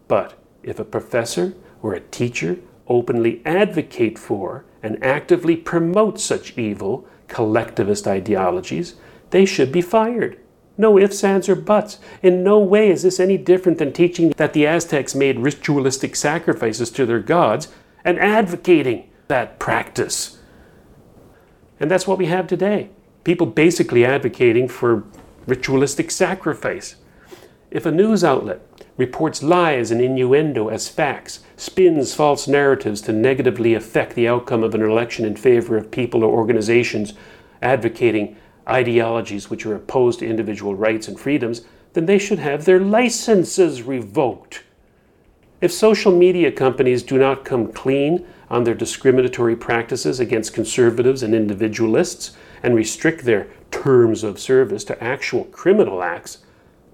But 0.08 0.34
if 0.62 0.80
a 0.80 0.84
professor 0.84 1.54
or 1.80 1.94
a 1.94 2.00
teacher 2.00 2.58
openly 2.88 3.42
advocate 3.44 4.18
for 4.18 4.64
and 4.82 5.02
actively 5.02 5.56
promote 5.56 6.20
such 6.20 6.56
evil 6.56 7.06
collectivist 7.28 8.06
ideologies, 8.06 8.94
they 9.30 9.44
should 9.44 9.72
be 9.72 9.82
fired. 9.82 10.38
No 10.78 10.98
ifs, 10.98 11.24
ands, 11.24 11.48
or 11.48 11.54
buts. 11.54 11.98
In 12.22 12.44
no 12.44 12.58
way 12.58 12.90
is 12.90 13.02
this 13.02 13.18
any 13.18 13.38
different 13.38 13.78
than 13.78 13.92
teaching 13.92 14.30
that 14.36 14.52
the 14.52 14.66
Aztecs 14.66 15.14
made 15.14 15.38
ritualistic 15.38 16.14
sacrifices 16.14 16.90
to 16.90 17.06
their 17.06 17.20
gods 17.20 17.68
and 18.04 18.18
advocating 18.18 19.08
that 19.28 19.58
practice. 19.58 20.38
And 21.80 21.90
that's 21.90 22.06
what 22.06 22.18
we 22.18 22.26
have 22.26 22.46
today. 22.46 22.90
People 23.24 23.46
basically 23.46 24.04
advocating 24.04 24.68
for 24.68 25.04
ritualistic 25.46 26.10
sacrifice. 26.10 26.96
If 27.70 27.86
a 27.86 27.90
news 27.90 28.22
outlet 28.22 28.60
reports 28.96 29.42
lies 29.42 29.90
and 29.90 30.00
innuendo 30.00 30.68
as 30.68 30.88
facts, 30.88 31.40
spins 31.56 32.14
false 32.14 32.48
narratives 32.48 33.00
to 33.02 33.12
negatively 33.12 33.74
affect 33.74 34.14
the 34.14 34.28
outcome 34.28 34.62
of 34.62 34.74
an 34.74 34.82
election 34.82 35.24
in 35.24 35.36
favor 35.36 35.76
of 35.76 35.90
people 35.90 36.24
or 36.24 36.32
organizations 36.32 37.12
advocating 37.62 38.36
ideologies 38.68 39.48
which 39.48 39.64
are 39.66 39.74
opposed 39.74 40.18
to 40.18 40.26
individual 40.26 40.74
rights 40.74 41.08
and 41.08 41.20
freedoms, 41.20 41.62
then 41.92 42.06
they 42.06 42.18
should 42.18 42.38
have 42.38 42.64
their 42.64 42.80
licenses 42.80 43.82
revoked. 43.82 44.62
If 45.60 45.72
social 45.72 46.12
media 46.12 46.52
companies 46.52 47.02
do 47.02 47.18
not 47.18 47.44
come 47.44 47.72
clean 47.72 48.26
on 48.50 48.64
their 48.64 48.74
discriminatory 48.74 49.56
practices 49.56 50.20
against 50.20 50.52
conservatives 50.52 51.22
and 51.22 51.34
individualists 51.34 52.36
and 52.62 52.74
restrict 52.74 53.24
their 53.24 53.48
terms 53.70 54.22
of 54.22 54.38
service 54.38 54.84
to 54.84 55.02
actual 55.02 55.44
criminal 55.44 56.02
acts, 56.02 56.38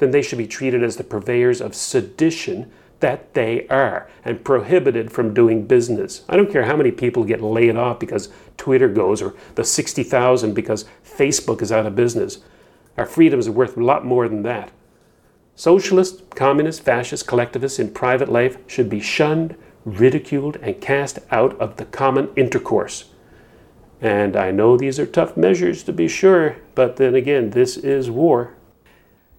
then 0.02 0.10
they 0.10 0.22
should 0.22 0.38
be 0.38 0.46
treated 0.46 0.82
as 0.82 0.96
the 0.96 1.04
purveyors 1.04 1.60
of 1.60 1.74
sedition 1.74 2.70
that 3.00 3.34
they 3.34 3.66
are 3.68 4.08
and 4.24 4.44
prohibited 4.44 5.10
from 5.10 5.34
doing 5.34 5.66
business. 5.66 6.24
I 6.28 6.36
don't 6.36 6.50
care 6.50 6.64
how 6.64 6.76
many 6.76 6.92
people 6.92 7.24
get 7.24 7.42
laid 7.42 7.76
off 7.76 7.98
because 7.98 8.28
Twitter 8.56 8.88
goes 8.88 9.20
or 9.20 9.34
the 9.56 9.64
60,000 9.64 10.54
because 10.54 10.84
Facebook 11.04 11.62
is 11.62 11.72
out 11.72 11.84
of 11.84 11.96
business. 11.96 12.38
Our 12.96 13.06
freedoms 13.06 13.48
are 13.48 13.52
worth 13.52 13.76
a 13.76 13.84
lot 13.84 14.04
more 14.04 14.28
than 14.28 14.42
that. 14.42 14.70
Socialists, 15.56 16.22
communists, 16.34 16.80
fascists, 16.80 17.26
collectivists 17.26 17.78
in 17.78 17.92
private 17.92 18.28
life 18.30 18.56
should 18.66 18.88
be 18.88 19.00
shunned, 19.00 19.56
ridiculed, 19.84 20.56
and 20.56 20.80
cast 20.80 21.18
out 21.30 21.60
of 21.60 21.76
the 21.76 21.84
common 21.84 22.30
intercourse. 22.36 23.06
And 24.00 24.36
I 24.36 24.50
know 24.50 24.76
these 24.76 24.98
are 24.98 25.06
tough 25.06 25.36
measures 25.36 25.82
to 25.84 25.92
be 25.92 26.08
sure, 26.08 26.56
but 26.74 26.96
then 26.96 27.14
again, 27.14 27.50
this 27.50 27.76
is 27.76 28.10
war. 28.10 28.54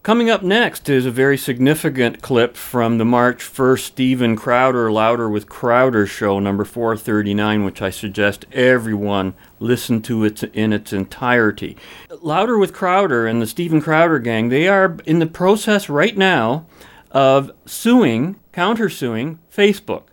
Coming 0.04 0.30
up 0.30 0.44
next 0.44 0.90
is 0.90 1.06
a 1.06 1.12
very 1.12 1.38
significant 1.38 2.22
clip 2.22 2.58
from 2.58 2.98
the 2.98 3.06
March 3.06 3.42
1st 3.42 3.80
Steven 3.80 4.36
Crowder 4.36 4.92
Louder 4.92 5.30
with 5.30 5.48
Crowder 5.48 6.06
show, 6.06 6.40
number 6.40 6.66
439, 6.66 7.64
which 7.64 7.82
I 7.82 7.90
suggest 7.90 8.46
everyone 8.52 9.34
listen 9.60 10.02
to 10.02 10.26
it 10.26 10.44
in 10.44 10.74
its 10.74 10.92
entirety. 10.92 11.78
Louder 12.20 12.58
with 12.58 12.74
Crowder 12.74 13.26
and 13.26 13.42
the 13.42 13.48
Steven 13.48 13.80
Crowder 13.80 14.20
gang, 14.20 14.50
they 14.50 14.68
are 14.68 14.98
in 15.06 15.20
the 15.20 15.26
process 15.26 15.88
right 15.88 16.18
now 16.18 16.66
of 17.12 17.54
suing, 17.66 18.42
countersuing 18.52 19.38
Facebook 19.56 20.04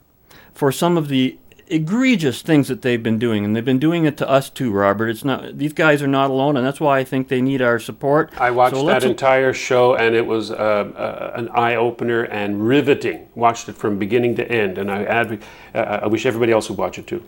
for 0.54 0.70
some 0.70 0.96
of 0.96 1.08
the 1.08 1.36
egregious 1.70 2.42
things 2.42 2.68
that 2.68 2.82
they've 2.82 3.02
been 3.02 3.18
doing, 3.18 3.44
and 3.44 3.54
they've 3.54 3.64
been 3.64 3.78
doing 3.78 4.04
it 4.04 4.16
to 4.18 4.28
us 4.28 4.50
too, 4.50 4.70
Robert. 4.70 5.08
It's 5.08 5.24
not 5.24 5.58
these 5.58 5.72
guys 5.72 6.02
are 6.02 6.08
not 6.08 6.30
alone, 6.30 6.56
and 6.56 6.66
that's 6.66 6.80
why 6.80 6.98
I 6.98 7.04
think 7.04 7.28
they 7.28 7.40
need 7.40 7.62
our 7.62 7.78
support. 7.78 8.32
I 8.38 8.50
watched 8.50 8.76
So 8.76 8.86
that 8.86 9.04
entire 9.04 9.52
show, 9.52 9.94
and 9.94 10.14
it 10.14 10.26
was 10.26 10.50
uh, 10.50 10.54
uh, 10.54 11.32
an 11.34 11.48
eye 11.50 11.76
opener 11.76 12.24
and 12.24 12.66
riveting. 12.66 13.28
Watched 13.34 13.68
it 13.68 13.76
from 13.76 13.98
beginning 13.98 14.36
to 14.36 14.50
end, 14.50 14.78
and 14.78 14.90
I 14.90 15.04
adv- 15.04 15.44
uh, 15.74 16.00
I 16.02 16.06
wish 16.06 16.26
everybody 16.26 16.52
else 16.52 16.68
would 16.68 16.78
watch 16.78 16.98
it 16.98 17.06
too. 17.06 17.22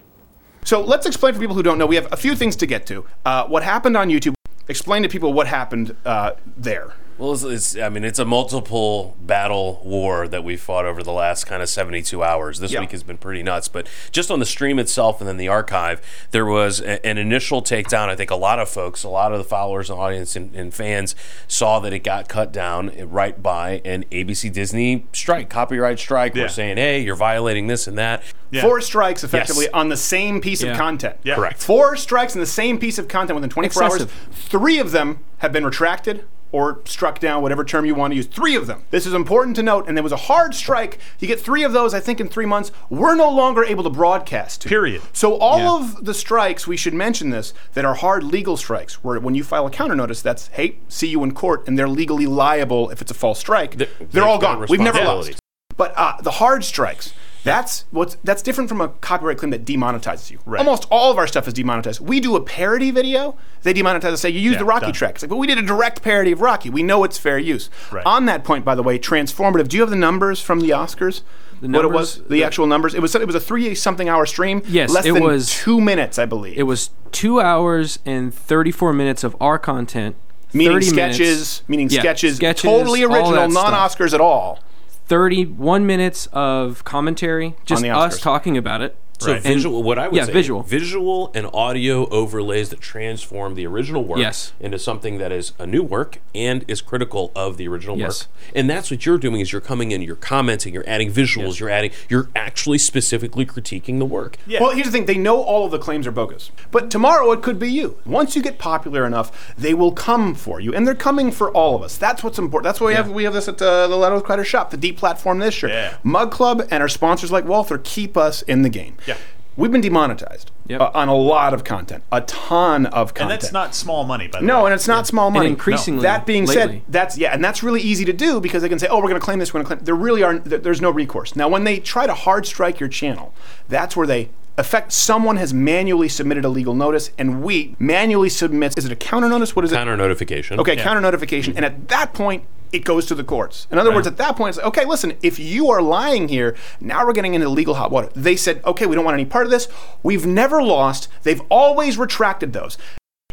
So 0.65 0.81
let's 0.81 1.07
explain 1.07 1.35
for 1.35 1.41
people 1.41 1.57
who 1.57 1.63
don't 1.63 1.79
know. 1.79 1.87
We 1.87 1.97
have 1.97 2.13
a 2.13 2.17
few 2.17 2.37
things 2.37 2.57
to 2.57 2.67
get 2.67 2.87
to. 2.87 3.05
Uh, 3.25 3.47
what 3.47 3.63
happened 3.63 3.97
on 3.97 4.09
YouTube? 4.09 4.35
Explain 4.69 5.03
to 5.03 5.09
people 5.09 5.33
what 5.33 5.47
happened 5.47 5.97
uh, 6.05 6.33
there. 6.57 6.95
Well, 7.19 7.33
it's, 7.35 7.43
it's 7.45 7.77
I 7.79 7.89
mean, 7.89 8.05
it's 8.05 8.19
a 8.19 8.25
multiple 8.25 9.17
battle 9.21 9.81
war 9.85 10.27
that 10.29 10.43
we 10.43 10.57
fought 10.57 10.85
over 10.87 11.03
the 11.03 11.13
last 11.13 11.45
kind 11.45 11.63
of 11.63 11.69
72 11.69 12.23
hours. 12.23 12.59
This 12.59 12.73
Yeah. 12.73 12.81
week 12.81 12.91
has 12.93 13.03
been 13.03 13.19
pretty 13.19 13.43
nuts, 13.43 13.69
but 13.69 13.87
just 14.11 14.31
on 14.31 14.39
the 14.39 14.47
stream 14.47 14.79
itself 14.79 15.21
and 15.21 15.29
then 15.29 15.37
the 15.37 15.47
archive, 15.49 16.01
there 16.33 16.47
was 16.47 16.81
a, 16.81 17.05
an 17.07 17.19
initial 17.19 17.63
takedown. 17.63 18.09
I 18.09 18.17
think 18.17 18.31
a 18.31 18.37
lot 18.37 18.59
of 18.59 18.69
folks, 18.69 19.05
a 19.05 19.09
lot 19.09 19.31
of 19.33 19.39
the 19.39 19.45
followers 19.45 19.91
and 19.91 19.99
audience 20.01 20.35
and, 20.37 20.55
and 20.55 20.73
fans 20.75 21.15
saw 21.47 21.79
that 21.81 21.93
it 21.93 22.01
got 22.01 22.29
cut 22.29 22.51
down 22.53 22.91
eh, 22.91 23.05
right 23.07 23.41
by 23.41 23.83
an 23.85 24.05
ABC 24.11 24.53
Disney 24.53 25.07
strike, 25.13 25.49
copyright 25.51 25.99
strike. 25.99 26.35
Yeah. 26.35 26.45
We're 26.45 26.49
saying, 26.49 26.77
hey, 26.79 27.01
you're 27.01 27.15
violating 27.15 27.67
this 27.67 27.87
and 27.87 27.97
that. 27.99 28.23
Four 28.61 28.81
strikes 28.81 29.23
effectively 29.25 29.65
Yes. 29.67 29.73
on 29.75 29.89
the 29.89 29.97
same 29.97 30.41
piece 30.41 30.63
Yeah. 30.63 30.73
of 30.73 30.77
content. 30.77 31.17
Yeah. 31.23 31.37
Correct. 31.37 31.63
Four 31.63 31.97
strikes 31.97 32.35
on 32.35 32.41
the 32.41 32.47
same 32.47 32.79
piece 32.79 32.99
of 32.99 33.07
content 33.09 33.35
within 33.37 33.49
24 33.49 33.85
Excessive. 33.85 34.13
hours. 34.29 34.39
Three 34.49 34.79
of 34.79 34.91
them 34.93 35.21
have 35.39 35.53
been 35.53 35.65
retracted 35.65 36.25
or 36.53 36.81
struck 36.85 37.19
down, 37.19 37.43
whatever 37.43 37.65
term 37.65 37.85
you 37.85 37.95
want 37.95 38.13
to 38.13 38.17
use. 38.17 38.27
Three 38.27 38.55
of 38.55 38.67
them. 38.67 38.85
This 38.91 39.07
is 39.07 39.15
important 39.15 39.57
to 39.57 39.63
note. 39.63 39.89
And 39.89 39.97
there 39.97 40.03
was 40.05 40.13
a 40.13 40.17
hard 40.17 40.55
strike. 40.55 40.99
You 41.19 41.27
get 41.27 41.41
three 41.41 41.65
of 41.65 41.73
those, 41.73 41.95
I 41.95 42.01
think, 42.01 42.21
in 42.21 42.29
three 42.29 42.47
months. 42.47 42.71
We're 42.91 43.15
no 43.15 43.31
longer 43.31 43.65
able 43.65 43.83
to 43.85 43.91
broadcast. 43.91 44.61
To. 44.63 44.69
Period. 44.69 45.03
So 45.13 45.37
all 45.39 45.59
Yeah. 45.59 45.75
of 45.77 46.05
the 46.05 46.15
strikes, 46.15 46.67
we 46.67 46.77
should 46.77 46.95
mention 46.95 47.31
this, 47.31 47.55
that 47.75 47.85
are 47.85 47.95
hard 47.95 48.23
legal 48.23 48.57
strikes, 48.57 49.03
where 49.03 49.19
when 49.19 49.35
you 49.35 49.43
file 49.43 49.67
a 49.67 49.71
counter 49.71 49.97
notice, 49.97 50.21
that's, 50.23 50.49
hey, 50.49 50.77
see 50.89 51.09
you 51.09 51.25
in 51.25 51.33
court, 51.33 51.67
and 51.67 51.79
they're 51.79 51.89
legally 51.89 52.27
liable 52.27 52.91
if 52.91 53.01
it's 53.01 53.11
a 53.11 53.15
false 53.15 53.41
strike. 53.41 53.77
They're, 53.77 53.89
they've 54.11 54.23
all 54.23 54.39
gone. 54.39 54.65
We've 54.69 54.79
never 54.81 55.03
lost. 55.03 55.41
But 55.77 55.95
uh, 55.97 56.21
the 56.21 56.33
hard 56.33 56.65
strikes, 56.65 57.15
that's 57.45 57.85
what's 57.91 58.17
that's 58.23 58.43
different 58.43 58.69
from 58.69 58.81
a 58.81 58.89
copyright 58.89 59.39
claim 59.39 59.51
that 59.51 59.65
demonetizes 59.65 60.31
you. 60.31 60.39
Right. 60.47 60.59
Almost 60.59 60.87
all 60.91 61.11
of 61.11 61.19
our 61.19 61.27
stuff 61.27 61.49
is 61.49 61.55
demonetized. 61.55 62.01
We 62.01 62.21
do 62.21 62.37
a 62.37 62.41
parody 62.41 62.91
video, 62.91 63.37
they 63.63 63.75
demonetize 63.75 64.13
us. 64.13 64.21
Say 64.21 64.31
you 64.31 64.41
use 64.41 64.53
Yeah, 64.55 64.59
the 64.61 64.65
Rocky 64.65 64.87
done. 64.87 64.93
track. 64.95 65.15
It's 65.15 65.23
like, 65.23 65.31
but 65.31 65.37
we 65.37 65.47
did 65.47 65.59
a 65.59 65.63
direct 65.63 66.03
parody 66.03 66.33
of 66.33 66.41
Rocky. 66.41 66.71
We 66.71 66.83
know 66.83 67.05
it's 67.05 67.19
fair 67.19 67.39
use. 67.39 67.69
Right. 67.91 68.05
On 68.07 68.27
that 68.27 68.45
point, 68.45 68.65
by 68.65 68.75
the 68.75 68.83
way, 68.83 68.99
transformative. 68.99 69.69
Do 69.69 69.77
you 69.77 69.83
have 69.83 69.91
the 69.91 69.97
numbers 69.97 70.41
from 70.41 70.61
the 70.61 70.71
Oscars? 70.71 71.23
The 71.61 71.69
what 71.69 71.85
it 71.85 71.93
was? 71.93 72.23
The, 72.25 72.43
actual 72.43 72.67
numbers. 72.67 72.93
It 72.95 73.01
was 73.03 73.15
it 73.15 73.27
was 73.27 73.37
a 73.37 73.41
three 73.41 73.75
something 73.75 74.09
hour 74.09 74.27
stream. 74.27 74.63
Yes, 74.67 74.91
less 74.91 75.07
it 75.07 75.15
than 75.15 75.23
was- 75.23 75.49
two 75.51 75.81
minutes, 75.81 76.19
I 76.19 76.27
believe. 76.27 76.59
It 76.59 76.65
was 76.65 76.91
two 77.13 77.41
hours 77.41 77.99
and 78.05 78.35
34 78.35 78.93
minutes 78.93 79.23
of 79.23 79.37
our 79.41 79.59
content. 79.59 80.17
Meaning 80.55 80.73
30 80.75 80.87
sketches, 80.87 81.19
minutes- 81.19 81.63
meaning 81.69 81.89
Yeah, 81.91 82.01
sketches, 82.01 82.37
sketches, 82.37 82.63
totally 82.63 83.03
original, 83.05 83.49
non-Oscars 83.49 84.13
at 84.13 84.21
all. 84.21 84.59
31 85.07 85.87
minutes 85.87 86.27
of 86.33 86.85
commentary, 86.85 87.57
just 87.65 87.85
us 87.85 88.21
talking 88.21 88.57
about 88.57 88.83
it. 88.83 88.97
So 89.23 89.33
Right. 89.33 89.43
visual, 89.43 89.77
And- 89.79 89.87
what 89.87 89.99
I 89.99 90.09
would 90.09 90.17
yeah, 90.17 90.25
say, 90.27 90.33
visual. 90.33 90.63
visual 90.63 91.31
and 91.35 91.47
audio 91.55 92.09
overlays 92.11 92.71
that 92.71 92.81
transform 92.81 93.55
the 93.55 93.67
original 93.67 94.03
work 94.05 94.19
Yes. 94.19 94.53
into 94.61 94.79
something 94.79 95.19
that 95.19 95.31
is 95.33 95.53
a 95.59 95.67
new 95.67 95.83
work 95.83 96.19
and 96.35 96.65
is 96.69 96.81
critical 96.81 97.31
of 97.37 97.57
the 97.57 97.69
original 97.69 97.97
Yes. 97.99 98.23
work. 98.23 98.29
And 98.57 98.69
that's 98.69 98.91
what 98.91 99.07
you're 99.07 99.19
doing 99.19 99.41
is 99.41 99.53
you're 99.53 99.61
coming 99.61 99.91
in, 99.93 100.03
you're 100.03 100.17
commenting, 100.17 100.75
you're 100.75 100.85
adding 100.89 101.11
visuals, 101.13 101.59
you're 101.61 101.71
adding, 101.71 101.91
you're 102.09 102.29
actually 102.35 102.79
specifically 102.79 103.47
critiquing 103.47 103.99
the 103.99 104.05
work. 104.05 104.37
Yeah. 104.47 104.61
Well, 104.61 104.71
here's 104.71 104.87
the 104.87 104.93
thing: 104.93 105.07
they 105.07 105.17
know 105.19 105.41
all 105.41 105.65
of 105.65 105.71
the 105.71 105.79
claims 105.79 106.07
are 106.07 106.11
bogus, 106.13 106.51
but 106.71 106.91
tomorrow 106.91 107.31
it 107.33 107.43
could 107.43 107.59
be 107.59 107.71
you. 107.71 107.97
Once 108.05 108.35
you 108.37 108.43
get 108.43 108.59
popular 108.59 109.07
enough, 109.07 109.55
they 109.57 109.75
will 109.75 109.93
come 109.93 110.35
for 110.35 110.61
you, 110.61 110.75
and 110.75 110.87
they're 110.87 110.95
coming 110.95 111.31
for 111.31 111.51
all 111.51 111.75
of 111.77 111.83
us. 111.83 111.97
That's 111.97 112.23
what's 112.25 112.39
important. 112.39 112.65
That's 112.65 112.81
why 112.81 112.89
we 112.89 112.95
have 112.95 113.11
we 113.11 113.25
have 113.25 113.35
this 113.35 113.49
at 113.49 113.61
uh, 113.63 113.87
the 113.89 113.97
Leto 113.97 114.21
Crider 114.21 114.45
shop, 114.45 114.71
the 114.71 114.77
deplatform 114.79 115.41
this 115.41 115.63
year. 115.63 115.71
Yeah. 115.73 115.95
Mug 116.03 116.31
Club 116.31 116.67
and 116.71 116.83
our 116.83 116.89
sponsors 116.89 117.31
like 117.31 117.45
Walther 117.45 117.79
keep 117.79 118.17
us 118.17 118.43
in 118.43 118.63
the 118.63 118.69
game. 118.69 118.95
Yeah. 119.17 119.23
We've 119.55 119.71
been 119.71 119.83
demonetized 119.83 120.51
uh, 120.71 120.91
on 120.95 121.09
a 121.09 121.15
lot 121.15 121.53
of 121.53 121.63
content, 121.63 122.05
a 122.11 122.23
ton 122.23 122.87
of 122.87 123.13
content. 123.13 123.21
And 123.21 123.43
that's 123.43 123.53
not 123.53 123.75
small 123.75 124.03
money, 124.05 124.27
by 124.27 124.41
the 124.41 124.47
No, 124.47 124.55
way. 124.55 124.61
No, 124.61 124.67
and 124.67 124.75
it's 124.75 124.89
not 124.89 125.07
small 125.07 125.31
money. 125.31 125.49
increasingly 125.49 126.03
That 126.05 126.25
being 126.25 126.47
said, 126.47 126.81
that's 126.89 127.19
yeah, 127.19 127.35
and 127.35 127.45
that's 127.45 127.63
really 127.63 127.83
easy 127.83 128.07
to 128.07 128.15
do 128.15 128.41
because 128.41 128.63
they 128.63 128.71
can 128.71 128.79
say, 128.79 128.87
"Oh, 128.89 128.97
we're 128.97 129.09
going 129.11 129.21
to 129.21 129.25
claim 129.25 129.39
this. 129.41 129.53
We're 129.53 129.63
going 129.63 129.67
to 129.69 129.75
claim." 129.77 129.85
There 129.85 129.95
really 129.95 130.23
are. 130.23 130.39
there- 130.39 130.59
There's 130.59 130.81
no 130.81 130.91
recourse. 130.91 131.37
Now, 131.37 131.49
when 131.51 131.65
they 131.65 131.81
try 131.81 132.07
to 132.07 132.15
hard 132.15 132.47
strike 132.47 132.81
your 132.81 132.89
channel, 132.89 133.35
that's 133.69 133.95
where 133.95 134.07
they 134.07 134.31
affect. 134.57 134.91
Someone 134.93 135.37
has 135.37 135.53
manually 135.53 136.09
submitted 136.09 136.47
a 136.47 136.49
legal 136.49 136.75
notice, 136.75 137.11
and 137.19 137.43
we 137.43 137.77
manually 137.79 138.31
submits. 138.31 138.79
Is 138.79 138.87
it 138.87 138.93
a 138.93 138.97
counter 138.97 139.29
notice? 139.29 139.55
What 139.55 139.67
is 139.67 139.73
it? 139.73 139.75
Counter 139.75 139.99
notification. 139.99 140.61
Okay, 140.61 140.77
counter 140.77 141.03
notification, 141.03 141.55
and 141.57 141.65
at 141.67 141.89
that 141.89 142.15
point. 142.15 142.45
It 142.73 142.85
goes 142.85 143.05
to 143.07 143.15
the 143.15 143.23
courts. 143.25 143.67
In 143.71 143.79
other 143.79 143.91
words, 143.95 144.07
at 144.07 144.17
that 144.17 144.35
point, 144.37 144.51
it's 144.51 144.59
like, 144.59 144.67
okay, 144.69 144.85
listen, 144.87 145.13
if 145.23 145.39
you 145.39 145.71
are 145.71 145.83
lying 145.83 146.29
here, 146.29 146.57
now 146.81 147.05
we're 147.07 147.13
getting 147.13 147.35
into 147.35 147.49
legal 147.51 147.75
hot 147.75 147.91
water. 147.93 148.09
They 148.15 148.35
said, 148.35 148.63
okay, 148.65 148.87
we 148.87 148.95
don't 148.97 149.05
want 149.05 149.15
any 149.15 149.27
part 149.27 149.45
of 149.45 149.51
this. 149.51 149.69
We've 150.03 150.25
never 150.25 150.63
lost. 150.63 151.09
They've 151.23 151.43
always 151.51 151.99
retracted 151.99 152.55
those. 152.55 152.79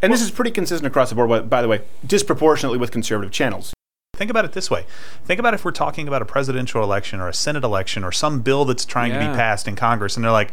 And 0.02 0.12
this 0.12 0.22
is 0.22 0.30
pretty 0.32 0.52
consistent 0.52 0.88
across 0.88 1.10
the 1.10 1.16
board, 1.16 1.30
by- 1.30 1.40
by 1.42 1.62
the 1.62 1.68
way, 1.70 1.82
disproportionately 2.06 2.78
with 2.78 2.92
conservative 2.92 3.32
channels. 3.32 3.74
Think 4.16 4.30
about 4.30 4.44
it 4.44 4.52
this 4.52 4.70
way. 4.70 4.86
Think 5.24 5.40
about 5.40 5.54
if 5.54 5.64
we're 5.64 5.72
talking 5.72 6.06
about 6.10 6.22
a 6.22 6.26
presidential 6.26 6.84
election 6.84 7.22
or 7.22 7.30
a 7.30 7.34
Senate 7.34 7.64
election 7.64 8.04
or 8.04 8.12
some 8.12 8.42
bill 8.42 8.66
that's 8.66 8.84
trying 8.84 9.14
to 9.14 9.20
be 9.20 9.26
passed 9.38 9.66
in 9.66 9.78
Congress, 9.78 10.18
and 10.18 10.26
they're 10.26 10.32
like, 10.34 10.52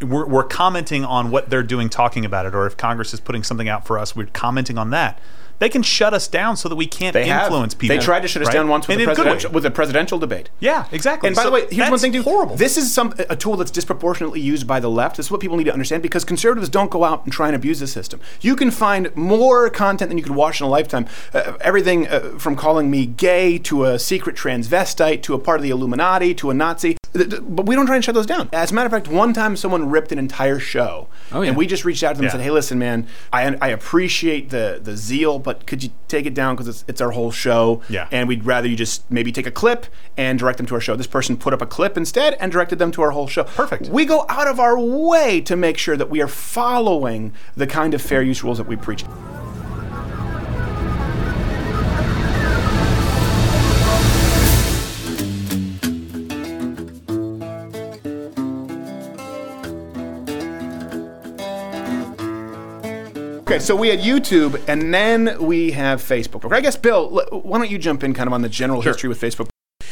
we're, 0.00 0.24
we're 0.26 0.44
commenting 0.44 1.04
on 1.04 1.32
what 1.32 1.50
they're 1.50 1.64
doing, 1.64 1.88
talking 1.88 2.24
about 2.24 2.46
it, 2.46 2.54
or 2.54 2.66
if 2.68 2.76
Congress 2.76 3.12
is 3.12 3.18
putting 3.18 3.42
something 3.42 3.68
out 3.68 3.84
for 3.84 3.98
us, 3.98 4.14
we're 4.14 4.26
commenting 4.26 4.78
on 4.78 4.90
that. 4.90 5.18
They 5.58 5.68
can 5.68 5.82
shut 5.82 6.14
us 6.14 6.28
down 6.28 6.56
so 6.56 6.68
that 6.68 6.76
we 6.76 6.86
can't 6.86 7.12
They 7.14 7.26
have. 7.26 7.44
influence 7.46 7.74
people. 7.74 7.96
They 7.96 8.02
tried 8.02 8.20
to 8.20 8.28
shut 8.28 8.42
us 8.42 8.46
right? 8.48 8.54
down 8.54 8.68
once 8.68 8.86
with 8.86 8.98
a, 8.98 9.02
in 9.02 9.08
a 9.08 9.14
good 9.14 9.18
way. 9.18 9.24
presidential, 9.32 9.50
with 9.52 9.66
a 9.66 9.70
presidential 9.70 10.18
debate. 10.18 10.50
Yeah, 10.60 10.86
exactly. 10.92 11.26
And 11.28 11.36
by 11.36 11.44
the 11.44 11.50
way, 11.50 11.66
here's 11.70 11.90
one 11.90 11.98
thing 11.98 12.12
too. 12.12 12.22
horrible. 12.22 12.56
This 12.56 12.76
is 12.76 12.92
some 12.92 13.14
a 13.28 13.36
tool 13.36 13.56
that's 13.56 13.70
disproportionately 13.70 14.40
used 14.40 14.66
by 14.66 14.78
the 14.80 14.88
left. 14.90 15.16
This 15.16 15.26
is 15.26 15.30
what 15.32 15.40
people 15.40 15.56
need 15.56 15.64
to 15.64 15.72
understand 15.72 16.02
because 16.02 16.24
conservatives 16.24 16.68
don't 16.68 16.90
go 16.90 17.04
out 17.04 17.24
and 17.24 17.32
try 17.32 17.48
and 17.48 17.56
abuse 17.56 17.80
the 17.80 17.86
system. 17.86 18.20
You 18.40 18.54
can 18.56 18.70
find 18.70 19.14
more 19.16 19.68
content 19.70 20.10
than 20.10 20.18
you 20.18 20.24
could 20.24 20.34
watch 20.36 20.60
in 20.60 20.66
a 20.66 20.70
lifetime. 20.70 21.06
Uh, 21.34 21.54
everything 21.60 22.06
uh, 22.08 22.20
from 22.38 22.54
calling 22.56 22.90
me 22.90 23.06
gay 23.06 23.58
to 23.58 23.84
a 23.84 23.98
secret 23.98 24.36
transvestite 24.36 25.22
to 25.22 25.34
a 25.34 25.38
part 25.38 25.58
of 25.58 25.62
the 25.62 25.70
Illuminati 25.70 26.34
to 26.34 26.50
a 26.50 26.54
Nazi. 26.54 26.96
But 27.12 27.66
we 27.66 27.74
don't 27.74 27.86
try 27.86 27.96
and 27.96 28.04
shut 28.04 28.14
those 28.14 28.26
down. 28.26 28.48
As 28.52 28.70
a 28.70 28.74
matter 28.74 28.86
of 28.86 28.92
fact, 28.92 29.08
one 29.08 29.32
time 29.32 29.56
someone 29.56 29.90
ripped 29.90 30.12
an 30.12 30.18
entire 30.18 30.58
show, 30.58 31.08
Oh, 31.32 31.40
yeah. 31.40 31.48
and 31.48 31.56
we 31.56 31.66
just 31.66 31.84
reached 31.84 32.02
out 32.04 32.10
to 32.10 32.14
them 32.16 32.24
Yeah. 32.24 32.30
and 32.30 32.32
said, 32.38 32.44
"Hey, 32.44 32.50
listen, 32.50 32.78
man, 32.78 33.06
I, 33.32 33.56
I 33.60 33.68
appreciate 33.68 34.50
the 34.50 34.78
the 34.82 34.96
zeal, 34.96 35.38
but 35.48 35.66
could 35.66 35.82
you 35.82 35.88
take 36.08 36.26
it 36.26 36.34
down 36.34 36.54
because 36.54 36.68
it's, 36.68 36.84
it's 36.86 37.00
our 37.00 37.12
whole 37.12 37.30
show, 37.30 37.80
Yeah. 37.88 38.06
and 38.12 38.28
we'd 38.28 38.44
rather 38.44 38.68
you 38.68 38.76
just 38.76 39.10
maybe 39.10 39.32
take 39.32 39.46
a 39.46 39.50
clip 39.50 39.86
and 40.14 40.38
direct 40.38 40.58
them 40.58 40.66
to 40.66 40.74
our 40.74 40.80
show." 40.80 40.94
This 40.94 41.06
person 41.06 41.38
put 41.38 41.54
up 41.54 41.62
a 41.62 41.66
clip 41.66 41.96
instead 41.96 42.34
and 42.38 42.52
directed 42.52 42.78
them 42.78 42.92
to 42.92 43.00
our 43.02 43.12
whole 43.12 43.26
show. 43.26 43.44
Perfect. 43.44 43.88
We 43.88 44.04
go 44.04 44.26
out 44.28 44.46
of 44.46 44.60
our 44.60 44.78
way 44.78 45.40
to 45.40 45.56
make 45.56 45.78
sure 45.78 45.96
that 45.96 46.10
we 46.10 46.20
are 46.20 46.28
following 46.28 47.32
the 47.56 47.66
kind 47.66 47.94
of 47.94 48.02
fair 48.02 48.20
use 48.20 48.44
rules 48.44 48.58
that 48.58 48.66
we 48.66 48.76
preach. 48.76 49.04
Okay, 63.48 63.60
so 63.60 63.74
we 63.74 63.88
had 63.88 64.00
YouTube, 64.00 64.62
and 64.68 64.92
then 64.92 65.42
we 65.42 65.70
have 65.70 66.02
Facebook. 66.02 66.44
Okay, 66.44 66.54
I 66.54 66.60
guess 66.60 66.76
Bill, 66.76 67.08
why 67.30 67.56
don't 67.56 67.70
you 67.70 67.78
jump 67.78 68.04
in 68.04 68.12
kind 68.12 68.26
of 68.26 68.34
on 68.34 68.42
the 68.42 68.48
general 68.50 68.82
history 68.82 69.08
with 69.08 69.18
Facebook? 69.18 69.48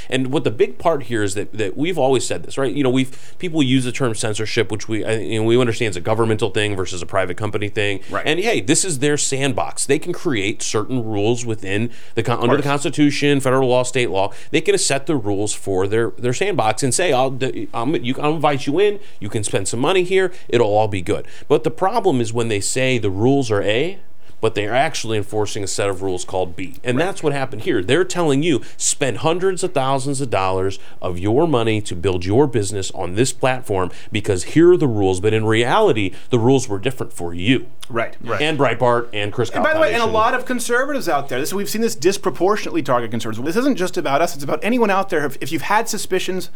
And 0.08 0.32
what 0.32 0.44
the 0.44 0.50
big 0.50 0.78
part 0.78 1.04
here 1.04 1.22
is 1.22 1.34
that, 1.34 1.52
that 1.52 1.76
we've 1.76 1.98
always 1.98 2.26
said 2.26 2.42
this, 2.42 2.58
right? 2.58 2.72
You 2.72 2.84
know, 2.84 2.90
we've 2.90 3.34
people 3.38 3.62
use 3.62 3.84
the 3.84 3.92
term 3.92 4.14
censorship, 4.14 4.70
which 4.70 4.88
we 4.88 5.04
I, 5.04 5.16
you 5.16 5.40
know, 5.40 5.46
we 5.46 5.58
understand 5.58 5.90
is 5.90 5.96
a 5.96 6.00
governmental 6.00 6.50
thing 6.50 6.76
versus 6.76 7.02
a 7.02 7.06
private 7.06 7.36
company 7.36 7.68
thing. 7.68 8.00
Right. 8.10 8.26
And 8.26 8.40
hey, 8.40 8.60
this 8.60 8.84
is 8.84 8.98
their 9.00 9.16
sandbox. 9.16 9.86
They 9.86 9.98
can 9.98 10.12
create 10.12 10.62
certain 10.62 11.04
rules 11.04 11.44
within 11.44 11.90
the 12.14 12.22
con- 12.22 12.40
under 12.40 12.56
the 12.56 12.62
Constitution, 12.62 13.40
federal 13.40 13.68
law, 13.68 13.82
state 13.82 14.10
law. 14.10 14.32
They 14.50 14.60
can 14.60 14.76
set 14.78 15.06
the 15.06 15.16
rules 15.16 15.52
for 15.52 15.86
their 15.86 16.10
their 16.10 16.32
sandbox 16.32 16.82
and 16.82 16.94
say, 16.94 17.12
"I'll 17.12 17.38
I'm, 17.74 17.94
you, 17.96 18.14
I'll 18.20 18.34
invite 18.34 18.66
you 18.66 18.78
in. 18.78 19.00
You 19.20 19.28
can 19.28 19.44
spend 19.44 19.68
some 19.68 19.80
money 19.80 20.04
here. 20.04 20.32
It'll 20.48 20.68
all 20.68 20.88
be 20.88 21.02
good." 21.02 21.26
But 21.48 21.64
the 21.64 21.70
problem 21.70 22.20
is 22.20 22.32
when 22.32 22.48
they 22.48 22.60
say 22.60 22.98
the 22.98 23.10
rules 23.10 23.50
are 23.50 23.62
A 23.62 23.98
but 24.40 24.54
they're 24.54 24.74
actually 24.74 25.16
enforcing 25.18 25.64
a 25.64 25.66
set 25.66 25.88
of 25.88 26.02
rules 26.02 26.24
called 26.24 26.56
B. 26.56 26.76
And 26.84 26.98
that's 26.98 27.22
what 27.22 27.32
happened 27.32 27.62
here. 27.62 27.82
They're 27.82 28.04
telling 28.04 28.42
you 28.42 28.62
spend 28.76 29.18
hundreds 29.18 29.62
of 29.62 29.72
thousands 29.72 30.20
of 30.20 30.30
dollars 30.30 30.78
of 31.00 31.18
your 31.18 31.46
money 31.46 31.80
to 31.82 31.94
build 31.94 32.24
your 32.24 32.46
business 32.46 32.90
on 32.92 33.14
this 33.14 33.32
platform 33.32 33.90
because 34.12 34.44
here 34.44 34.72
are 34.72 34.76
the 34.76 34.88
rules, 34.88 35.20
but 35.20 35.34
in 35.34 35.44
reality, 35.44 36.12
the 36.30 36.38
rules 36.38 36.68
were 36.68 36.78
different 36.78 37.12
for 37.12 37.34
you. 37.34 37.66
Right, 37.88 38.16
right. 38.20 38.42
And 38.42 38.58
Breitbart 38.58 39.10
and 39.12 39.32
Chris 39.32 39.50
And 39.50 39.62
by 39.62 39.72
the 39.72 39.80
way, 39.80 39.94
and 39.94 40.02
a 40.02 40.06
lot 40.06 40.34
of 40.34 40.44
conservatives 40.44 41.08
out 41.08 41.28
there, 41.28 41.38
this, 41.38 41.54
we've 41.54 41.68
seen 41.68 41.82
this 41.82 41.94
disproportionately 41.94 42.82
target 42.82 43.10
conservatives. 43.10 43.44
This 43.44 43.56
isn't 43.56 43.76
just 43.76 43.96
about 43.96 44.20
us, 44.20 44.34
it's 44.34 44.42
about 44.42 44.62
anyone 44.64 44.90
out 44.90 45.08
there. 45.08 45.24
If, 45.24 45.36
if 45.40 45.52
you've 45.52 45.62
had 45.62 45.88
suspicions, 45.88 46.50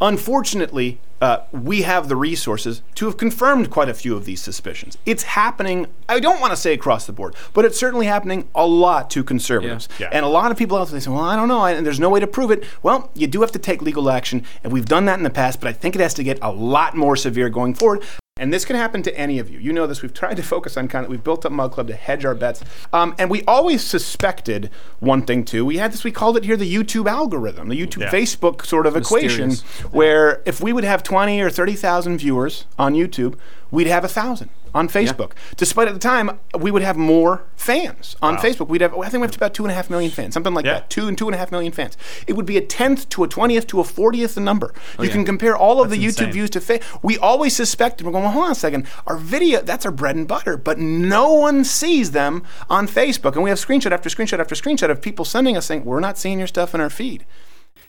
unfortunately, 0.00 0.98
uh, 1.20 1.44
we 1.52 1.82
have 1.82 2.08
the 2.08 2.16
resources 2.16 2.82
to 2.96 3.06
have 3.06 3.16
confirmed 3.16 3.70
quite 3.70 3.88
a 3.88 3.94
few 3.94 4.16
of 4.16 4.24
these 4.24 4.42
suspicions. 4.42 4.98
It's 5.06 5.22
happening, 5.22 5.86
I 6.08 6.18
don't 6.18 6.40
want 6.40 6.52
to 6.52 6.56
say 6.56 6.74
across 6.74 7.06
the 7.06 7.12
board, 7.12 7.21
but 7.52 7.64
it's 7.64 7.78
certainly 7.78 8.06
happening 8.06 8.48
a 8.54 8.66
lot 8.66 9.10
to 9.10 9.22
conservatives. 9.22 9.88
Yeah. 9.98 10.08
And 10.12 10.24
a 10.24 10.28
lot 10.28 10.50
of 10.50 10.56
people 10.56 10.76
out 10.76 10.88
there, 10.88 10.98
they 10.98 11.04
say, 11.04 11.10
well, 11.10 11.20
I 11.20 11.36
don't 11.36 11.48
know, 11.48 11.64
and 11.64 11.86
there's 11.86 12.00
no 12.00 12.10
way 12.10 12.20
to 12.20 12.26
prove 12.26 12.50
it. 12.50 12.64
Well, 12.82 13.10
you 13.14 13.26
do 13.26 13.40
have 13.42 13.52
to 13.52 13.58
take 13.58 13.82
legal 13.82 14.10
action, 14.10 14.44
and 14.64 14.72
we've 14.72 14.86
done 14.86 15.04
that 15.06 15.18
in 15.18 15.24
the 15.24 15.30
past, 15.30 15.60
but 15.60 15.68
I 15.68 15.72
think 15.72 15.94
it 15.94 16.00
has 16.00 16.14
to 16.14 16.24
get 16.24 16.38
a 16.42 16.50
lot 16.50 16.96
more 16.96 17.16
severe 17.16 17.48
going 17.48 17.74
forward. 17.74 18.02
And 18.38 18.52
this 18.52 18.64
can 18.64 18.76
happen 18.76 19.02
to 19.02 19.16
any 19.16 19.38
of 19.38 19.50
you. 19.50 19.58
You 19.58 19.74
know 19.74 19.86
this. 19.86 20.00
We've 20.00 20.12
tried 20.12 20.38
to 20.38 20.42
focus 20.42 20.78
on 20.78 20.88
kind 20.88 21.04
of, 21.04 21.10
we've 21.10 21.22
built 21.22 21.44
up 21.44 21.52
Mug 21.52 21.72
Club 21.72 21.86
to 21.88 21.94
hedge 21.94 22.24
our 22.24 22.34
bets. 22.34 22.64
Um, 22.92 23.14
and 23.18 23.30
we 23.30 23.44
always 23.44 23.84
suspected 23.84 24.70
one 25.00 25.22
thing 25.22 25.44
too. 25.44 25.66
We 25.66 25.76
had 25.76 25.92
this, 25.92 26.02
we 26.02 26.12
called 26.12 26.38
it 26.38 26.44
here 26.44 26.56
the 26.56 26.74
YouTube 26.74 27.08
algorithm, 27.08 27.68
the 27.68 27.78
YouTube 27.78 28.00
Yeah. 28.00 28.10
Facebook 28.10 28.64
sort 28.64 28.86
of 28.86 28.96
equation, 28.96 29.52
where 29.90 30.42
if 30.46 30.62
we 30.62 30.72
would 30.72 30.84
have 30.84 31.02
20 31.02 31.40
or 31.42 31.50
30,000 31.50 32.18
viewers 32.18 32.64
on 32.78 32.94
YouTube, 32.94 33.36
we'd 33.70 33.86
have 33.86 34.02
a 34.02 34.08
thousand 34.08 34.48
on 34.74 34.88
Facebook. 34.88 35.32
Despite 35.56 35.88
at 35.88 35.94
the 35.94 36.00
time, 36.00 36.38
we 36.58 36.70
would 36.70 36.82
have 36.82 36.96
more 36.96 37.44
fans 37.56 38.16
on 38.22 38.36
Wow. 38.36 38.40
Facebook. 38.42 38.68
We'd 38.68 38.80
have, 38.80 38.94
I 38.94 39.08
think 39.08 39.20
we 39.22 39.26
have 39.26 39.36
about 39.36 39.54
two 39.54 39.64
and 39.64 39.70
a 39.70 39.74
half 39.74 39.90
million 39.90 40.10
fans, 40.10 40.34
something 40.34 40.54
like 40.54 40.64
Yeah. 40.64 40.74
that. 40.74 40.90
Two 40.90 41.08
and 41.08 41.16
two 41.18 41.26
and 41.28 41.34
a 41.34 41.38
half 41.38 41.50
million 41.52 41.72
fans. 41.72 41.96
It 42.26 42.34
would 42.34 42.46
be 42.46 42.56
a 42.56 42.60
tenth 42.62 43.08
to 43.10 43.24
a 43.24 43.28
twentieth 43.28 43.66
to 43.68 43.80
a 43.80 43.84
fortieth 43.84 44.34
the 44.34 44.40
number. 44.40 44.72
Oh, 44.98 45.02
you 45.02 45.08
yeah. 45.08 45.14
can 45.14 45.24
compare 45.24 45.56
all 45.56 45.82
of 45.82 45.90
the 45.90 45.96
That's 45.98 46.16
YouTube 46.16 46.26
insane. 46.28 46.32
views 46.32 46.50
to 46.50 46.60
fa- 46.60 46.80
we 47.02 47.18
always 47.18 47.54
suspected 47.54 48.06
we're 48.06 48.12
going 48.12 48.24
well, 48.24 48.32
hold 48.32 48.44
on 48.46 48.52
a 48.52 48.54
second 48.54 48.86
our 49.06 49.16
video 49.16 49.60
that's 49.60 49.84
our 49.86 49.92
bread 49.92 50.16
and 50.16 50.26
butter 50.26 50.56
but 50.56 50.78
no 50.78 51.32
one 51.34 51.64
sees 51.64 52.10
them 52.12 52.42
on 52.70 52.86
facebook 52.86 53.34
and 53.34 53.42
we 53.42 53.50
have 53.50 53.58
screenshot 53.58 53.92
after 53.92 54.08
screenshot 54.08 54.38
after 54.38 54.54
screenshot 54.54 54.90
of 54.90 55.00
people 55.02 55.24
sending 55.24 55.56
us 55.56 55.66
saying 55.66 55.84
we're 55.84 56.00
not 56.00 56.16
seeing 56.18 56.38
your 56.38 56.46
stuff 56.48 56.74
in 56.74 56.80
our 56.80 56.90
feed 56.90 57.24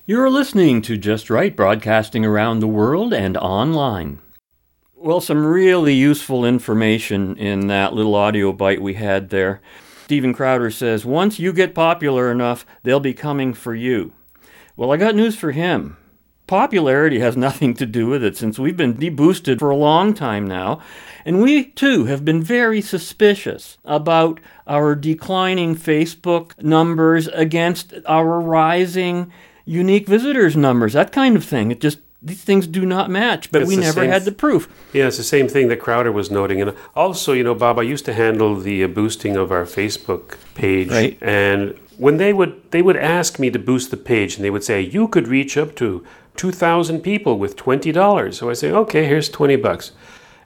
You're 0.06 0.30
listening 0.30 0.82
to 0.84 0.98
Just 0.98 1.30
Right, 1.30 1.56
broadcasting 1.56 2.26
around 2.26 2.60
the 2.60 2.68
world 2.68 3.14
and 3.14 3.38
online. 3.38 4.20
Well, 5.04 5.20
some 5.20 5.46
really 5.46 5.94
useful 5.94 6.46
information 6.46 7.36
in 7.36 7.68
that 7.68 7.92
little 7.92 8.16
audio 8.16 8.54
bite 8.54 8.82
we 8.82 8.94
had 8.94 9.32
there. 9.32 9.60
Steven 10.06 10.34
Crowder 10.34 10.72
says, 10.72 11.04
Once 11.04 11.40
you 11.40 11.52
get 11.52 11.76
popular 11.76 12.32
enough, 12.32 12.66
they'll 12.84 13.02
be 13.02 13.14
coming 13.14 13.54
for 13.54 13.76
you. 13.76 14.14
Well, 14.78 14.94
I 14.94 14.96
got 14.96 15.14
news 15.14 15.36
for 15.36 15.52
him. 15.52 15.98
Popularity 16.48 17.20
has 17.20 17.36
nothing 17.48 17.74
to 17.74 17.86
do 17.86 18.08
with 18.08 18.24
it 18.24 18.38
since 18.38 18.58
we've 18.58 18.78
been 18.78 18.94
deboosted 18.94 19.60
for 19.60 19.72
a 19.72 19.76
long 19.76 20.14
time 20.14 20.48
now, 20.48 20.80
and 21.26 21.42
we 21.42 21.66
too 21.66 22.06
have 22.06 22.24
been 22.24 22.42
very 22.42 22.80
suspicious 22.80 23.80
about 23.84 24.40
our 24.68 24.96
declining 24.96 25.76
Facebook 25.76 26.58
numbers 26.64 27.28
against 27.28 27.94
our 28.06 28.40
rising 28.40 29.34
unique 29.66 30.08
visitors 30.08 30.56
numbers, 30.56 30.94
that 30.94 31.12
kind 31.12 31.36
of 31.36 31.44
thing. 31.44 31.72
It 31.72 31.82
just 31.82 32.00
these 32.24 32.42
things 32.42 32.68
do 32.68 32.86
not 32.86 33.10
match, 33.10 33.52
but 33.52 33.64
It's 33.64 33.70
we 33.70 33.76
never 33.76 34.02
same 34.02 34.10
had 34.10 34.24
the 34.24 34.32
proof. 34.32 34.70
Yeah, 34.94 35.08
it's 35.08 35.18
the 35.18 35.24
same 35.24 35.48
thing 35.48 35.68
that 35.68 35.80
Crowder 35.80 36.12
was 36.12 36.32
noting. 36.32 36.62
And 36.62 36.74
also, 36.96 37.34
you 37.34 37.44
know, 37.44 37.54
Bob, 37.54 37.78
I 37.80 37.84
used 37.84 38.06
to 38.06 38.14
handle 38.14 38.56
the 38.56 38.84
uh, 38.84 38.88
boosting 38.88 39.36
of 39.36 39.52
our 39.52 39.66
Facebook 39.66 40.38
page. 40.56 40.90
Right. 40.90 41.18
And 41.22 41.78
when 41.98 42.18
they 42.18 42.32
would 42.32 42.72
they 42.72 42.82
would 42.82 42.98
ask 42.98 43.40
me 43.40 43.50
to 43.52 43.60
boost 43.60 43.92
the 43.92 43.98
page 43.98 44.36
and 44.36 44.46
they 44.46 44.50
would 44.50 44.64
say, 44.64 44.82
You 44.82 45.08
could 45.08 45.28
reach 45.28 45.58
up 45.58 45.76
to 45.76 46.04
2,000 46.36 47.02
people 47.02 47.38
with 47.38 47.56
$20. 47.56 48.34
So 48.34 48.50
I 48.50 48.54
say, 48.54 48.72
okay, 48.72 49.06
here's 49.06 49.30
20 49.30 49.56
bucks. 49.58 49.92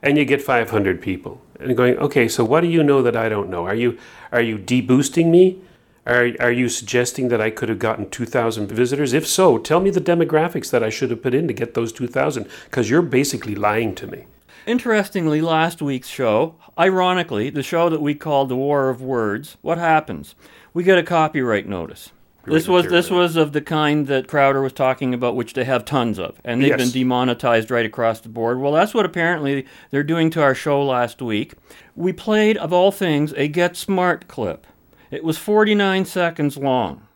And 0.02 0.18
you 0.18 0.26
get 0.26 0.42
500 0.42 1.02
people. 1.02 1.42
And 1.60 1.76
going, 1.76 1.98
okay, 1.98 2.28
so 2.28 2.44
what 2.44 2.62
do 2.62 2.68
you 2.68 2.84
know 2.84 3.02
that 3.02 3.16
I 3.16 3.30
don't 3.30 3.50
know? 3.50 3.66
Are 3.66 3.76
you, 3.76 3.98
are 4.32 4.42
you 4.42 4.58
deboosting 4.58 5.28
me? 5.28 5.60
Are, 6.08 6.32
are 6.40 6.52
you 6.52 6.70
suggesting 6.70 7.28
that 7.28 7.42
I 7.42 7.50
could 7.50 7.68
have 7.68 7.80
gotten 7.80 8.10
2,000 8.10 8.72
visitors? 8.72 9.12
If 9.14 9.28
so, 9.28 9.58
tell 9.58 9.82
me 9.82 9.90
the 9.90 10.00
demographics 10.00 10.72
that 10.72 10.82
I 10.82 10.90
should 10.90 11.10
have 11.12 11.22
put 11.22 11.34
in 11.34 11.50
to 11.50 11.54
get 11.54 11.74
those 11.74 11.92
2,000, 11.92 12.48
because 12.66 12.90
you're 12.90 13.02
basically 13.02 13.56
lying 13.56 13.94
to 13.96 14.08
me. 14.08 14.26
Interestingly, 14.66 15.42
last 15.42 15.82
week's 15.82 16.08
show, 16.08 16.56
ironically, 16.80 17.50
the 17.50 17.62
show 17.62 17.90
that 17.90 18.02
we 18.02 18.16
called 18.16 18.48
The 18.48 18.56
War 18.56 18.90
of 18.90 19.02
Words, 19.02 19.58
what 19.62 19.78
happens? 19.78 20.34
We 20.74 20.84
get 20.84 20.98
a 20.98 21.04
copyright 21.04 21.68
notice. 21.68 22.12
This 22.46 22.70
was 22.70 22.88
this 22.88 23.10
was 23.10 23.36
of 23.36 23.52
the 23.52 23.60
kind 23.60 24.08
that 24.08 24.30
Crowder 24.30 24.62
was 24.62 24.72
talking 24.72 25.14
about, 25.14 25.36
which 25.36 25.54
they 25.54 25.66
have 25.66 25.84
tons 25.84 26.18
of, 26.18 26.40
and 26.46 26.62
they've 26.62 26.70
Yes. 26.70 26.80
been 26.80 26.92
demonetized 26.92 27.70
right 27.70 27.86
across 27.86 28.22
the 28.22 28.30
board. 28.30 28.62
Well, 28.62 28.72
that's 28.72 28.94
what 28.94 29.06
apparently 29.06 29.66
they're 29.92 30.02
doing 30.02 30.30
to 30.30 30.42
our 30.42 30.56
show 30.56 30.82
last 30.82 31.22
week. 31.22 31.56
We 31.98 32.14
played, 32.14 32.56
of 32.56 32.72
all 32.72 32.94
things, 32.94 33.34
a 33.36 33.50
Get 33.50 33.76
Smart 33.76 34.30
clip. 34.30 34.66
It 35.10 35.24
was 35.24 35.38
49 35.38 36.06
seconds 36.06 36.58
long. 36.58 37.08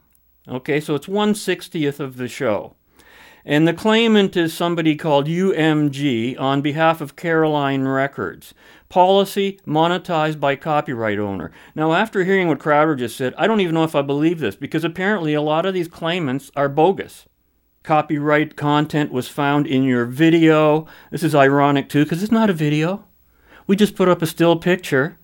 Okay, 0.47 0.79
so 0.79 0.95
it's 0.95 1.07
160th 1.07 1.99
of 1.99 2.17
the 2.17 2.27
show. 2.27 2.75
And 3.43 3.67
the 3.67 3.73
claimant 3.73 4.37
is 4.37 4.53
somebody 4.53 4.95
called 4.95 5.27
UMG 5.27 6.39
on 6.39 6.61
behalf 6.61 7.01
of 7.01 7.15
Caroline 7.15 7.83
Records. 7.83 8.53
Policy 8.87 9.59
monetized 9.65 10.39
by 10.39 10.55
copyright 10.55 11.17
owner. 11.17 11.51
Now, 11.73 11.93
after 11.93 12.23
hearing 12.23 12.47
what 12.47 12.59
Crowder 12.59 12.95
just 12.95 13.17
said, 13.17 13.33
I 13.37 13.47
don't 13.47 13.61
even 13.61 13.73
know 13.73 13.83
if 13.83 13.95
I 13.95 14.03
believe 14.03 14.39
this 14.39 14.55
because 14.55 14.83
apparently 14.83 15.33
a 15.33 15.41
lot 15.41 15.65
of 15.65 15.73
these 15.73 15.87
claimants 15.87 16.51
are 16.55 16.69
bogus. 16.69 17.25
Copyright 17.83 18.55
content 18.55 19.11
was 19.11 19.27
found 19.27 19.65
in 19.65 19.83
your 19.83 20.05
video. 20.05 20.85
This 21.09 21.23
is 21.23 21.33
ironic 21.33 21.89
too 21.89 22.03
because 22.03 22.21
it's 22.21 22.31
not 22.31 22.49
a 22.49 22.53
video. 22.53 23.05
We 23.65 23.75
just 23.75 23.95
put 23.95 24.09
up 24.09 24.21
a 24.21 24.27
still 24.27 24.55
picture 24.55 25.17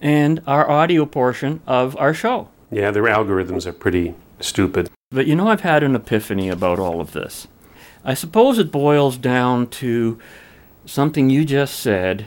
and 0.00 0.42
our 0.46 0.68
audio 0.68 1.04
portion 1.06 1.60
of 1.66 1.96
our 1.98 2.14
show. 2.14 2.48
Yeah, 2.70 2.90
their 2.90 3.04
algorithms 3.04 3.66
are 3.66 3.72
pretty 3.72 4.14
stupid. 4.40 4.88
But 5.10 5.26
you 5.26 5.34
know, 5.34 5.48
I've 5.48 5.60
had 5.62 5.82
an 5.82 5.94
epiphany 5.94 6.48
about 6.48 6.78
all 6.78 7.00
of 7.00 7.12
this. 7.12 7.48
I 8.04 8.14
suppose 8.14 8.58
it 8.58 8.72
boils 8.72 9.16
down 9.18 9.66
to 9.68 10.18
something 10.86 11.28
you 11.28 11.44
just 11.44 11.78
said 11.78 12.26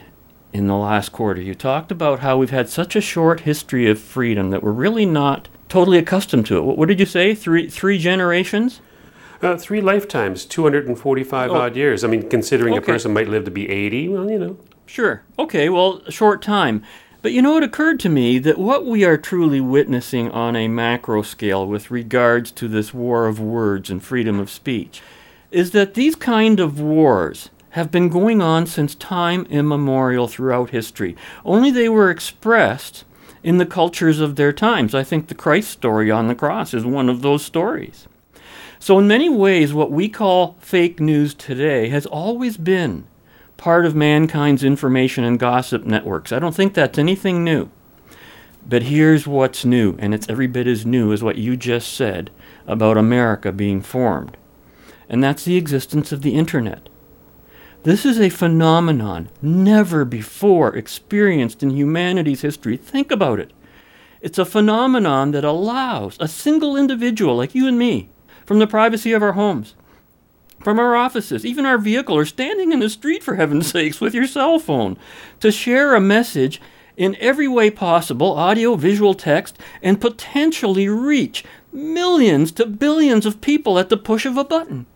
in 0.52 0.66
the 0.68 0.76
last 0.76 1.10
quarter. 1.10 1.40
You 1.40 1.54
talked 1.54 1.90
about 1.90 2.20
how 2.20 2.36
we've 2.36 2.50
had 2.50 2.68
such 2.68 2.94
a 2.94 3.00
short 3.00 3.40
history 3.40 3.90
of 3.90 3.98
freedom 3.98 4.50
that 4.50 4.62
we're 4.62 4.70
really 4.70 5.06
not 5.06 5.48
totally 5.68 5.98
accustomed 5.98 6.46
to 6.46 6.58
it. 6.58 6.76
What, 6.76 6.86
did 6.88 7.00
you 7.00 7.06
say? 7.06 7.34
Three 7.34 7.68
three 7.68 7.98
generations? 7.98 8.80
Uh, 9.42 9.56
three 9.56 9.80
lifetimes, 9.80 10.46
245 10.46 11.50
Oh. 11.50 11.54
odd 11.54 11.76
years. 11.76 12.04
I 12.04 12.08
mean, 12.08 12.28
considering 12.30 12.74
Okay. 12.74 12.82
a 12.82 12.86
person 12.86 13.12
might 13.12 13.28
live 13.28 13.44
to 13.44 13.50
be 13.50 13.68
80, 13.68 14.08
well, 14.08 14.30
you 14.30 14.38
know. 14.38 14.56
Sure. 14.86 15.22
Okay, 15.38 15.68
well, 15.68 16.00
a 16.06 16.12
short 16.12 16.40
time. 16.40 16.82
But 17.24 17.32
you 17.32 17.40
know, 17.40 17.56
it 17.56 17.62
occurred 17.62 18.00
to 18.00 18.10
me 18.10 18.38
that 18.40 18.58
what 18.58 18.84
we 18.84 19.02
are 19.02 19.16
truly 19.16 19.58
witnessing 19.58 20.30
on 20.32 20.54
a 20.54 20.68
macro 20.68 21.22
scale 21.22 21.66
with 21.66 21.90
regards 21.90 22.50
to 22.50 22.68
this 22.68 22.92
war 22.92 23.26
of 23.26 23.40
words 23.40 23.88
and 23.88 24.04
freedom 24.04 24.38
of 24.38 24.50
speech 24.50 25.00
is 25.50 25.70
that 25.70 25.94
these 25.94 26.16
kind 26.16 26.60
of 26.60 26.78
wars 26.78 27.48
have 27.70 27.90
been 27.90 28.10
going 28.10 28.42
on 28.42 28.66
since 28.66 28.94
time 28.94 29.46
immemorial 29.48 30.28
throughout 30.28 30.68
history. 30.68 31.16
Only 31.46 31.70
they 31.70 31.88
were 31.88 32.10
expressed 32.10 33.06
in 33.42 33.56
the 33.56 33.64
cultures 33.64 34.20
of 34.20 34.36
their 34.36 34.52
times. 34.52 34.94
I 34.94 35.02
think 35.02 35.28
the 35.28 35.34
Christ 35.34 35.70
story 35.70 36.10
on 36.10 36.26
the 36.26 36.34
cross 36.34 36.74
is 36.74 36.84
one 36.84 37.08
of 37.08 37.22
those 37.22 37.42
stories. 37.42 38.06
So, 38.78 38.98
in 38.98 39.08
many 39.08 39.30
ways, 39.30 39.72
what 39.72 39.90
we 39.90 40.10
call 40.10 40.56
fake 40.60 41.00
news 41.00 41.32
today 41.32 41.88
has 41.88 42.04
always 42.04 42.58
been 42.58 43.06
part 43.64 43.86
of 43.86 43.94
mankind's 43.94 44.62
information 44.62 45.24
and 45.24 45.38
gossip 45.38 45.86
networks. 45.86 46.32
I 46.32 46.38
don't 46.38 46.54
think 46.54 46.74
that's 46.74 46.98
anything 46.98 47.42
new. 47.42 47.70
But 48.68 48.82
here's 48.82 49.26
what's 49.26 49.64
new, 49.64 49.96
and 49.98 50.12
it's 50.12 50.28
every 50.28 50.46
bit 50.46 50.66
as 50.66 50.84
new 50.84 51.14
as 51.14 51.22
what 51.22 51.38
you 51.38 51.56
just 51.56 51.94
said 51.94 52.30
about 52.66 52.98
America 52.98 53.52
being 53.52 53.80
formed. 53.80 54.36
And 55.08 55.24
that's 55.24 55.46
the 55.46 55.56
existence 55.56 56.12
of 56.12 56.20
the 56.20 56.34
internet. 56.34 56.90
This 57.84 58.04
is 58.04 58.20
a 58.20 58.28
phenomenon 58.28 59.30
never 59.40 60.04
before 60.04 60.76
experienced 60.76 61.62
in 61.62 61.70
humanity's 61.70 62.42
history. 62.42 62.76
Think 62.76 63.10
about 63.10 63.40
it. 63.40 63.50
It's 64.20 64.38
a 64.38 64.44
phenomenon 64.44 65.30
that 65.30 65.42
allows 65.42 66.18
a 66.20 66.28
single 66.28 66.76
individual 66.76 67.34
like 67.34 67.54
you 67.54 67.66
and 67.66 67.78
me, 67.78 68.10
from 68.44 68.58
the 68.58 68.66
privacy 68.66 69.14
of 69.14 69.22
our 69.22 69.32
homes, 69.32 69.74
from 70.64 70.80
our 70.80 70.96
offices, 70.96 71.44
even 71.44 71.66
our 71.66 71.78
vehicle, 71.78 72.16
or 72.16 72.24
standing 72.24 72.72
in 72.72 72.80
the 72.80 72.88
street, 72.88 73.22
for 73.22 73.36
heaven's 73.36 73.70
sakes, 73.70 74.00
with 74.00 74.14
your 74.14 74.26
cell 74.26 74.58
phone, 74.58 74.96
to 75.40 75.52
share 75.52 75.94
a 75.94 76.00
message 76.00 76.60
in 76.96 77.16
every 77.20 77.48
way 77.48 77.70
possible 77.70 78.32
audio, 78.32 78.74
visual, 78.74 79.14
text 79.14 79.58
and 79.82 80.00
potentially 80.00 80.88
reach 80.88 81.44
millions 81.72 82.52
to 82.52 82.66
billions 82.66 83.26
of 83.26 83.40
people 83.40 83.78
at 83.78 83.88
the 83.88 83.96
push 83.96 84.24
of 84.24 84.36
a 84.36 84.44
button. 84.44 84.86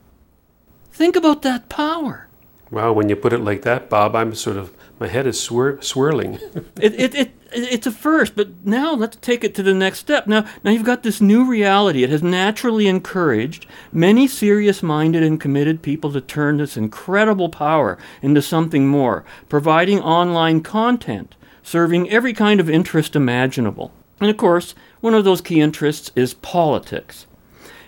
Think 0.93 1.16
about 1.16 1.43
that 1.43 1.69
power. 1.69 2.29
Well, 2.71 2.95
when 2.95 3.09
you 3.09 3.16
put 3.16 3.33
it 3.33 3.41
like 3.41 3.62
that, 3.62 3.89
Bob, 3.89 4.14
I'm 4.14 4.35
sort 4.35 4.57
of, 4.57 4.73
my 5.01 5.07
head 5.07 5.26
is 5.26 5.36
swir- 5.36 5.82
swirling. 5.82 6.34
it, 6.80 6.94
it, 6.99 7.14
it, 7.14 7.32
it's 7.53 7.86
a 7.86 7.92
first, 7.92 8.34
but 8.34 8.66
now 8.66 8.94
let's 8.94 9.16
take 9.16 9.44
it 9.44 9.55
to 9.55 9.62
the 9.62 9.74
next 9.74 10.01
step. 10.01 10.26
Now, 10.26 10.44
now 10.64 10.70
you've 10.70 10.84
got 10.84 11.03
this 11.03 11.20
new 11.20 11.44
reality. 11.44 12.03
It 12.03 12.11
has 12.11 12.22
naturally 12.22 12.86
encouraged 12.86 13.66
many 13.92 14.26
serious 14.26 14.82
minded 14.82 15.22
and 15.22 15.40
committed 15.40 15.82
people 15.82 16.12
to 16.12 16.20
turn 16.20 16.59
this 16.59 16.76
incredible 16.76 17.49
power 17.49 17.99
into 18.22 18.42
something 18.42 18.86
more, 18.86 19.24
providing 19.49 20.01
online 20.01 20.62
content, 20.62 21.36
serving 21.62 22.11
every 22.11 22.32
kind 22.32 22.61
of 22.61 22.68
interest 22.68 23.14
imaginable. 23.14 23.92
And 24.20 24.30
of 24.30 24.36
course, 24.36 24.74
one 25.01 25.14
of 25.14 25.24
those 25.24 25.40
key 25.40 25.61
interests 25.61 26.11
is 26.16 26.34
politics. 26.34 27.26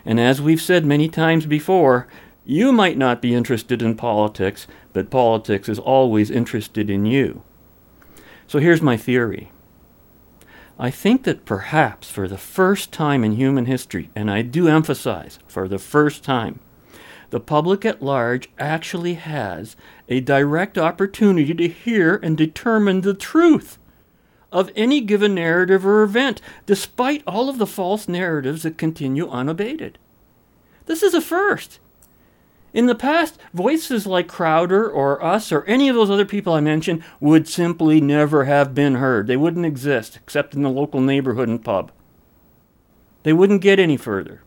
And 0.04 0.20
as 0.20 0.40
we've 0.40 0.62
said 0.62 0.86
many 0.86 1.08
times 1.08 1.44
before, 1.44 2.06
you 2.44 2.72
might 2.72 2.96
not 2.96 3.20
be 3.20 3.34
interested 3.34 3.82
in 3.82 3.94
politics, 3.96 4.66
but 4.93 5.11
politics 5.11 5.68
is 5.68 5.78
always 5.78 6.30
interested 6.30 6.91
in 6.91 7.05
you. 7.05 7.43
So 8.47 8.59
here's 8.59 8.82
my 8.82 8.97
theory. 8.97 9.53
I 10.78 10.91
think 10.91 11.24
that 11.24 11.45
perhaps 11.45 12.11
for 12.11 12.26
the 12.26 12.38
first 12.38 12.91
time 12.91 13.22
in 13.22 13.32
human 13.32 13.66
history, 13.66 14.11
and 14.16 14.30
I 14.30 14.43
do 14.43 14.66
emphasize 14.66 15.38
for 15.47 15.68
the 15.68 15.78
first 15.78 16.24
time, 16.24 16.61
the 17.30 17.38
public 17.38 17.84
at 17.84 18.03
large 18.03 18.49
actually 18.59 19.14
has 19.14 19.76
a 20.09 20.20
direct 20.20 20.76
opportunity 20.76 21.55
to 21.55 21.68
hear 21.68 22.16
and 22.16 22.36
determine 22.36 23.03
the 23.03 23.14
truth 23.14 23.78
of 24.51 24.72
any 24.74 25.01
given 25.01 25.34
narrative 25.34 25.86
or 25.86 26.03
event, 26.03 26.41
despite 26.66 27.22
all 27.26 27.49
of 27.49 27.59
the 27.59 27.66
false 27.66 28.09
narratives 28.09 28.64
that 28.64 28.78
continue 28.78 29.28
unabated. 29.28 29.99
This 30.86 31.03
is 31.03 31.14
a 31.14 31.20
first. 31.20 31.78
In 32.73 32.87
the 32.87 32.95
past, 32.95 33.39
voices 33.53 34.07
like 34.07 34.29
Crowder 34.29 34.89
or 34.89 35.23
us 35.25 35.51
or 35.51 35.64
any 35.64 35.89
of 35.89 35.97
those 35.97 36.11
other 36.11 36.25
people 36.25 36.53
I 36.53 36.61
mentioned 36.61 37.03
would 37.18 37.49
simply 37.49 38.01
never 38.01 38.45
have 38.45 38.75
been 38.75 38.97
heard. 38.97 39.27
They 39.27 39.37
wouldn't 39.37 39.66
exist 39.66 40.16
except 40.16 40.55
in 40.55 40.62
the 40.62 40.71
local 40.71 41.01
neighborhood 41.01 41.49
and 41.49 41.64
pub. 41.64 41.91
They 43.25 43.33
wouldn't 43.33 43.61
get 43.61 43.81
any 43.81 43.97
further. 43.97 44.43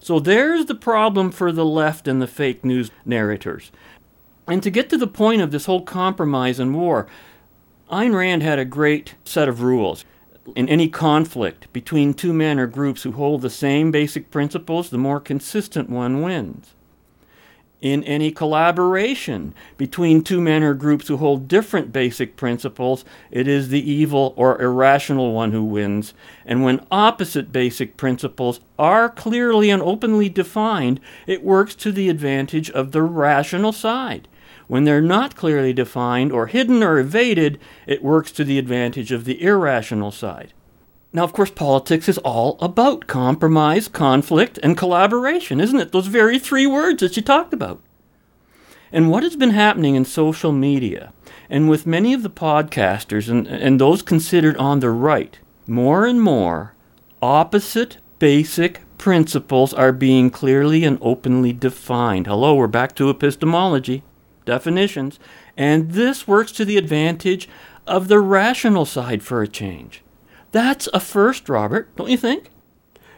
So 0.00 0.18
there's 0.18 0.66
the 0.66 0.74
problem 0.74 1.30
for 1.30 1.52
the 1.52 1.64
left 1.64 2.08
and 2.08 2.22
the 2.22 2.26
fake 2.26 2.64
news 2.64 2.90
narrators. 3.04 3.70
And 4.46 4.62
to 4.62 4.70
get 4.70 4.88
to 4.90 4.96
the 4.96 5.06
point 5.06 5.42
of 5.42 5.50
this 5.50 5.66
whole 5.66 5.82
compromise 5.82 6.58
and 6.58 6.74
war, 6.74 7.06
Ayn 7.90 8.14
Rand 8.14 8.42
had 8.42 8.58
a 8.58 8.64
great 8.64 9.16
set 9.24 9.48
of 9.48 9.62
rules. 9.62 10.04
In 10.54 10.68
any 10.68 10.88
conflict 10.88 11.70
between 11.72 12.14
two 12.14 12.32
men 12.32 12.58
or 12.58 12.68
groups 12.68 13.02
who 13.02 13.12
hold 13.12 13.42
the 13.42 13.50
same 13.50 13.90
basic 13.90 14.30
principles, 14.30 14.90
the 14.90 14.98
more 14.98 15.20
consistent 15.20 15.90
one 15.90 16.22
wins. 16.22 16.75
In 17.82 18.02
any 18.04 18.30
collaboration 18.30 19.52
between 19.76 20.22
two 20.22 20.40
men 20.40 20.62
or 20.62 20.72
groups 20.72 21.08
who 21.08 21.18
hold 21.18 21.46
different 21.46 21.92
basic 21.92 22.34
principles, 22.34 23.04
it 23.30 23.46
is 23.46 23.68
the 23.68 23.90
evil 23.90 24.32
or 24.36 24.60
irrational 24.62 25.34
one 25.34 25.52
who 25.52 25.62
wins. 25.62 26.14
And 26.46 26.64
when 26.64 26.86
opposite 26.90 27.52
basic 27.52 27.98
principles 27.98 28.60
are 28.78 29.10
clearly 29.10 29.68
and 29.68 29.82
openly 29.82 30.30
defined, 30.30 31.00
it 31.26 31.44
works 31.44 31.74
to 31.76 31.92
the 31.92 32.08
advantage 32.08 32.70
of 32.70 32.92
the 32.92 33.02
rational 33.02 33.72
side. 33.72 34.26
When 34.68 34.84
they're 34.84 35.02
not 35.02 35.36
clearly 35.36 35.74
defined 35.74 36.32
or 36.32 36.46
hidden 36.46 36.82
or 36.82 36.98
evaded, 36.98 37.60
it 37.86 38.02
works 38.02 38.32
to 38.32 38.44
the 38.44 38.58
advantage 38.58 39.12
of 39.12 39.26
the 39.26 39.42
irrational 39.42 40.10
side. 40.10 40.52
Now, 41.16 41.24
of 41.24 41.32
course, 41.32 41.50
politics 41.50 42.10
is 42.10 42.18
all 42.18 42.58
about 42.60 43.06
compromise, 43.06 43.88
conflict, 43.88 44.58
and 44.62 44.76
collaboration, 44.76 45.62
isn't 45.62 45.80
it? 45.80 45.90
Those 45.90 46.08
very 46.08 46.38
three 46.38 46.66
words 46.66 47.00
that 47.00 47.16
you 47.16 47.22
talked 47.22 47.54
about. 47.54 47.80
And 48.92 49.10
what 49.10 49.22
has 49.22 49.34
been 49.34 49.52
happening 49.52 49.94
in 49.94 50.04
social 50.04 50.52
media, 50.52 51.14
and 51.48 51.70
with 51.70 51.86
many 51.86 52.12
of 52.12 52.22
the 52.22 52.28
podcasters 52.28 53.30
and, 53.30 53.46
and 53.46 53.80
those 53.80 54.02
considered 54.02 54.58
on 54.58 54.80
the 54.80 54.90
right, 54.90 55.38
more 55.66 56.04
and 56.04 56.20
more 56.20 56.74
opposite 57.22 57.96
basic 58.18 58.82
principles 58.98 59.72
are 59.72 59.92
being 59.92 60.28
clearly 60.28 60.84
and 60.84 60.98
openly 61.00 61.54
defined. 61.54 62.26
Hello, 62.26 62.56
we're 62.56 62.66
back 62.66 62.94
to 62.96 63.08
epistemology, 63.08 64.02
definitions. 64.44 65.18
And 65.56 65.92
this 65.92 66.28
works 66.28 66.52
to 66.52 66.66
the 66.66 66.76
advantage 66.76 67.48
of 67.86 68.08
the 68.08 68.20
rational 68.20 68.84
side 68.84 69.22
for 69.22 69.40
a 69.40 69.48
change. 69.48 70.02
That's 70.56 70.88
a 70.94 71.00
first, 71.00 71.50
Robert, 71.50 71.94
don't 71.96 72.08
you 72.08 72.16
think? 72.16 72.48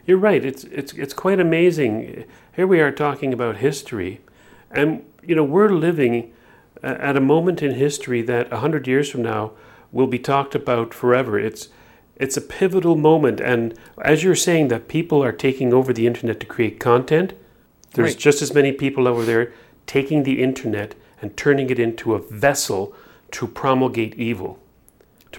You're 0.04 0.18
right. 0.18 0.44
It's 0.44 0.64
it's 0.64 0.92
it's 0.94 1.14
quite 1.14 1.38
amazing. 1.38 2.24
Here 2.56 2.66
we 2.66 2.80
are 2.80 2.90
talking 2.90 3.32
about 3.32 3.58
history, 3.58 4.20
and 4.72 5.04
you 5.22 5.36
know 5.36 5.44
we're 5.44 5.68
living 5.68 6.32
uh, 6.82 6.96
at 6.98 7.16
a 7.16 7.20
moment 7.20 7.62
in 7.62 7.74
history 7.74 8.22
that 8.22 8.52
a 8.52 8.56
hundred 8.56 8.88
years 8.88 9.08
from 9.08 9.22
now 9.22 9.52
will 9.92 10.08
be 10.08 10.18
talked 10.18 10.56
about 10.56 10.92
forever. 10.92 11.38
It's 11.38 11.68
it's 12.16 12.36
a 12.36 12.40
pivotal 12.40 12.96
moment, 12.96 13.38
and 13.40 13.72
as 14.02 14.24
you're 14.24 14.34
saying 14.34 14.66
that 14.68 14.88
people 14.88 15.22
are 15.22 15.30
taking 15.30 15.72
over 15.72 15.92
the 15.92 16.08
internet 16.08 16.40
to 16.40 16.46
create 16.46 16.80
content, 16.80 17.34
there's 17.94 18.14
Right. 18.14 18.18
just 18.18 18.42
as 18.42 18.52
many 18.52 18.72
people 18.72 19.06
over 19.06 19.24
there 19.24 19.52
taking 19.86 20.24
the 20.24 20.42
internet 20.42 20.96
and 21.22 21.36
turning 21.36 21.70
it 21.70 21.78
into 21.78 22.14
a 22.14 22.18
vessel 22.18 22.92
to 23.30 23.46
promulgate 23.46 24.16
evil, 24.16 24.58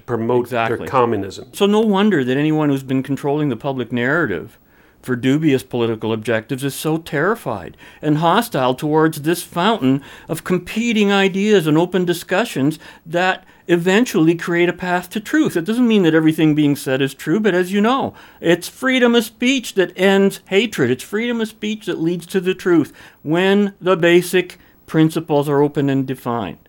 promote 0.09 0.49
their 0.49 0.87
communism. 0.87 1.51
So, 1.53 1.67
no 1.67 1.81
wonder 1.81 2.23
that 2.23 2.35
anyone 2.35 2.69
who's 2.69 2.81
been 2.81 3.03
controlling 3.03 3.49
the 3.49 3.55
public 3.55 3.91
narrative 3.91 4.57
for 5.03 5.15
dubious 5.15 5.61
political 5.61 6.11
objectives 6.11 6.63
is 6.63 6.73
so 6.73 6.97
terrified 6.97 7.77
and 8.01 8.17
hostile 8.17 8.73
towards 8.73 9.21
this 9.21 9.43
fountain 9.43 10.01
of 10.27 10.43
competing 10.43 11.11
ideas 11.11 11.67
and 11.67 11.77
open 11.77 12.05
discussions 12.05 12.79
that 13.05 13.45
eventually 13.67 14.33
create 14.33 14.67
a 14.67 14.73
path 14.73 15.11
to 15.11 15.19
truth. 15.19 15.55
It 15.55 15.65
doesn't 15.65 15.87
mean 15.87 16.01
that 16.01 16.15
everything 16.15 16.55
being 16.55 16.75
said 16.75 17.03
is 17.03 17.13
true, 17.13 17.39
but 17.39 17.53
as 17.53 17.71
you 17.71 17.79
know, 17.79 18.15
it's 18.41 18.67
freedom 18.67 19.13
of 19.13 19.23
speech 19.23 19.75
that 19.75 19.93
ends 19.95 20.41
hatred. 20.47 20.89
It's 20.89 21.03
freedom 21.03 21.39
of 21.39 21.49
speech 21.49 21.85
that 21.85 21.99
leads 21.99 22.25
to 22.25 22.41
the 22.41 22.55
truth 22.55 22.91
when 23.21 23.75
the 23.79 23.95
basic 23.95 24.57
principles 24.87 25.47
are 25.47 25.61
open 25.61 25.87
and 25.87 26.07
defined. 26.07 26.68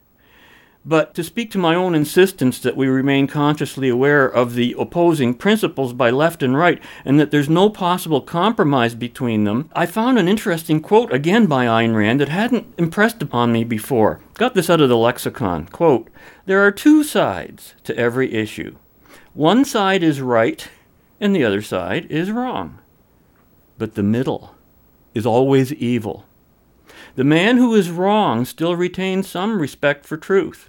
But 0.91 1.15
to 1.15 1.23
speak 1.23 1.53
to 1.53 1.59
my 1.59 1.77
own 1.77 1.95
insistence 1.95 2.59
that 2.59 2.77
we 2.77 2.89
remain 2.89 3.29
consciously 3.29 3.89
aware 3.89 4.27
of 4.27 4.55
the 4.55 4.75
opposing 4.77 5.35
principles 5.35 5.93
by 5.93 6.11
left 6.11 6.43
and 6.43 6.57
right, 6.57 6.83
and 7.05 7.21
that 7.21 7.31
there's 7.31 7.49
no 7.49 7.71
possible 7.71 8.21
compromise 8.21 8.97
between 8.97 9.45
them, 9.45 9.71
I 9.73 9.87
found 9.87 10.19
an 10.19 10.27
interesting 10.27 10.81
quote 10.81 11.13
again 11.13 11.47
by 11.47 11.67
Ayn 11.67 11.95
Rand 11.95 12.19
that 12.21 12.29
hadn't 12.29 12.75
impressed 12.77 13.23
upon 13.23 13.53
me 13.53 13.63
before. 13.63 14.19
Got 14.35 14.55
this 14.55 14.69
out 14.69 14.81
of 14.81 14.89
the 14.89 14.97
lexicon. 14.97 15.67
Quote 15.67 16.11
There 16.47 16.61
are 16.67 16.73
two 16.73 17.05
sides 17.05 17.77
to 17.85 17.97
every 17.97 18.35
issue. 18.35 18.75
One 19.33 19.65
side 19.65 20.03
is 20.03 20.21
right, 20.21 20.67
and 21.21 21.37
the 21.37 21.45
other 21.45 21.63
side 21.63 22.07
is 22.11 22.33
wrong. 22.33 22.81
But 23.79 23.95
the 23.95 24.03
middle 24.03 24.57
is 25.15 25.25
always 25.25 25.73
evil. 25.73 26.25
The 27.15 27.23
man 27.23 27.59
who 27.59 27.77
is 27.77 27.93
wrong 27.93 28.45
still 28.45 28.75
retains 28.75 29.29
some 29.29 29.61
respect 29.61 30.05
for 30.05 30.17
truth, 30.17 30.69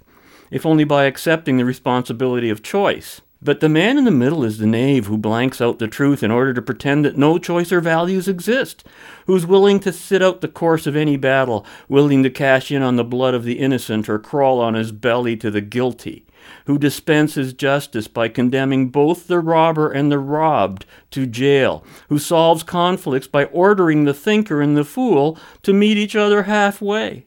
if 0.52 0.64
only 0.64 0.84
by 0.84 1.06
accepting 1.06 1.56
the 1.56 1.64
responsibility 1.64 2.50
of 2.50 2.62
choice. 2.62 3.22
But 3.44 3.58
the 3.58 3.68
man 3.68 3.98
in 3.98 4.04
the 4.04 4.12
middle 4.12 4.44
is 4.44 4.58
the 4.58 4.66
knave 4.66 5.06
who 5.06 5.18
blanks 5.18 5.60
out 5.60 5.80
the 5.80 5.88
truth 5.88 6.22
in 6.22 6.30
order 6.30 6.54
to 6.54 6.62
pretend 6.62 7.04
that 7.04 7.18
no 7.18 7.38
choice 7.38 7.72
or 7.72 7.80
values 7.80 8.28
exist, 8.28 8.84
who's 9.26 9.44
willing 9.44 9.80
to 9.80 9.92
sit 9.92 10.22
out 10.22 10.42
the 10.42 10.48
course 10.48 10.86
of 10.86 10.94
any 10.94 11.16
battle, 11.16 11.66
willing 11.88 12.22
to 12.22 12.30
cash 12.30 12.70
in 12.70 12.82
on 12.82 12.94
the 12.94 13.02
blood 13.02 13.34
of 13.34 13.42
the 13.42 13.58
innocent 13.58 14.08
or 14.08 14.20
crawl 14.20 14.60
on 14.60 14.74
his 14.74 14.92
belly 14.92 15.36
to 15.38 15.50
the 15.50 15.60
guilty, 15.60 16.24
who 16.66 16.78
dispenses 16.78 17.52
justice 17.52 18.06
by 18.06 18.28
condemning 18.28 18.90
both 18.90 19.26
the 19.26 19.40
robber 19.40 19.90
and 19.90 20.12
the 20.12 20.20
robbed 20.20 20.86
to 21.10 21.26
jail, 21.26 21.84
who 22.10 22.20
solves 22.20 22.62
conflicts 22.62 23.26
by 23.26 23.46
ordering 23.46 24.04
the 24.04 24.14
thinker 24.14 24.62
and 24.62 24.76
the 24.76 24.84
fool 24.84 25.36
to 25.64 25.72
meet 25.72 25.96
each 25.96 26.14
other 26.14 26.44
halfway. 26.44 27.24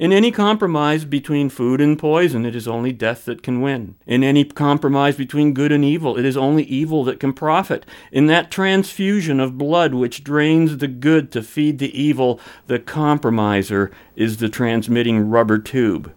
In 0.00 0.14
any 0.14 0.30
compromise 0.30 1.04
between 1.04 1.50
food 1.50 1.78
and 1.78 1.98
poison, 1.98 2.46
it 2.46 2.56
is 2.56 2.66
only 2.66 2.90
death 2.90 3.26
that 3.26 3.42
can 3.42 3.60
win. 3.60 3.96
In 4.06 4.24
any 4.24 4.44
compromise 4.44 5.14
between 5.14 5.52
good 5.52 5.70
and 5.70 5.84
evil, 5.84 6.16
it 6.16 6.24
is 6.24 6.38
only 6.38 6.62
evil 6.62 7.04
that 7.04 7.20
can 7.20 7.34
profit. 7.34 7.84
In 8.10 8.24
that 8.24 8.50
transfusion 8.50 9.40
of 9.40 9.58
blood 9.58 9.92
which 9.92 10.24
drains 10.24 10.78
the 10.78 10.88
good 10.88 11.30
to 11.32 11.42
feed 11.42 11.78
the 11.78 12.02
evil, 12.02 12.40
the 12.66 12.78
compromiser 12.78 13.90
is 14.16 14.38
the 14.38 14.48
transmitting 14.48 15.28
rubber 15.28 15.58
tube. 15.58 16.14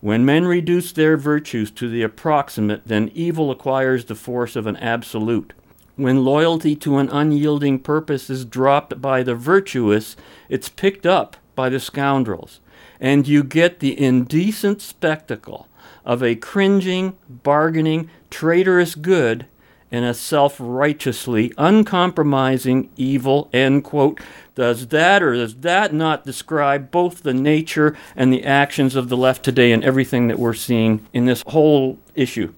When 0.00 0.24
men 0.24 0.46
reduce 0.46 0.90
their 0.90 1.18
virtues 1.18 1.70
to 1.72 1.90
the 1.90 2.00
approximate, 2.00 2.86
then 2.86 3.10
evil 3.14 3.50
acquires 3.50 4.06
the 4.06 4.14
force 4.14 4.56
of 4.56 4.66
an 4.66 4.78
absolute. 4.78 5.52
When 5.96 6.24
loyalty 6.24 6.74
to 6.76 6.96
an 6.96 7.10
unyielding 7.10 7.80
purpose 7.80 8.30
is 8.30 8.46
dropped 8.46 9.02
by 9.02 9.22
the 9.22 9.34
virtuous, 9.34 10.16
it's 10.48 10.70
picked 10.70 11.04
up 11.04 11.36
by 11.54 11.68
the 11.68 11.80
scoundrels. 11.80 12.60
And 13.00 13.26
you 13.26 13.42
get 13.42 13.80
the 13.80 13.98
indecent 13.98 14.82
spectacle 14.82 15.68
of 16.04 16.22
a 16.22 16.34
cringing, 16.34 17.16
bargaining, 17.28 18.10
traitorous 18.30 18.94
good 18.94 19.46
and 19.92 20.04
a 20.04 20.14
self 20.14 20.56
righteously 20.58 21.52
uncompromising 21.58 22.90
evil. 22.96 23.48
End 23.52 23.84
quote. 23.84 24.20
Does 24.54 24.88
that 24.88 25.22
or 25.22 25.34
does 25.34 25.56
that 25.56 25.92
not 25.92 26.24
describe 26.24 26.90
both 26.90 27.22
the 27.22 27.34
nature 27.34 27.96
and 28.14 28.32
the 28.32 28.44
actions 28.44 28.94
of 28.94 29.08
the 29.08 29.16
left 29.16 29.44
today 29.44 29.72
and 29.72 29.82
everything 29.82 30.28
that 30.28 30.38
we're 30.38 30.54
seeing 30.54 31.06
in 31.12 31.24
this 31.24 31.42
whole 31.46 31.98
issue? 32.14 32.52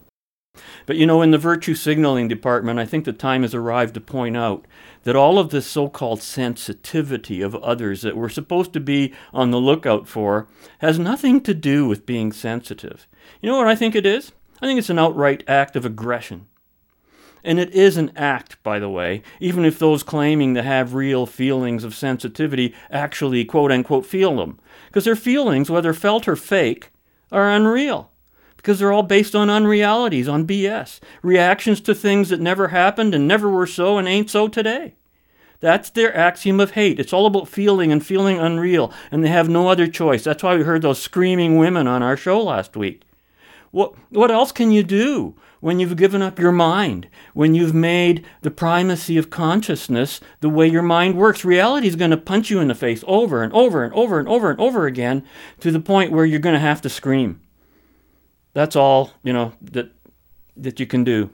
But 0.85 0.97
you 0.97 1.07
know, 1.07 1.23
in 1.23 1.31
the 1.31 1.39
virtue 1.39 1.75
signaling 1.75 2.29
department, 2.29 2.79
I 2.79 2.85
think 2.85 3.05
the 3.05 3.13
time 3.13 3.43
has 3.43 3.55
arrived 3.55 3.95
to 3.95 4.01
point 4.01 4.37
out 4.37 4.67
that 5.05 5.17
all 5.17 5.39
of 5.39 5.51
this 5.51 5.67
so 5.67 5.89
called 5.89 6.23
sensitivity 6.23 7.41
of 7.41 7.55
others 7.57 8.03
that 8.03 8.17
we're 8.17 8.29
supposed 8.29 8.73
to 8.75 8.81
be 8.81 9.15
on 9.33 9.51
the 9.51 9.61
lookout 9.61 10.07
for 10.07 10.47
has 10.79 10.99
nothing 10.99 11.41
to 11.43 11.55
do 11.55 11.87
with 11.87 12.07
being 12.07 12.33
sensitive. 12.33 13.09
You 13.41 13.51
know 13.51 13.57
what 13.57 13.69
I 13.69 13.75
think 13.75 13.95
it 13.95 14.07
is? 14.07 14.33
I 14.61 14.67
think 14.67 14.79
it's 14.79 14.91
an 14.91 14.99
outright 14.99 15.43
act 15.49 15.75
of 15.75 15.85
aggression. 15.85 16.47
And 17.45 17.59
it 17.59 17.71
is 17.71 17.97
an 17.97 18.13
act, 18.15 18.63
by 18.63 18.79
the 18.79 18.89
way, 18.89 19.23
even 19.41 19.65
if 19.65 19.79
those 19.79 20.05
claiming 20.05 20.55
to 20.55 20.63
have 20.63 20.95
real 20.95 21.27
feelings 21.27 21.83
of 21.83 21.95
sensitivity 21.95 22.73
actually 22.89 23.45
quote 23.45 23.73
unquote 23.73 24.07
feel 24.07 24.37
them. 24.37 24.61
Because 24.87 25.05
their 25.05 25.17
feelings, 25.17 25.69
whether 25.69 25.93
felt 25.93 26.29
or 26.29 26.37
fake, 26.37 26.91
are 27.33 27.51
unreal 27.51 28.12
because 28.63 28.79
they're 28.79 28.93
all 28.93 29.03
based 29.03 29.35
on 29.35 29.51
unrealities, 29.51 30.29
on 30.29 30.47
BS, 30.47 31.01
reactions 31.21 31.81
to 31.81 31.95
things 31.95 32.29
that 32.29 32.41
never 32.41 32.69
happened 32.69 33.13
and 33.13 33.27
never 33.27 33.51
were 33.51 33.67
so 33.67 33.99
and 33.99 34.07
ain't 34.07 34.31
so 34.31 34.47
today. 34.47 34.95
That's 35.59 35.91
their 35.91 36.17
axiom 36.17 36.61
of 36.61 36.73
hate. 36.73 37.01
It's 37.01 37.13
all 37.13 37.27
about 37.27 37.49
feeling 37.49 37.91
and 37.91 38.05
feeling 38.05 38.39
unreal, 38.39 38.93
and 39.11 39.25
they 39.25 39.29
have 39.29 39.49
no 39.49 39.69
other 39.69 39.89
choice. 39.89 40.23
That's 40.23 40.45
why 40.45 40.57
we 40.57 40.63
heard 40.63 40.83
those 40.83 41.03
screaming 41.03 41.59
women 41.59 41.89
on 41.89 42.05
our 42.05 42.17
show 42.17 42.41
last 42.41 42.77
week. 42.77 43.03
What, 43.73 43.95
what 44.11 44.31
else 44.31 44.53
can 44.53 44.71
you 44.71 44.85
do 44.85 45.35
when 45.61 45.81
you've 45.81 45.97
given 45.97 46.23
up 46.23 46.39
your 46.39 46.53
mind? 46.53 47.09
When 47.35 47.55
you've 47.55 47.75
made 47.75 48.25
the 48.43 48.51
primacy 48.51 49.17
of 49.17 49.31
consciousness 49.31 50.21
the 50.41 50.49
way 50.49 50.69
your 50.69 50.83
mind 50.83 51.17
works? 51.17 51.45
Reality 51.45 51.89
is 51.89 51.97
going 51.97 52.11
to 52.13 52.17
punch 52.17 52.51
you 52.51 52.61
in 52.61 52.69
the 52.69 52.75
face 52.75 53.03
over 53.09 53.43
and 53.43 53.53
over 53.53 53.83
and 53.83 53.93
over 53.95 54.21
and 54.21 54.29
over 54.29 54.51
and 54.51 54.61
over 54.61 54.87
again 54.87 55.25
to 55.61 55.73
the 55.73 55.81
point 55.81 56.13
where 56.13 56.25
you're 56.25 56.39
going 56.39 56.55
to 56.55 56.61
have 56.61 56.83
to 56.83 56.89
scream. 56.89 57.41
That's 58.55 58.77
all, 58.77 59.13
you 59.23 59.33
know, 59.33 59.53
that 59.63 59.91
that 60.57 60.79
you 60.79 60.87
can 60.87 61.05
do. 61.05 61.31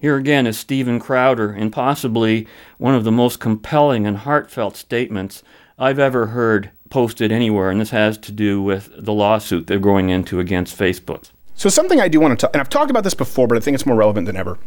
Here 0.00 0.16
again 0.16 0.46
is 0.46 0.58
Steven 0.58 1.00
Crowder 1.00 1.52
in 1.52 1.70
possibly 1.70 2.46
one 2.76 2.94
of 2.94 3.04
the 3.04 3.10
most 3.10 3.40
compelling 3.40 4.06
and 4.06 4.18
heartfelt 4.18 4.76
statements 4.76 5.42
I've 5.78 5.98
ever 5.98 6.26
heard 6.26 6.70
posted 6.90 7.32
anywhere, 7.32 7.70
and 7.70 7.80
this 7.80 7.90
has 7.90 8.18
to 8.18 8.32
do 8.32 8.62
with 8.62 8.90
the 8.96 9.12
lawsuit 9.12 9.66
they're 9.66 9.78
going 9.78 10.10
into 10.10 10.40
against 10.40 10.78
Facebook. 10.78 11.30
So 11.54 11.68
something 11.68 12.00
I 12.00 12.08
do 12.08 12.20
want 12.20 12.38
to 12.38 12.46
talk, 12.46 12.54
and 12.54 12.60
I've 12.60 12.68
talked 12.68 12.90
about 12.90 13.04
this 13.04 13.14
before, 13.14 13.48
but 13.48 13.56
I 13.56 13.60
think 13.60 13.74
it's 13.74 13.86
more 13.86 13.96
relevant 13.96 14.26
than 14.26 14.36
ever, 14.36 14.58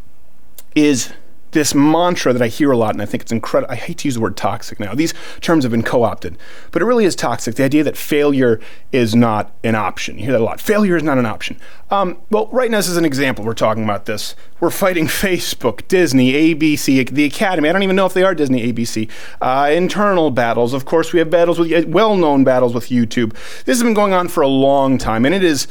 is 0.76 1.14
this 1.52 1.76
mantra 1.76 2.34
that 2.34 2.42
I 2.42 2.48
hear 2.48 2.72
a 2.72 2.78
lot, 2.78 2.94
and 2.94 3.02
I 3.02 3.06
think 3.06 3.24
it's 3.24 3.32
incredible. 3.32 3.72
I 3.72 3.76
hate 3.76 4.00
to 4.00 4.08
use 4.08 4.16
the 4.16 4.22
word 4.22 4.38
toxic 4.38 4.80
now. 4.80 4.94
These 4.94 5.14
terms 5.42 5.64
have 5.64 5.72
been 5.72 5.84
co-opted, 5.84 6.38
but 6.72 6.82
it 6.82 6.86
really 6.86 7.06
is 7.06 7.16
toxic. 7.16 7.56
The 7.56 7.64
idea 7.64 7.84
that 7.84 7.98
failure 7.98 8.60
is 8.92 9.16
not 9.16 9.52
an 9.64 9.76
option. 9.76 10.18
You 10.18 10.26
hear 10.26 10.34
that 10.34 10.42
a 10.42 10.44
lot. 10.44 10.62
Failure 10.62 10.96
is 10.96 11.04
not 11.04 11.18
an 11.18 11.26
option. 11.26 11.60
Um, 11.90 12.18
well, 12.30 12.48
right 12.52 12.72
now, 12.72 12.78
this 12.78 12.88
is 12.88 12.98
an 12.98 13.06
example. 13.06 13.44
We're 13.44 13.54
talking 13.54 13.84
about 13.84 14.06
this. 14.06 14.36
We're 14.60 14.70
fighting 14.70 15.06
Facebook, 15.08 15.88
Disney, 15.88 16.34
ABC, 16.34 17.10
the 17.10 17.26
Academy. 17.26 17.70
I 17.70 17.74
don't 17.74 17.84
even 17.84 17.96
know 17.96 18.06
if 18.06 18.14
they 18.14 18.24
are 18.24 18.34
Disney, 18.34 18.72
ABC. 18.72 19.10
Uh, 19.42 19.72
internal 19.72 20.32
battles. 20.32 20.74
Of 20.74 20.86
course, 20.86 21.12
we 21.12 21.20
have 21.20 21.30
battles 21.30 21.60
with 21.60 21.86
well-known 21.86 22.44
battles 22.44 22.74
with 22.74 22.88
YouTube. 22.88 23.34
This 23.66 23.78
has 23.78 23.84
been 23.84 23.94
going 23.94 24.14
on 24.14 24.30
for 24.30 24.42
a 24.42 24.48
long 24.48 24.98
time, 24.98 25.26
and 25.26 25.36
it 25.36 25.44
is. 25.44 25.68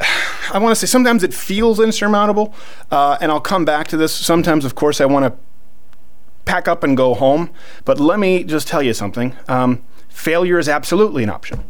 I 0.52 0.58
want 0.58 0.72
to 0.72 0.76
say 0.76 0.86
sometimes 0.86 1.22
it 1.22 1.34
feels 1.34 1.80
insurmountable, 1.80 2.54
uh, 2.90 3.18
and 3.20 3.30
I'll 3.30 3.40
come 3.40 3.64
back 3.64 3.88
to 3.88 3.96
this. 3.96 4.14
Sometimes, 4.14 4.64
of 4.64 4.74
course, 4.74 5.00
I 5.00 5.06
want 5.06 5.24
to 5.24 5.38
pack 6.44 6.68
up 6.68 6.82
and 6.82 6.96
go 6.96 7.14
home. 7.14 7.50
But 7.84 7.98
let 7.98 8.18
me 8.18 8.44
just 8.44 8.68
tell 8.68 8.82
you 8.82 8.94
something 8.94 9.34
um, 9.48 9.82
failure 10.08 10.58
is 10.58 10.68
absolutely 10.68 11.22
an 11.22 11.30
option. 11.30 11.64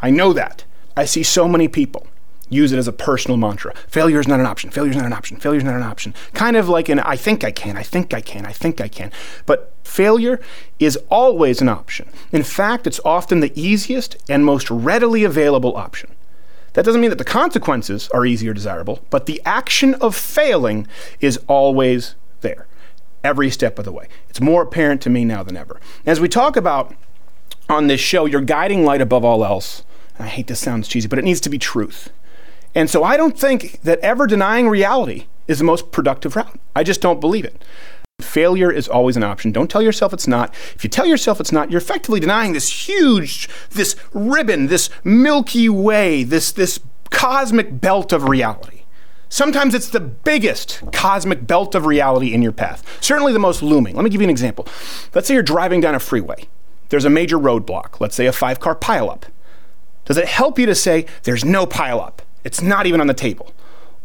I 0.00 0.10
know 0.10 0.32
that. 0.32 0.64
I 0.96 1.04
see 1.04 1.22
so 1.22 1.48
many 1.48 1.68
people 1.68 2.06
use 2.48 2.72
it 2.72 2.78
as 2.78 2.86
a 2.86 2.92
personal 2.92 3.36
mantra. 3.36 3.74
Failure 3.88 4.20
is 4.20 4.28
not 4.28 4.40
an 4.40 4.46
option. 4.46 4.70
Failure 4.70 4.90
is 4.90 4.96
not 4.96 5.06
an 5.06 5.12
option. 5.12 5.36
Failure 5.36 5.58
is 5.58 5.64
not 5.64 5.74
an 5.74 5.82
option. 5.82 6.14
Kind 6.32 6.56
of 6.56 6.68
like 6.68 6.88
an 6.88 7.00
I 7.00 7.16
think 7.16 7.42
I 7.42 7.50
can, 7.50 7.76
I 7.76 7.82
think 7.82 8.14
I 8.14 8.20
can, 8.20 8.46
I 8.46 8.52
think 8.52 8.80
I 8.80 8.88
can. 8.88 9.10
But 9.46 9.74
failure 9.82 10.40
is 10.78 10.96
always 11.10 11.60
an 11.60 11.68
option. 11.68 12.08
In 12.32 12.42
fact, 12.42 12.86
it's 12.86 13.00
often 13.04 13.40
the 13.40 13.52
easiest 13.60 14.16
and 14.28 14.44
most 14.44 14.70
readily 14.70 15.24
available 15.24 15.76
option. 15.76 16.10
That 16.76 16.84
doesn't 16.84 17.00
mean 17.00 17.08
that 17.08 17.16
the 17.16 17.24
consequences 17.24 18.10
are 18.10 18.26
easy 18.26 18.46
or 18.50 18.52
desirable, 18.52 19.00
but 19.08 19.24
the 19.24 19.40
action 19.46 19.94
of 19.94 20.14
failing 20.14 20.86
is 21.20 21.40
always 21.48 22.16
there, 22.42 22.66
every 23.24 23.48
step 23.48 23.78
of 23.78 23.86
the 23.86 23.92
way. 23.92 24.08
It's 24.28 24.42
more 24.42 24.60
apparent 24.60 25.00
to 25.02 25.10
me 25.10 25.24
now 25.24 25.42
than 25.42 25.56
ever. 25.56 25.80
As 26.04 26.20
we 26.20 26.28
talk 26.28 26.54
about 26.54 26.94
on 27.70 27.86
this 27.86 28.00
show, 28.02 28.26
your 28.26 28.42
guiding 28.42 28.84
light 28.84 29.00
above 29.00 29.24
all 29.24 29.42
else, 29.42 29.84
I 30.18 30.26
hate 30.26 30.48
this 30.48 30.60
sounds 30.60 30.86
cheesy, 30.86 31.08
but 31.08 31.18
it 31.18 31.24
needs 31.24 31.40
to 31.40 31.48
be 31.48 31.58
truth. 31.58 32.10
And 32.74 32.90
so 32.90 33.02
I 33.02 33.16
don't 33.16 33.38
think 33.38 33.80
that 33.80 33.98
ever 34.00 34.26
denying 34.26 34.68
reality 34.68 35.28
is 35.48 35.56
the 35.56 35.64
most 35.64 35.90
productive 35.92 36.36
route. 36.36 36.60
I 36.74 36.82
just 36.82 37.00
don't 37.00 37.22
believe 37.22 37.46
it. 37.46 37.64
Failure 38.36 38.70
is 38.70 38.88
always 38.88 39.16
an 39.16 39.22
option. 39.22 39.52
Don't 39.52 39.70
tell 39.70 39.80
yourself 39.80 40.12
it's 40.12 40.26
not. 40.26 40.54
If 40.74 40.84
you 40.84 40.90
tell 40.90 41.06
yourself 41.06 41.40
it's 41.40 41.52
not, 41.52 41.70
you're 41.70 41.80
effectively 41.80 42.20
denying 42.20 42.52
this 42.54 42.86
huge, 42.86 43.48
this 43.70 43.96
ribbon, 44.12 44.66
this 44.66 44.90
Milky 45.04 45.68
Way, 45.68 46.22
this, 46.22 46.52
this 46.52 46.80
cosmic 47.10 47.80
belt 47.80 48.12
of 48.12 48.28
reality. 48.28 48.82
Sometimes 49.28 49.74
it's 49.74 49.88
the 49.88 50.00
biggest 50.00 50.82
cosmic 50.92 51.46
belt 51.46 51.74
of 51.74 51.84
reality 51.84 52.32
in 52.32 52.42
your 52.42 52.52
path, 52.52 53.02
certainly 53.02 53.32
the 53.32 53.38
most 53.38 53.62
looming. 53.62 53.96
Let 53.96 54.04
me 54.04 54.10
give 54.10 54.20
you 54.20 54.26
an 54.26 54.30
example. 54.30 54.66
Let's 55.14 55.28
say 55.28 55.34
you're 55.34 55.42
driving 55.42 55.80
down 55.80 55.94
a 55.94 56.00
freeway. 56.00 56.48
There's 56.90 57.04
a 57.04 57.10
major 57.10 57.38
roadblock, 57.38 58.00
let's 58.00 58.14
say 58.14 58.26
a 58.26 58.32
five 58.32 58.60
car 58.60 58.76
pileup. 58.76 59.24
Does 60.04 60.16
it 60.16 60.28
help 60.28 60.58
you 60.58 60.66
to 60.66 60.74
say, 60.74 61.06
there's 61.24 61.44
no 61.44 61.66
pileup? 61.66 62.18
It's 62.44 62.62
not 62.62 62.86
even 62.86 63.00
on 63.00 63.08
the 63.08 63.14
table. 63.14 63.52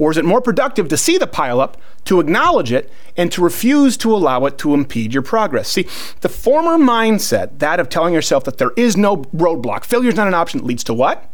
Or 0.02 0.10
is 0.10 0.18
it 0.18 0.26
more 0.26 0.42
productive 0.42 0.88
to 0.88 0.98
see 0.98 1.20
the 1.20 1.28
pileup, 1.28 1.76
to 2.06 2.20
acknowledge 2.20 2.72
it, 2.72 2.92
and 3.16 3.32
to 3.32 3.44
refuse 3.44 3.96
to 3.98 4.12
allow 4.12 4.48
it 4.48 4.58
to 4.58 4.74
impede 4.74 5.14
your 5.14 5.22
progress? 5.22 5.68
See, 5.68 5.88
the 6.22 6.28
former 6.28 6.84
mindset, 6.84 7.60
that 7.60 7.80
of 7.80 7.88
telling 7.88 8.16
yourself 8.16 8.44
that 8.46 8.58
there 8.58 8.72
is 8.76 8.98
no 8.98 9.18
roadblock, 9.18 9.84
failure 9.84 10.10
is 10.10 10.16
not 10.16 10.28
an 10.28 10.34
option, 10.34 10.66
leads 10.66 10.84
to 10.86 10.94
what? 10.96 11.30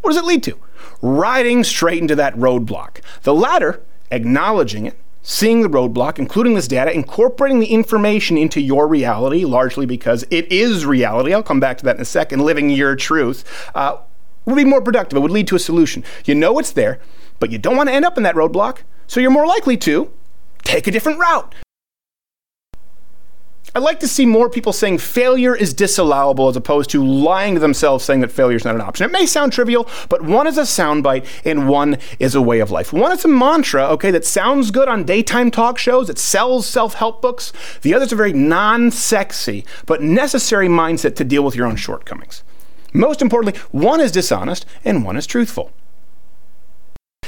What 0.00 0.08
does 0.08 0.16
it 0.16 0.24
lead 0.24 0.42
to? 0.44 0.58
Riding 1.02 1.64
straight 1.64 2.00
into 2.00 2.16
that 2.16 2.34
roadblock. 2.34 3.02
The 3.24 3.34
latter, 3.34 3.82
acknowledging 4.10 4.86
it, 4.86 4.96
seeing 5.20 5.60
the 5.60 5.68
roadblock, 5.68 6.18
including 6.18 6.54
this 6.54 6.68
data, 6.68 6.90
incorporating 6.94 7.60
the 7.60 7.66
information 7.66 8.38
into 8.38 8.62
your 8.62 8.88
reality, 8.88 9.44
largely 9.44 9.84
because 9.84 10.24
it 10.30 10.50
is 10.50 10.86
reality. 10.86 11.34
I'll 11.34 11.42
come 11.42 11.60
back 11.60 11.76
to 11.76 11.84
that 11.84 11.96
in 11.96 12.00
a 12.00 12.06
second, 12.06 12.40
living 12.40 12.70
your 12.70 12.96
truth. 12.96 13.44
Uh, 13.74 13.98
would 14.46 14.56
be 14.56 14.64
more 14.64 14.80
productive. 14.80 15.18
It 15.18 15.20
would 15.20 15.30
lead 15.30 15.46
to 15.48 15.56
a 15.56 15.60
solution. 15.60 16.02
You 16.24 16.34
know 16.34 16.58
it's 16.58 16.72
there, 16.72 16.98
but 17.42 17.50
you 17.50 17.58
don't 17.58 17.76
want 17.76 17.88
to 17.88 17.92
end 17.92 18.04
up 18.04 18.16
in 18.16 18.22
that 18.22 18.36
roadblock, 18.36 18.82
so 19.08 19.18
you're 19.18 19.28
more 19.28 19.48
likely 19.48 19.76
to 19.76 20.08
take 20.62 20.86
a 20.86 20.92
different 20.92 21.18
route. 21.18 21.52
I'd 23.74 23.82
like 23.82 23.98
to 23.98 24.06
see 24.06 24.26
more 24.26 24.48
people 24.48 24.72
saying 24.72 24.98
failure 24.98 25.56
is 25.56 25.74
disallowable 25.74 26.48
as 26.48 26.54
opposed 26.54 26.88
to 26.90 27.04
lying 27.04 27.54
to 27.54 27.60
themselves 27.60 28.04
saying 28.04 28.20
that 28.20 28.30
failure 28.30 28.54
is 28.54 28.64
not 28.64 28.76
an 28.76 28.80
option. 28.80 29.06
It 29.06 29.12
may 29.12 29.26
sound 29.26 29.52
trivial, 29.52 29.88
but 30.08 30.22
one 30.22 30.46
is 30.46 30.56
a 30.56 30.62
soundbite 30.62 31.26
and 31.44 31.68
one 31.68 31.98
is 32.20 32.36
a 32.36 32.40
way 32.40 32.60
of 32.60 32.70
life. 32.70 32.92
One 32.92 33.10
is 33.10 33.24
a 33.24 33.28
mantra, 33.28 33.88
okay, 33.88 34.12
that 34.12 34.24
sounds 34.24 34.70
good 34.70 34.86
on 34.86 35.02
daytime 35.02 35.50
talk 35.50 35.78
shows, 35.78 36.08
it 36.08 36.18
sells 36.18 36.64
self 36.68 36.94
help 36.94 37.20
books. 37.20 37.52
The 37.80 37.92
other 37.92 38.04
is 38.04 38.12
a 38.12 38.16
very 38.16 38.32
non 38.32 38.92
sexy 38.92 39.64
but 39.84 40.00
necessary 40.00 40.68
mindset 40.68 41.16
to 41.16 41.24
deal 41.24 41.42
with 41.42 41.56
your 41.56 41.66
own 41.66 41.74
shortcomings. 41.74 42.44
Most 42.92 43.20
importantly, 43.20 43.60
one 43.72 44.00
is 44.00 44.12
dishonest 44.12 44.64
and 44.84 45.04
one 45.04 45.16
is 45.16 45.26
truthful. 45.26 45.72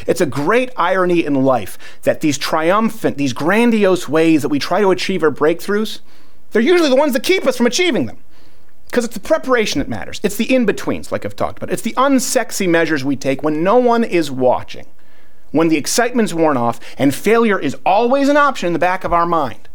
It's 0.06 0.20
a 0.20 0.26
great 0.26 0.70
irony 0.76 1.24
in 1.24 1.34
life 1.34 1.78
that 2.02 2.20
these 2.20 2.38
triumphant, 2.38 3.16
these 3.16 3.32
grandiose 3.32 4.08
ways 4.08 4.42
that 4.42 4.48
we 4.48 4.58
try 4.58 4.80
to 4.80 4.90
achieve 4.90 5.22
our 5.22 5.30
breakthroughs, 5.30 6.00
they're 6.50 6.62
usually 6.62 6.88
the 6.88 6.96
ones 6.96 7.12
that 7.12 7.22
keep 7.22 7.46
us 7.46 7.56
from 7.56 7.66
achieving 7.66 8.06
them. 8.06 8.18
Because 8.86 9.04
it's 9.04 9.14
the 9.14 9.20
preparation 9.20 9.80
that 9.80 9.88
matters. 9.88 10.20
It's 10.22 10.36
the 10.36 10.52
in 10.54 10.66
betweens, 10.66 11.10
like 11.10 11.24
I've 11.24 11.34
talked 11.34 11.58
about. 11.58 11.72
It's 11.72 11.82
the 11.82 11.94
unsexy 11.94 12.68
measures 12.68 13.04
we 13.04 13.16
take 13.16 13.42
when 13.42 13.64
no 13.64 13.76
one 13.76 14.04
is 14.04 14.30
watching, 14.30 14.86
when 15.50 15.68
the 15.68 15.76
excitement's 15.76 16.32
worn 16.32 16.56
off, 16.56 16.78
and 16.96 17.14
failure 17.14 17.58
is 17.58 17.76
always 17.84 18.28
an 18.28 18.36
option 18.36 18.68
in 18.68 18.72
the 18.72 18.78
back 18.78 19.02
of 19.02 19.12
our 19.12 19.26
mind. 19.26 19.68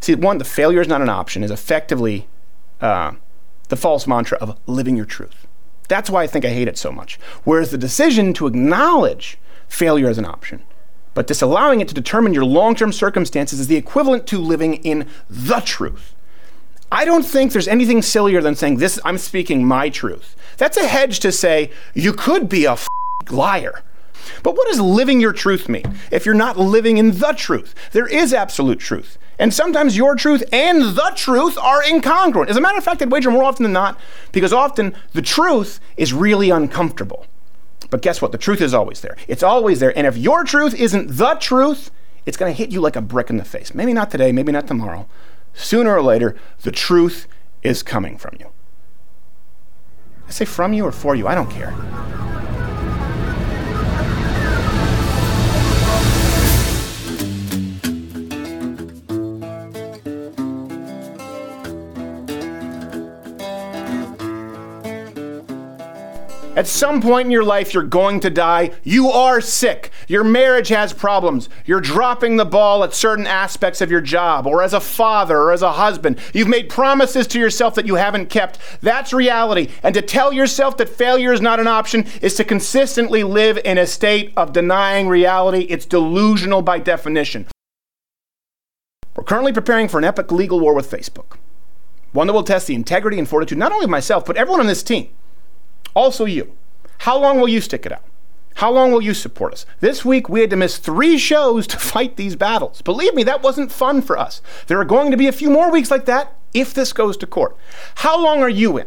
See, 0.00 0.14
one, 0.14 0.38
the 0.38 0.44
failure 0.44 0.80
is 0.80 0.88
not 0.88 1.02
an 1.02 1.08
option, 1.08 1.42
is 1.42 1.50
effectively 1.50 2.28
uh, 2.80 3.12
the 3.68 3.76
false 3.76 4.06
mantra 4.06 4.38
of 4.38 4.58
living 4.66 4.96
your 4.96 5.06
truth. 5.06 5.47
That's 5.88 6.10
why 6.10 6.22
I 6.22 6.26
think 6.26 6.44
I 6.44 6.50
hate 6.50 6.68
it 6.68 6.78
so 6.78 6.92
much. 6.92 7.18
Whereas 7.44 7.70
the 7.70 7.78
decision 7.78 8.32
to 8.34 8.46
acknowledge 8.46 9.38
failure 9.68 10.08
as 10.08 10.18
an 10.18 10.24
option, 10.26 10.62
but 11.14 11.26
disallowing 11.26 11.80
it 11.80 11.88
to 11.88 11.94
determine 11.94 12.34
your 12.34 12.44
long 12.44 12.74
term 12.74 12.92
circumstances 12.92 13.58
is 13.58 13.66
the 13.66 13.76
equivalent 13.76 14.26
to 14.28 14.38
living 14.38 14.74
in 14.74 15.08
the 15.28 15.60
truth. 15.60 16.14
I 16.90 17.04
don't 17.04 17.24
think 17.24 17.52
there's 17.52 17.68
anything 17.68 18.02
sillier 18.02 18.40
than 18.40 18.54
saying 18.54 18.76
this 18.76 19.00
I'm 19.04 19.18
speaking 19.18 19.66
my 19.66 19.88
truth. 19.88 20.36
That's 20.56 20.76
a 20.76 20.86
hedge 20.86 21.20
to 21.20 21.32
say 21.32 21.70
you 21.94 22.12
could 22.12 22.48
be 22.48 22.64
a 22.64 22.72
f- 22.72 22.88
liar. 23.30 23.82
But 24.42 24.56
what 24.56 24.68
does 24.68 24.80
living 24.80 25.20
your 25.20 25.32
truth 25.32 25.68
mean 25.68 25.98
if 26.10 26.24
you're 26.24 26.34
not 26.34 26.58
living 26.58 26.98
in 26.98 27.18
the 27.18 27.32
truth? 27.32 27.74
There 27.92 28.06
is 28.06 28.32
absolute 28.32 28.78
truth. 28.78 29.18
And 29.38 29.54
sometimes 29.54 29.96
your 29.96 30.16
truth 30.16 30.42
and 30.52 30.96
the 30.96 31.12
truth 31.14 31.56
are 31.58 31.82
incongruent. 31.82 32.48
As 32.48 32.56
a 32.56 32.60
matter 32.60 32.78
of 32.78 32.84
fact, 32.84 33.02
I'd 33.02 33.12
wager 33.12 33.30
more 33.30 33.44
often 33.44 33.62
than 33.62 33.72
not, 33.72 33.98
because 34.32 34.52
often 34.52 34.94
the 35.12 35.22
truth 35.22 35.80
is 35.96 36.12
really 36.12 36.50
uncomfortable. 36.50 37.26
But 37.90 38.02
guess 38.02 38.20
what? 38.20 38.32
The 38.32 38.38
truth 38.38 38.60
is 38.60 38.74
always 38.74 39.00
there. 39.00 39.16
It's 39.28 39.42
always 39.42 39.80
there. 39.80 39.96
And 39.96 40.06
if 40.06 40.16
your 40.16 40.44
truth 40.44 40.74
isn't 40.74 41.16
the 41.16 41.34
truth, 41.34 41.90
it's 42.26 42.36
going 42.36 42.52
to 42.52 42.56
hit 42.56 42.70
you 42.70 42.80
like 42.80 42.96
a 42.96 43.00
brick 43.00 43.30
in 43.30 43.36
the 43.36 43.44
face. 43.44 43.74
Maybe 43.74 43.92
not 43.92 44.10
today, 44.10 44.32
maybe 44.32 44.52
not 44.52 44.66
tomorrow. 44.66 45.06
Sooner 45.54 45.96
or 45.96 46.02
later, 46.02 46.36
the 46.62 46.72
truth 46.72 47.26
is 47.62 47.82
coming 47.82 48.18
from 48.18 48.36
you. 48.38 48.50
I 50.26 50.30
say 50.30 50.44
from 50.44 50.72
you 50.72 50.84
or 50.84 50.92
for 50.92 51.14
you, 51.14 51.26
I 51.26 51.34
don't 51.34 51.50
care. 51.50 51.72
At 66.58 66.66
some 66.66 67.00
point 67.00 67.26
in 67.26 67.30
your 67.30 67.44
life, 67.44 67.72
you're 67.72 67.84
going 67.84 68.18
to 68.18 68.30
die. 68.30 68.72
You 68.82 69.10
are 69.10 69.40
sick. 69.40 69.92
Your 70.08 70.24
marriage 70.24 70.70
has 70.70 70.92
problems. 70.92 71.48
You're 71.66 71.80
dropping 71.80 72.36
the 72.36 72.44
ball 72.44 72.82
at 72.82 72.92
certain 72.92 73.28
aspects 73.28 73.80
of 73.80 73.92
your 73.92 74.00
job, 74.00 74.44
or 74.44 74.60
as 74.60 74.74
a 74.74 74.80
father, 74.80 75.38
or 75.38 75.52
as 75.52 75.62
a 75.62 75.70
husband. 75.70 76.18
You've 76.34 76.48
made 76.48 76.68
promises 76.68 77.28
to 77.28 77.38
yourself 77.38 77.76
that 77.76 77.86
you 77.86 77.94
haven't 77.94 78.28
kept. 78.28 78.58
That's 78.80 79.12
reality. 79.12 79.68
And 79.84 79.94
to 79.94 80.02
tell 80.02 80.32
yourself 80.32 80.76
that 80.78 80.88
failure 80.88 81.32
is 81.32 81.40
not 81.40 81.60
an 81.60 81.68
option 81.68 82.06
is 82.22 82.34
to 82.34 82.44
consistently 82.44 83.22
live 83.22 83.60
in 83.64 83.78
a 83.78 83.86
state 83.86 84.32
of 84.36 84.52
denying 84.52 85.06
reality. 85.06 85.60
It's 85.70 85.86
delusional 85.86 86.62
by 86.62 86.80
definition. 86.80 87.46
We're 89.14 89.22
currently 89.22 89.52
preparing 89.52 89.86
for 89.86 89.98
an 89.98 90.04
epic 90.04 90.32
legal 90.32 90.58
war 90.58 90.74
with 90.74 90.90
Facebook. 90.90 91.36
One 92.10 92.26
that 92.26 92.32
will 92.32 92.42
test 92.42 92.66
the 92.66 92.74
integrity 92.74 93.16
and 93.16 93.28
fortitude 93.28 93.58
not 93.58 93.70
only 93.70 93.84
of 93.84 93.90
myself, 93.90 94.26
but 94.26 94.36
everyone 94.36 94.58
on 94.58 94.66
this 94.66 94.82
team. 94.82 95.10
Also, 95.94 96.24
you. 96.24 96.56
How 96.98 97.18
long 97.18 97.40
will 97.40 97.48
you 97.48 97.60
stick 97.60 97.86
it 97.86 97.92
out? 97.92 98.04
How 98.56 98.72
long 98.72 98.90
will 98.90 99.02
you 99.02 99.14
support 99.14 99.52
us? 99.52 99.66
This 99.78 100.04
week, 100.04 100.28
we 100.28 100.40
had 100.40 100.50
to 100.50 100.56
miss 100.56 100.78
three 100.78 101.16
shows 101.16 101.66
to 101.68 101.78
fight 101.78 102.16
these 102.16 102.34
battles. 102.34 102.82
Believe 102.82 103.14
me, 103.14 103.22
that 103.22 103.42
wasn't 103.42 103.70
fun 103.70 104.02
for 104.02 104.18
us. 104.18 104.42
There 104.66 104.80
are 104.80 104.84
going 104.84 105.12
to 105.12 105.16
be 105.16 105.28
a 105.28 105.32
few 105.32 105.48
more 105.48 105.70
weeks 105.70 105.92
like 105.92 106.06
that 106.06 106.36
if 106.52 106.74
this 106.74 106.92
goes 106.92 107.16
to 107.18 107.26
court. 107.26 107.56
How 107.96 108.20
long 108.20 108.42
are 108.42 108.48
you 108.48 108.76
in? 108.78 108.86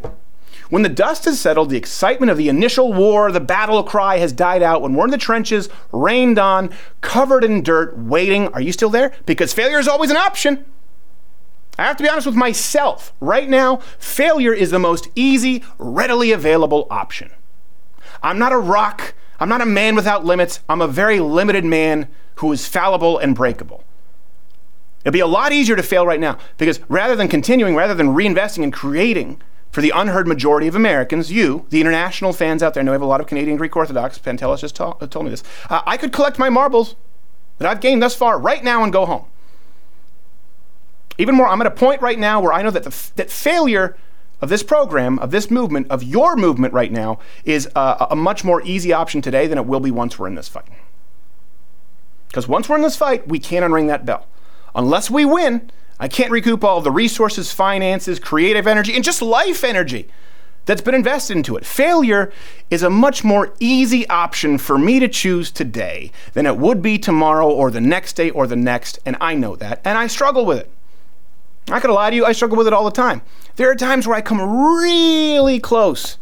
When 0.69 0.83
the 0.83 0.89
dust 0.89 1.25
has 1.25 1.39
settled, 1.39 1.69
the 1.69 1.77
excitement 1.77 2.29
of 2.29 2.37
the 2.37 2.49
initial 2.49 2.93
war, 2.93 3.31
the 3.31 3.39
battle 3.39 3.83
cry 3.83 4.17
has 4.17 4.31
died 4.31 4.61
out, 4.61 4.81
when 4.81 4.93
we're 4.93 5.05
in 5.05 5.11
the 5.11 5.17
trenches, 5.17 5.69
rained 5.91 6.39
on, 6.39 6.69
covered 7.01 7.43
in 7.43 7.61
dirt, 7.61 7.97
waiting, 7.97 8.47
are 8.49 8.61
you 8.61 8.71
still 8.71 8.89
there? 8.89 9.13
Because 9.25 9.53
failure 9.53 9.79
is 9.79 9.87
always 9.87 10.11
an 10.11 10.17
option. 10.17 10.65
I 11.79 11.85
have 11.85 11.97
to 11.97 12.03
be 12.03 12.09
honest 12.09 12.27
with 12.27 12.35
myself. 12.35 13.13
Right 13.19 13.49
now, 13.49 13.77
failure 13.97 14.53
is 14.53 14.71
the 14.71 14.79
most 14.79 15.07
easy, 15.15 15.63
readily 15.77 16.31
available 16.31 16.87
option. 16.89 17.31
I'm 18.21 18.37
not 18.37 18.51
a 18.51 18.57
rock. 18.57 19.13
I'm 19.39 19.49
not 19.49 19.61
a 19.61 19.65
man 19.65 19.95
without 19.95 20.23
limits. 20.25 20.59
I'm 20.69 20.81
a 20.81 20.87
very 20.87 21.19
limited 21.19 21.65
man 21.65 22.07
who 22.35 22.51
is 22.51 22.67
fallible 22.67 23.17
and 23.17 23.35
breakable. 23.35 23.83
It'd 25.03 25.13
be 25.13 25.19
a 25.19 25.27
lot 25.27 25.51
easier 25.51 25.75
to 25.75 25.83
fail 25.83 26.05
right 26.05 26.19
now 26.19 26.37
because 26.57 26.79
rather 26.87 27.15
than 27.15 27.27
continuing, 27.27 27.75
rather 27.75 27.95
than 27.95 28.09
reinvesting 28.09 28.63
and 28.63 28.71
creating 28.71 29.41
for 29.71 29.81
the 29.81 29.91
unheard 29.95 30.27
majority 30.27 30.67
of 30.67 30.75
Americans, 30.75 31.31
you, 31.31 31.65
the 31.69 31.81
international 31.81 32.33
fans 32.33 32.61
out 32.61 32.73
there, 32.73 32.83
know 32.83 32.91
we 32.91 32.95
have 32.95 33.01
a 33.01 33.05
lot 33.05 33.21
of 33.21 33.25
Canadian 33.25 33.57
Greek 33.57 33.75
Orthodox. 33.75 34.19
Pantelis 34.19 34.59
just 34.59 34.75
ta- 34.75 34.93
told 34.93 35.25
me 35.25 35.31
this. 35.31 35.43
Uh, 35.69 35.81
I 35.85 35.97
could 35.97 36.11
collect 36.11 36.37
my 36.37 36.49
marbles 36.49 36.95
that 37.57 37.67
I've 37.67 37.79
gained 37.79 38.03
thus 38.03 38.15
far 38.15 38.37
right 38.37 38.63
now 38.63 38.83
and 38.83 38.93
go 38.93 39.05
home. 39.05 39.25
Even 41.21 41.35
more, 41.35 41.47
I'm 41.47 41.61
at 41.61 41.67
a 41.67 41.71
point 41.71 42.01
right 42.01 42.17
now 42.17 42.41
where 42.41 42.51
I 42.51 42.63
know 42.63 42.71
that, 42.71 42.81
the, 42.81 43.11
that 43.15 43.29
failure 43.29 43.95
of 44.41 44.49
this 44.49 44.63
program, 44.63 45.19
of 45.19 45.29
this 45.29 45.51
movement, 45.51 45.85
of 45.91 46.01
your 46.01 46.35
movement 46.35 46.73
right 46.73 46.91
now, 46.91 47.19
is 47.45 47.69
uh, 47.75 48.07
a 48.09 48.15
much 48.15 48.43
more 48.43 48.63
easy 48.63 48.91
option 48.91 49.21
today 49.21 49.45
than 49.45 49.59
it 49.59 49.67
will 49.67 49.79
be 49.79 49.91
once 49.91 50.17
we're 50.17 50.25
in 50.25 50.33
this 50.33 50.47
fight. 50.47 50.65
Because 52.27 52.47
once 52.47 52.67
we're 52.67 52.77
in 52.77 52.81
this 52.81 52.95
fight, 52.95 53.27
we 53.27 53.37
can't 53.37 53.63
unring 53.63 53.85
that 53.85 54.03
bell. 54.03 54.25
Unless 54.73 55.11
we 55.11 55.23
win, 55.23 55.69
I 55.99 56.07
can't 56.07 56.31
recoup 56.31 56.63
all 56.63 56.81
the 56.81 56.89
resources, 56.89 57.51
finances, 57.51 58.19
creative 58.19 58.65
energy, 58.65 58.95
and 58.95 59.03
just 59.03 59.21
life 59.21 59.63
energy 59.63 60.07
that's 60.65 60.81
been 60.81 60.95
invested 60.95 61.37
into 61.37 61.55
it. 61.55 61.67
Failure 61.67 62.33
is 62.71 62.81
a 62.81 62.89
much 62.89 63.23
more 63.23 63.53
easy 63.59 64.09
option 64.09 64.57
for 64.57 64.79
me 64.79 64.99
to 64.99 65.07
choose 65.07 65.51
today 65.51 66.11
than 66.33 66.47
it 66.47 66.57
would 66.57 66.81
be 66.81 66.97
tomorrow 66.97 67.47
or 67.47 67.69
the 67.69 67.79
next 67.79 68.13
day 68.13 68.31
or 68.31 68.47
the 68.47 68.55
next, 68.55 68.97
and 69.05 69.17
I 69.21 69.35
know 69.35 69.55
that, 69.57 69.81
and 69.85 69.99
I 69.99 70.07
struggle 70.07 70.47
with 70.47 70.57
it. 70.57 70.71
I 71.73 71.79
could 71.79 71.89
lie 71.89 72.09
to 72.09 72.15
you, 72.15 72.25
I 72.25 72.31
struggle 72.31 72.57
with 72.57 72.67
it 72.67 72.73
all 72.73 72.85
the 72.85 72.91
time. 72.91 73.21
There 73.55 73.69
are 73.69 73.75
times 73.75 74.07
where 74.07 74.17
I 74.17 74.21
come 74.21 74.41
really 74.41 75.59
close 75.59 76.17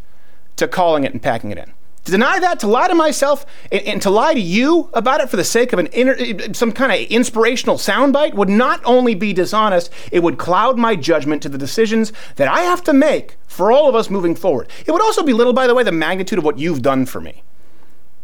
to 0.58 0.68
calling 0.68 1.04
it 1.04 1.14
and 1.14 1.22
packing 1.22 1.52
it 1.52 1.58
in. 1.58 1.74
To 2.06 2.12
deny 2.12 2.40
that, 2.40 2.60
to 2.62 2.68
lie 2.68 2.88
to 2.88 2.96
myself, 2.96 3.46
and, 3.72 3.82
and 3.84 4.02
to 4.02 4.10
lie 4.10 4.34
to 4.34 4.40
you 4.40 4.90
about 4.94 5.22
it 5.22 5.30
for 5.30 5.38
the 5.38 5.44
sake 5.44 5.74
of 5.74 5.80
an 5.80 5.88
inner, 5.88 6.14
eh, 6.14 6.34
eh, 6.40 6.54
some 6.54 6.72
kind 6.72 6.92
of 6.92 7.00
inspirational 7.12 7.76
soundbite 7.76 8.34
would 8.34 8.50
not 8.50 8.82
only 8.84 9.16
be 9.16 9.34
dishonest, 9.34 9.92
it 10.12 10.24
would 10.24 10.38
cloud 10.38 10.78
my 10.78 10.96
judgment 10.96 11.44
to 11.44 11.50
the 11.50 11.58
decisions 11.58 12.12
that 12.38 12.48
I 12.48 12.62
have 12.62 12.84
to 12.86 12.94
make 12.94 13.38
for 13.48 13.72
all 13.72 13.88
of 13.88 13.96
us 13.96 14.10
moving 14.10 14.36
forward. 14.36 14.70
It 14.86 14.92
would 14.92 15.02
also 15.02 15.24
belittle, 15.24 15.54
by 15.54 15.68
the 15.68 15.76
way, 15.76 15.84
the 15.84 15.92
magnitude 15.92 16.40
of 16.40 16.46
what 16.46 16.58
you've 16.58 16.82
done 16.82 17.06
for 17.06 17.22
me. 17.22 17.44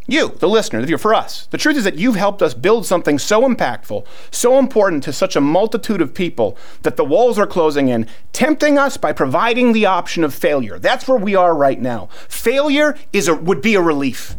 You, 0.08 0.30
the 0.30 0.48
listener, 0.48 0.80
if 0.82 0.90
you're 0.90 1.00
for 1.00 1.16
us. 1.16 1.48
The 1.48 1.58
truth 1.58 1.78
is 1.78 1.84
that 1.84 1.98
you've 1.98 2.16
helped 2.16 2.44
us 2.44 2.54
build 2.54 2.86
something 2.86 3.18
so 3.18 3.42
impactful, 3.42 4.06
so 4.30 4.60
important 4.60 5.04
to 5.04 5.14
such 5.14 5.36
a 5.36 5.42
multitude 5.42 6.00
of 6.00 6.14
people 6.14 6.58
that 6.84 6.96
the 6.96 7.04
walls 7.04 7.40
are 7.40 7.48
closing 7.48 7.88
in, 7.88 8.08
tempting 8.32 8.78
us 8.78 8.98
by 8.98 9.14
providing 9.14 9.74
the 9.74 9.88
option 9.88 10.24
of 10.24 10.34
failure. 10.34 10.78
That's 10.78 11.08
where 11.08 11.18
we 11.18 11.34
are 11.34 11.56
right 11.56 11.82
now. 11.82 12.10
Failure 12.30 12.96
is 13.14 13.28
a, 13.28 13.34
would 13.34 13.62
be 13.62 13.74
a 13.74 13.82
relief. 13.82 14.36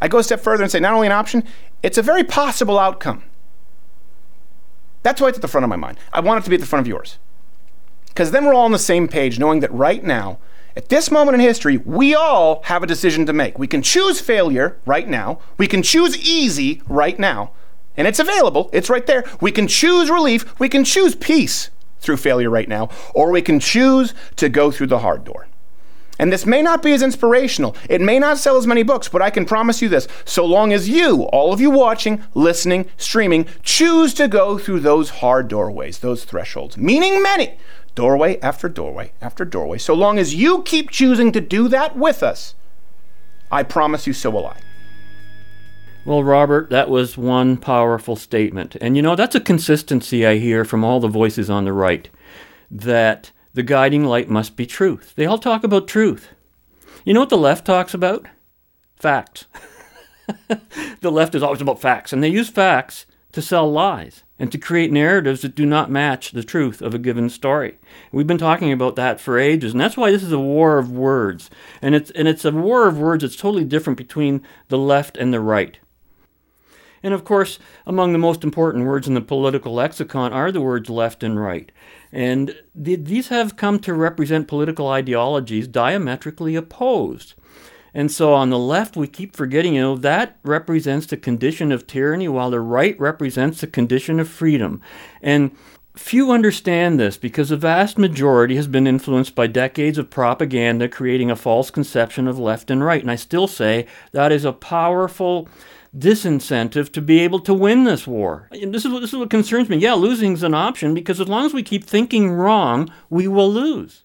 I 0.00 0.08
go 0.08 0.18
a 0.18 0.24
step 0.24 0.40
further 0.40 0.62
and 0.62 0.72
say 0.72 0.80
not 0.80 0.94
only 0.94 1.06
an 1.06 1.12
option, 1.12 1.44
it's 1.82 1.98
a 1.98 2.02
very 2.02 2.24
possible 2.24 2.78
outcome. 2.78 3.24
That's 5.02 5.20
why 5.20 5.28
it's 5.28 5.38
at 5.38 5.42
the 5.42 5.48
front 5.48 5.64
of 5.64 5.70
my 5.70 5.76
mind. 5.76 5.98
I 6.14 6.20
want 6.20 6.40
it 6.40 6.44
to 6.44 6.50
be 6.50 6.56
at 6.56 6.60
the 6.60 6.66
front 6.66 6.80
of 6.80 6.88
yours. 6.88 7.18
Because 8.06 8.30
then 8.30 8.46
we're 8.46 8.54
all 8.54 8.64
on 8.64 8.72
the 8.72 8.78
same 8.78 9.06
page, 9.06 9.38
knowing 9.38 9.60
that 9.60 9.72
right 9.72 10.02
now, 10.02 10.38
at 10.78 10.90
this 10.90 11.10
moment 11.10 11.34
in 11.34 11.40
history, 11.40 11.78
we 11.78 12.14
all 12.14 12.62
have 12.62 12.84
a 12.84 12.86
decision 12.86 13.26
to 13.26 13.32
make. 13.32 13.58
We 13.58 13.66
can 13.66 13.82
choose 13.82 14.20
failure 14.20 14.78
right 14.86 15.08
now. 15.08 15.40
We 15.56 15.66
can 15.66 15.82
choose 15.82 16.16
easy 16.16 16.82
right 16.86 17.18
now. 17.18 17.50
And 17.96 18.06
it's 18.06 18.20
available, 18.20 18.70
it's 18.72 18.88
right 18.88 19.04
there. 19.04 19.24
We 19.40 19.50
can 19.50 19.66
choose 19.66 20.08
relief. 20.08 20.56
We 20.60 20.68
can 20.68 20.84
choose 20.84 21.16
peace 21.16 21.70
through 21.98 22.18
failure 22.18 22.48
right 22.48 22.68
now. 22.68 22.90
Or 23.12 23.32
we 23.32 23.42
can 23.42 23.58
choose 23.58 24.14
to 24.36 24.48
go 24.48 24.70
through 24.70 24.86
the 24.86 25.00
hard 25.00 25.24
door. 25.24 25.48
And 26.16 26.32
this 26.32 26.46
may 26.46 26.62
not 26.62 26.80
be 26.80 26.92
as 26.92 27.02
inspirational. 27.02 27.74
It 27.90 28.00
may 28.00 28.20
not 28.20 28.38
sell 28.38 28.56
as 28.56 28.66
many 28.66 28.84
books, 28.84 29.08
but 29.08 29.20
I 29.20 29.30
can 29.30 29.46
promise 29.46 29.82
you 29.82 29.88
this 29.88 30.06
so 30.24 30.44
long 30.44 30.72
as 30.72 30.88
you, 30.88 31.22
all 31.32 31.52
of 31.52 31.60
you 31.60 31.70
watching, 31.70 32.22
listening, 32.34 32.86
streaming, 32.96 33.46
choose 33.64 34.14
to 34.14 34.28
go 34.28 34.58
through 34.58 34.80
those 34.80 35.10
hard 35.10 35.48
doorways, 35.48 35.98
those 35.98 36.24
thresholds, 36.24 36.76
meaning 36.76 37.20
many, 37.20 37.58
doorway 37.98 38.38
after 38.38 38.68
doorway 38.68 39.10
after 39.20 39.44
doorway. 39.44 39.76
So 39.76 39.92
long 39.92 40.20
as 40.20 40.32
you 40.32 40.62
keep 40.62 40.88
choosing 40.88 41.32
to 41.32 41.40
do 41.40 41.66
that 41.66 41.96
with 41.96 42.22
us, 42.22 42.54
I 43.50 43.64
promise 43.64 44.06
you 44.06 44.12
so 44.12 44.30
will 44.30 44.46
I. 44.46 44.60
Well, 46.04 46.22
Robert, 46.22 46.70
that 46.70 46.88
was 46.88 47.18
one 47.18 47.56
powerful 47.56 48.14
statement. 48.14 48.76
And 48.80 48.94
you 48.94 49.02
know, 49.02 49.16
that's 49.16 49.34
a 49.34 49.40
consistency 49.40 50.24
I 50.24 50.36
hear 50.36 50.64
from 50.64 50.84
all 50.84 51.00
the 51.00 51.08
voices 51.08 51.50
on 51.50 51.64
the 51.64 51.72
right 51.72 52.08
that 52.70 53.32
the 53.52 53.64
guiding 53.64 54.04
light 54.04 54.30
must 54.30 54.54
be 54.54 54.64
truth. 54.64 55.14
They 55.16 55.26
all 55.26 55.38
talk 55.38 55.64
about 55.64 55.88
truth. 55.88 56.28
You 57.04 57.14
know 57.14 57.20
what 57.20 57.30
the 57.30 57.36
left 57.36 57.66
talks 57.66 57.94
about? 57.94 58.28
Facts. 58.94 59.46
the 61.00 61.10
left 61.10 61.34
is 61.34 61.42
always 61.42 61.60
about 61.60 61.80
facts, 61.80 62.12
and 62.12 62.22
they 62.22 62.28
use 62.28 62.48
facts 62.48 63.06
to 63.32 63.42
sell 63.42 63.70
lies 63.70 64.24
and 64.38 64.50
to 64.52 64.58
create 64.58 64.92
narratives 64.92 65.42
that 65.42 65.54
do 65.54 65.66
not 65.66 65.90
match 65.90 66.30
the 66.30 66.44
truth 66.44 66.80
of 66.80 66.94
a 66.94 66.98
given 66.98 67.28
story. 67.28 67.78
We've 68.12 68.26
been 68.26 68.38
talking 68.38 68.72
about 68.72 68.96
that 68.96 69.20
for 69.20 69.38
ages, 69.38 69.72
and 69.72 69.80
that's 69.80 69.96
why 69.96 70.10
this 70.10 70.22
is 70.22 70.32
a 70.32 70.38
war 70.38 70.78
of 70.78 70.90
words. 70.90 71.50
And 71.82 71.94
it's 71.94 72.10
and 72.12 72.28
it's 72.28 72.44
a 72.44 72.52
war 72.52 72.86
of 72.86 72.98
words 72.98 73.22
that's 73.22 73.36
totally 73.36 73.64
different 73.64 73.96
between 73.96 74.42
the 74.68 74.78
left 74.78 75.16
and 75.16 75.32
the 75.32 75.40
right. 75.40 75.78
And 77.02 77.14
of 77.14 77.24
course, 77.24 77.58
among 77.86 78.12
the 78.12 78.18
most 78.18 78.42
important 78.42 78.86
words 78.86 79.06
in 79.06 79.14
the 79.14 79.20
political 79.20 79.74
lexicon 79.74 80.32
are 80.32 80.50
the 80.50 80.60
words 80.60 80.90
left 80.90 81.22
and 81.22 81.40
right. 81.40 81.70
And 82.10 82.56
th- 82.82 83.00
these 83.04 83.28
have 83.28 83.56
come 83.56 83.78
to 83.80 83.94
represent 83.94 84.48
political 84.48 84.88
ideologies 84.88 85.68
diametrically 85.68 86.56
opposed. 86.56 87.34
And 87.94 88.12
so 88.12 88.34
on 88.34 88.50
the 88.50 88.58
left, 88.58 88.96
we 88.96 89.06
keep 89.06 89.34
forgetting, 89.34 89.74
you 89.74 89.80
know, 89.80 89.96
that 89.96 90.38
represents 90.42 91.06
the 91.06 91.16
condition 91.16 91.72
of 91.72 91.86
tyranny, 91.86 92.28
while 92.28 92.50
the 92.50 92.60
right 92.60 92.98
represents 93.00 93.60
the 93.60 93.66
condition 93.66 94.20
of 94.20 94.28
freedom. 94.28 94.80
And 95.22 95.52
few 95.96 96.30
understand 96.30 96.98
this 96.98 97.16
because 97.16 97.48
the 97.48 97.56
vast 97.56 97.98
majority 97.98 98.56
has 98.56 98.68
been 98.68 98.86
influenced 98.86 99.34
by 99.34 99.46
decades 99.46 99.98
of 99.98 100.10
propaganda 100.10 100.88
creating 100.88 101.30
a 101.30 101.36
false 101.36 101.70
conception 101.70 102.28
of 102.28 102.38
left 102.38 102.70
and 102.70 102.84
right. 102.84 103.02
And 103.02 103.10
I 103.10 103.16
still 103.16 103.48
say 103.48 103.86
that 104.12 104.32
is 104.32 104.44
a 104.44 104.52
powerful 104.52 105.48
disincentive 105.96 106.92
to 106.92 107.00
be 107.00 107.20
able 107.20 107.40
to 107.40 107.54
win 107.54 107.84
this 107.84 108.06
war. 108.06 108.48
And 108.52 108.72
this 108.72 108.84
is 108.84 108.92
what 108.92 109.00
this 109.00 109.12
is 109.12 109.18
what 109.18 109.30
concerns 109.30 109.68
me. 109.68 109.78
Yeah, 109.78 109.94
losing 109.94 110.34
is 110.34 110.42
an 110.42 110.54
option 110.54 110.94
because 110.94 111.20
as 111.20 111.28
long 111.28 111.46
as 111.46 111.54
we 111.54 111.62
keep 111.62 111.84
thinking 111.84 112.30
wrong, 112.30 112.90
we 113.10 113.26
will 113.26 113.50
lose. 113.50 114.04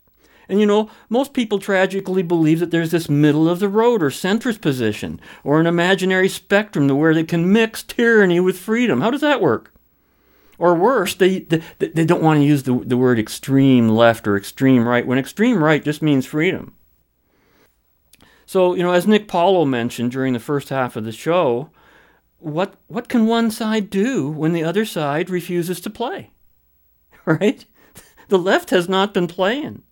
And 0.50 0.60
you 0.60 0.66
know, 0.66 0.90
most 1.10 1.34
people 1.34 1.60
tragically 1.60 2.24
believe 2.24 2.60
that 2.60 2.72
there's 2.72 2.92
this 2.92 3.10
middle 3.10 3.48
of 3.48 3.60
the 3.60 3.70
road 3.70 4.04
or 4.04 4.10
centrist 4.10 4.62
position 4.62 5.20
or 5.44 5.60
an 5.60 5.68
imaginary 5.68 6.30
spectrum 6.30 6.88
to 6.88 6.96
where 6.96 7.14
they 7.14 7.24
can 7.24 7.52
mix 7.52 7.84
tyranny 7.84 8.40
with 8.40 8.60
freedom. 8.60 9.02
How 9.02 9.12
does 9.12 9.22
that 9.22 9.42
work? 9.42 9.74
Or 10.58 10.76
worse, 10.76 11.16
they, 11.16 11.40
they, 11.40 11.62
they 11.80 12.06
don't 12.06 12.22
want 12.22 12.40
to 12.40 12.46
use 12.46 12.64
the, 12.64 12.78
the 12.86 12.98
word 12.98 13.20
extreme 13.20 13.90
left 13.90 14.28
or 14.28 14.38
extreme 14.38 14.88
right 14.88 15.06
when 15.06 15.18
extreme 15.18 15.64
right 15.64 15.84
just 15.84 16.02
means 16.02 16.26
freedom. 16.26 16.76
So, 18.46 18.74
you 18.74 18.84
know, 18.84 18.92
as 18.92 19.08
Nick 19.08 19.28
Paulo 19.28 19.66
mentioned 19.66 20.12
during 20.12 20.34
the 20.34 20.40
first 20.40 20.70
half 20.70 20.96
of 20.96 21.06
the 21.06 21.12
show, 21.12 21.70
what, 22.38 22.76
what 22.88 23.10
can 23.10 23.26
one 23.26 23.50
side 23.50 23.90
do 23.90 24.30
when 24.30 24.54
the 24.54 24.64
other 24.64 24.86
side 24.86 25.30
refuses 25.30 25.80
to 25.82 25.90
play? 25.90 26.30
Right? 27.26 27.64
The 28.28 28.38
left 28.38 28.72
has 28.72 28.90
not 28.90 29.14
been 29.14 29.28
playing. 29.28 29.84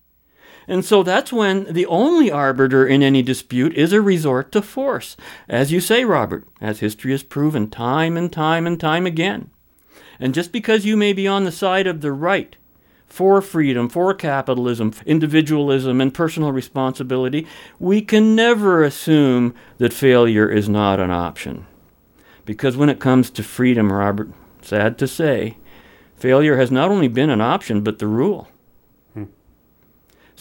And 0.67 0.85
so 0.85 1.03
that's 1.03 1.33
when 1.33 1.65
the 1.65 1.85
only 1.87 2.31
arbiter 2.31 2.85
in 2.85 3.01
any 3.03 3.21
dispute 3.21 3.73
is 3.73 3.93
a 3.93 4.01
resort 4.01 4.51
to 4.51 4.61
force. 4.61 5.17
As 5.49 5.71
you 5.71 5.81
say, 5.81 6.05
Robert, 6.05 6.47
as 6.59 6.79
history 6.79 7.11
has 7.11 7.23
proven 7.23 7.69
time 7.69 8.15
and 8.15 8.31
time 8.31 8.67
and 8.67 8.79
time 8.79 9.05
again. 9.05 9.49
And 10.19 10.33
just 10.33 10.51
because 10.51 10.85
you 10.85 10.95
may 10.95 11.13
be 11.13 11.27
on 11.27 11.45
the 11.45 11.51
side 11.51 11.87
of 11.87 12.01
the 12.01 12.11
right, 12.11 12.55
for 13.11 13.41
freedom, 13.41 13.89
for 13.89 14.13
capitalism, 14.13 14.93
individualism, 15.05 15.99
and 15.99 16.13
personal 16.13 16.53
responsibility, 16.53 17.45
we 17.77 18.01
can 18.01 18.35
never 18.35 18.83
assume 18.83 19.53
that 19.79 19.91
failure 19.91 20.49
is 20.49 20.69
not 20.69 20.99
an 20.99 21.11
option. 21.11 21.65
Because 22.45 22.77
when 22.77 22.87
it 22.87 23.01
comes 23.01 23.29
to 23.31 23.43
freedom, 23.43 23.91
Robert, 23.91 24.29
sad 24.61 24.97
to 24.99 25.07
say, 25.07 25.57
failure 26.15 26.55
has 26.55 26.71
not 26.71 26.89
only 26.89 27.09
been 27.09 27.29
an 27.29 27.41
option, 27.41 27.81
but 27.81 27.99
the 27.99 28.07
rule. 28.07 28.47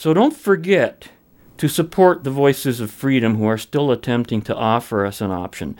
So 0.00 0.14
don't 0.14 0.34
forget 0.34 1.10
to 1.58 1.68
support 1.68 2.24
the 2.24 2.30
voices 2.30 2.80
of 2.80 2.90
freedom 2.90 3.36
who 3.36 3.44
are 3.44 3.58
still 3.58 3.90
attempting 3.90 4.40
to 4.40 4.56
offer 4.56 5.04
us 5.04 5.20
an 5.20 5.30
option. 5.30 5.76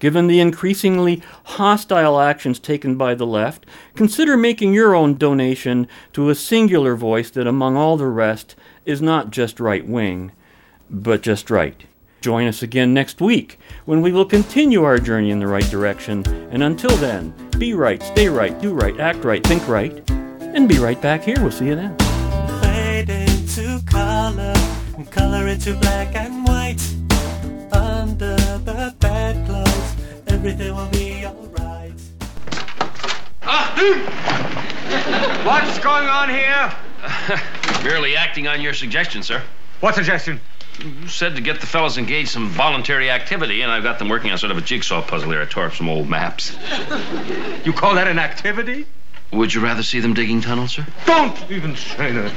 Given 0.00 0.26
the 0.26 0.40
increasingly 0.40 1.22
hostile 1.44 2.18
actions 2.18 2.58
taken 2.58 2.96
by 2.96 3.14
the 3.14 3.26
left, 3.26 3.66
consider 3.94 4.38
making 4.38 4.72
your 4.72 4.94
own 4.94 5.18
donation 5.18 5.86
to 6.14 6.30
a 6.30 6.34
singular 6.34 6.96
voice 6.96 7.28
that, 7.32 7.46
among 7.46 7.76
all 7.76 7.98
the 7.98 8.06
rest, 8.06 8.56
is 8.86 9.02
not 9.02 9.28
just 9.28 9.60
right 9.60 9.86
wing, 9.86 10.32
but 10.88 11.20
just 11.20 11.50
right. 11.50 11.84
Join 12.22 12.46
us 12.46 12.62
again 12.62 12.94
next 12.94 13.20
week 13.20 13.58
when 13.84 14.00
we 14.00 14.12
will 14.12 14.24
continue 14.24 14.82
our 14.84 14.96
journey 14.96 15.30
in 15.30 15.40
the 15.40 15.46
right 15.46 15.70
direction. 15.70 16.26
And 16.50 16.62
until 16.62 16.96
then, 16.96 17.34
be 17.58 17.74
right, 17.74 18.02
stay 18.02 18.30
right, 18.30 18.58
do 18.62 18.72
right, 18.72 18.98
act 18.98 19.24
right, 19.24 19.46
think 19.46 19.68
right, 19.68 20.08
and 20.08 20.66
be 20.70 20.78
right 20.78 21.02
back 21.02 21.22
here. 21.22 21.36
We'll 21.42 21.50
see 21.50 21.66
you 21.66 21.74
then. 21.74 22.17
Fade 23.58 23.66
into 23.66 23.84
color 23.86 24.52
and 24.96 25.10
color 25.10 25.48
into 25.48 25.74
black 25.74 26.14
and 26.14 26.46
white. 26.46 26.80
Under 27.72 28.36
the 28.36 28.94
bedclothes, 29.00 29.96
everything 30.28 30.74
will 30.74 30.88
be 30.90 31.26
alright. 31.26 31.92
Ah! 33.42 33.74
What's 35.44 35.78
going 35.80 36.06
on 36.06 36.28
here? 36.28 36.72
Merely 37.82 38.16
acting 38.16 38.46
on 38.46 38.60
your 38.60 38.74
suggestion, 38.74 39.24
sir. 39.24 39.42
What 39.80 39.96
suggestion? 39.96 40.40
You 40.78 41.08
said 41.08 41.34
to 41.34 41.42
get 41.42 41.60
the 41.60 41.66
fellows 41.66 41.98
engaged 41.98 42.30
some 42.30 42.48
voluntary 42.50 43.10
activity, 43.10 43.62
and 43.62 43.72
I've 43.72 43.82
got 43.82 43.98
them 43.98 44.08
working 44.08 44.30
on 44.30 44.38
sort 44.38 44.52
of 44.52 44.58
a 44.58 44.60
jigsaw 44.60 45.02
puzzle 45.02 45.32
here. 45.32 45.42
I 45.42 45.46
tore 45.46 45.64
up 45.64 45.74
some 45.74 45.88
old 45.88 46.08
maps. 46.08 46.56
You 47.64 47.72
call 47.72 47.96
that 47.96 48.06
an 48.06 48.20
activity? 48.20 48.86
Would 49.32 49.52
you 49.52 49.60
rather 49.60 49.82
see 49.82 50.00
them 50.00 50.14
digging 50.14 50.40
tunnels, 50.40 50.72
sir? 50.72 50.86
Don't 51.06 51.38
even 51.50 51.76
say 51.76 52.12
that. 52.12 52.32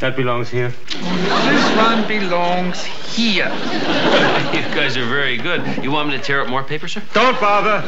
That 0.00 0.16
belongs 0.16 0.48
here. 0.48 0.70
This 0.70 1.76
one 1.76 2.06
belongs 2.06 2.84
here. 2.84 3.48
You 3.48 4.62
guys 4.74 4.96
are 4.96 5.04
very 5.06 5.36
good. 5.36 5.82
You 5.82 5.90
want 5.90 6.08
me 6.08 6.16
to 6.16 6.22
tear 6.22 6.40
up 6.40 6.48
more 6.48 6.62
paper, 6.62 6.86
sir? 6.86 7.02
Don't 7.12 7.38
bother. 7.40 7.86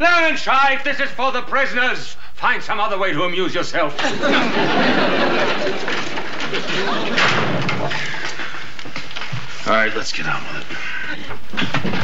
Learn, 0.00 0.34
Langenscheidt, 0.34 0.84
this 0.84 1.00
is 1.00 1.10
for 1.10 1.32
the 1.32 1.42
prisoners. 1.42 2.16
Find 2.34 2.62
some 2.62 2.80
other 2.80 2.98
way 2.98 3.12
to 3.12 3.22
amuse 3.22 3.54
yourself. 3.54 3.98
All 9.66 9.72
right, 9.72 9.94
let's 9.94 10.12
get 10.12 10.26
on 10.26 10.42
with 10.52 10.64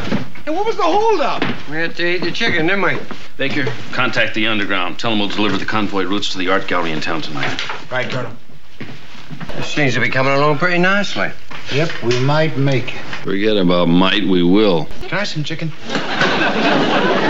it. 0.09 0.12
And 0.45 0.57
what 0.57 0.66
was 0.66 0.76
the 0.76 0.82
holdup? 0.82 1.43
We 1.68 1.76
had 1.76 1.95
to 1.97 2.07
eat 2.07 2.22
the 2.22 2.32
chicken, 2.32 2.66
didn't 2.66 2.82
we? 2.82 2.99
Baker, 3.36 3.64
contact 3.93 4.34
the 4.34 4.49
underground. 4.49 4.99
Tell 4.99 5.11
them 5.11 5.20
we'll 5.20 5.28
deliver 5.28 5.57
the 5.57 5.64
convoy 5.64 6.05
routes 6.05 6.30
to 6.30 6.38
the 6.38 6.49
art 6.49 6.66
gallery 6.66 6.90
in 6.90 7.01
town 7.01 7.22
tonight. 7.22 7.90
Right, 7.90 8.11
Colonel. 8.11 8.32
This 9.57 9.66
seems 9.66 9.95
to 9.95 10.01
be 10.01 10.09
coming 10.09 10.32
along 10.32 10.59
pretty 10.59 10.78
nicely. 10.78 11.30
Yep, 11.72 12.03
we 12.03 12.18
might 12.20 12.57
make 12.57 12.97
it. 12.97 13.01
Forget 13.22 13.57
about 13.57 13.86
might, 13.86 14.24
we 14.24 14.43
will. 14.43 14.86
Can 15.03 15.12
I 15.12 15.18
have 15.18 15.28
some 15.28 15.45
chicken? 15.45 15.72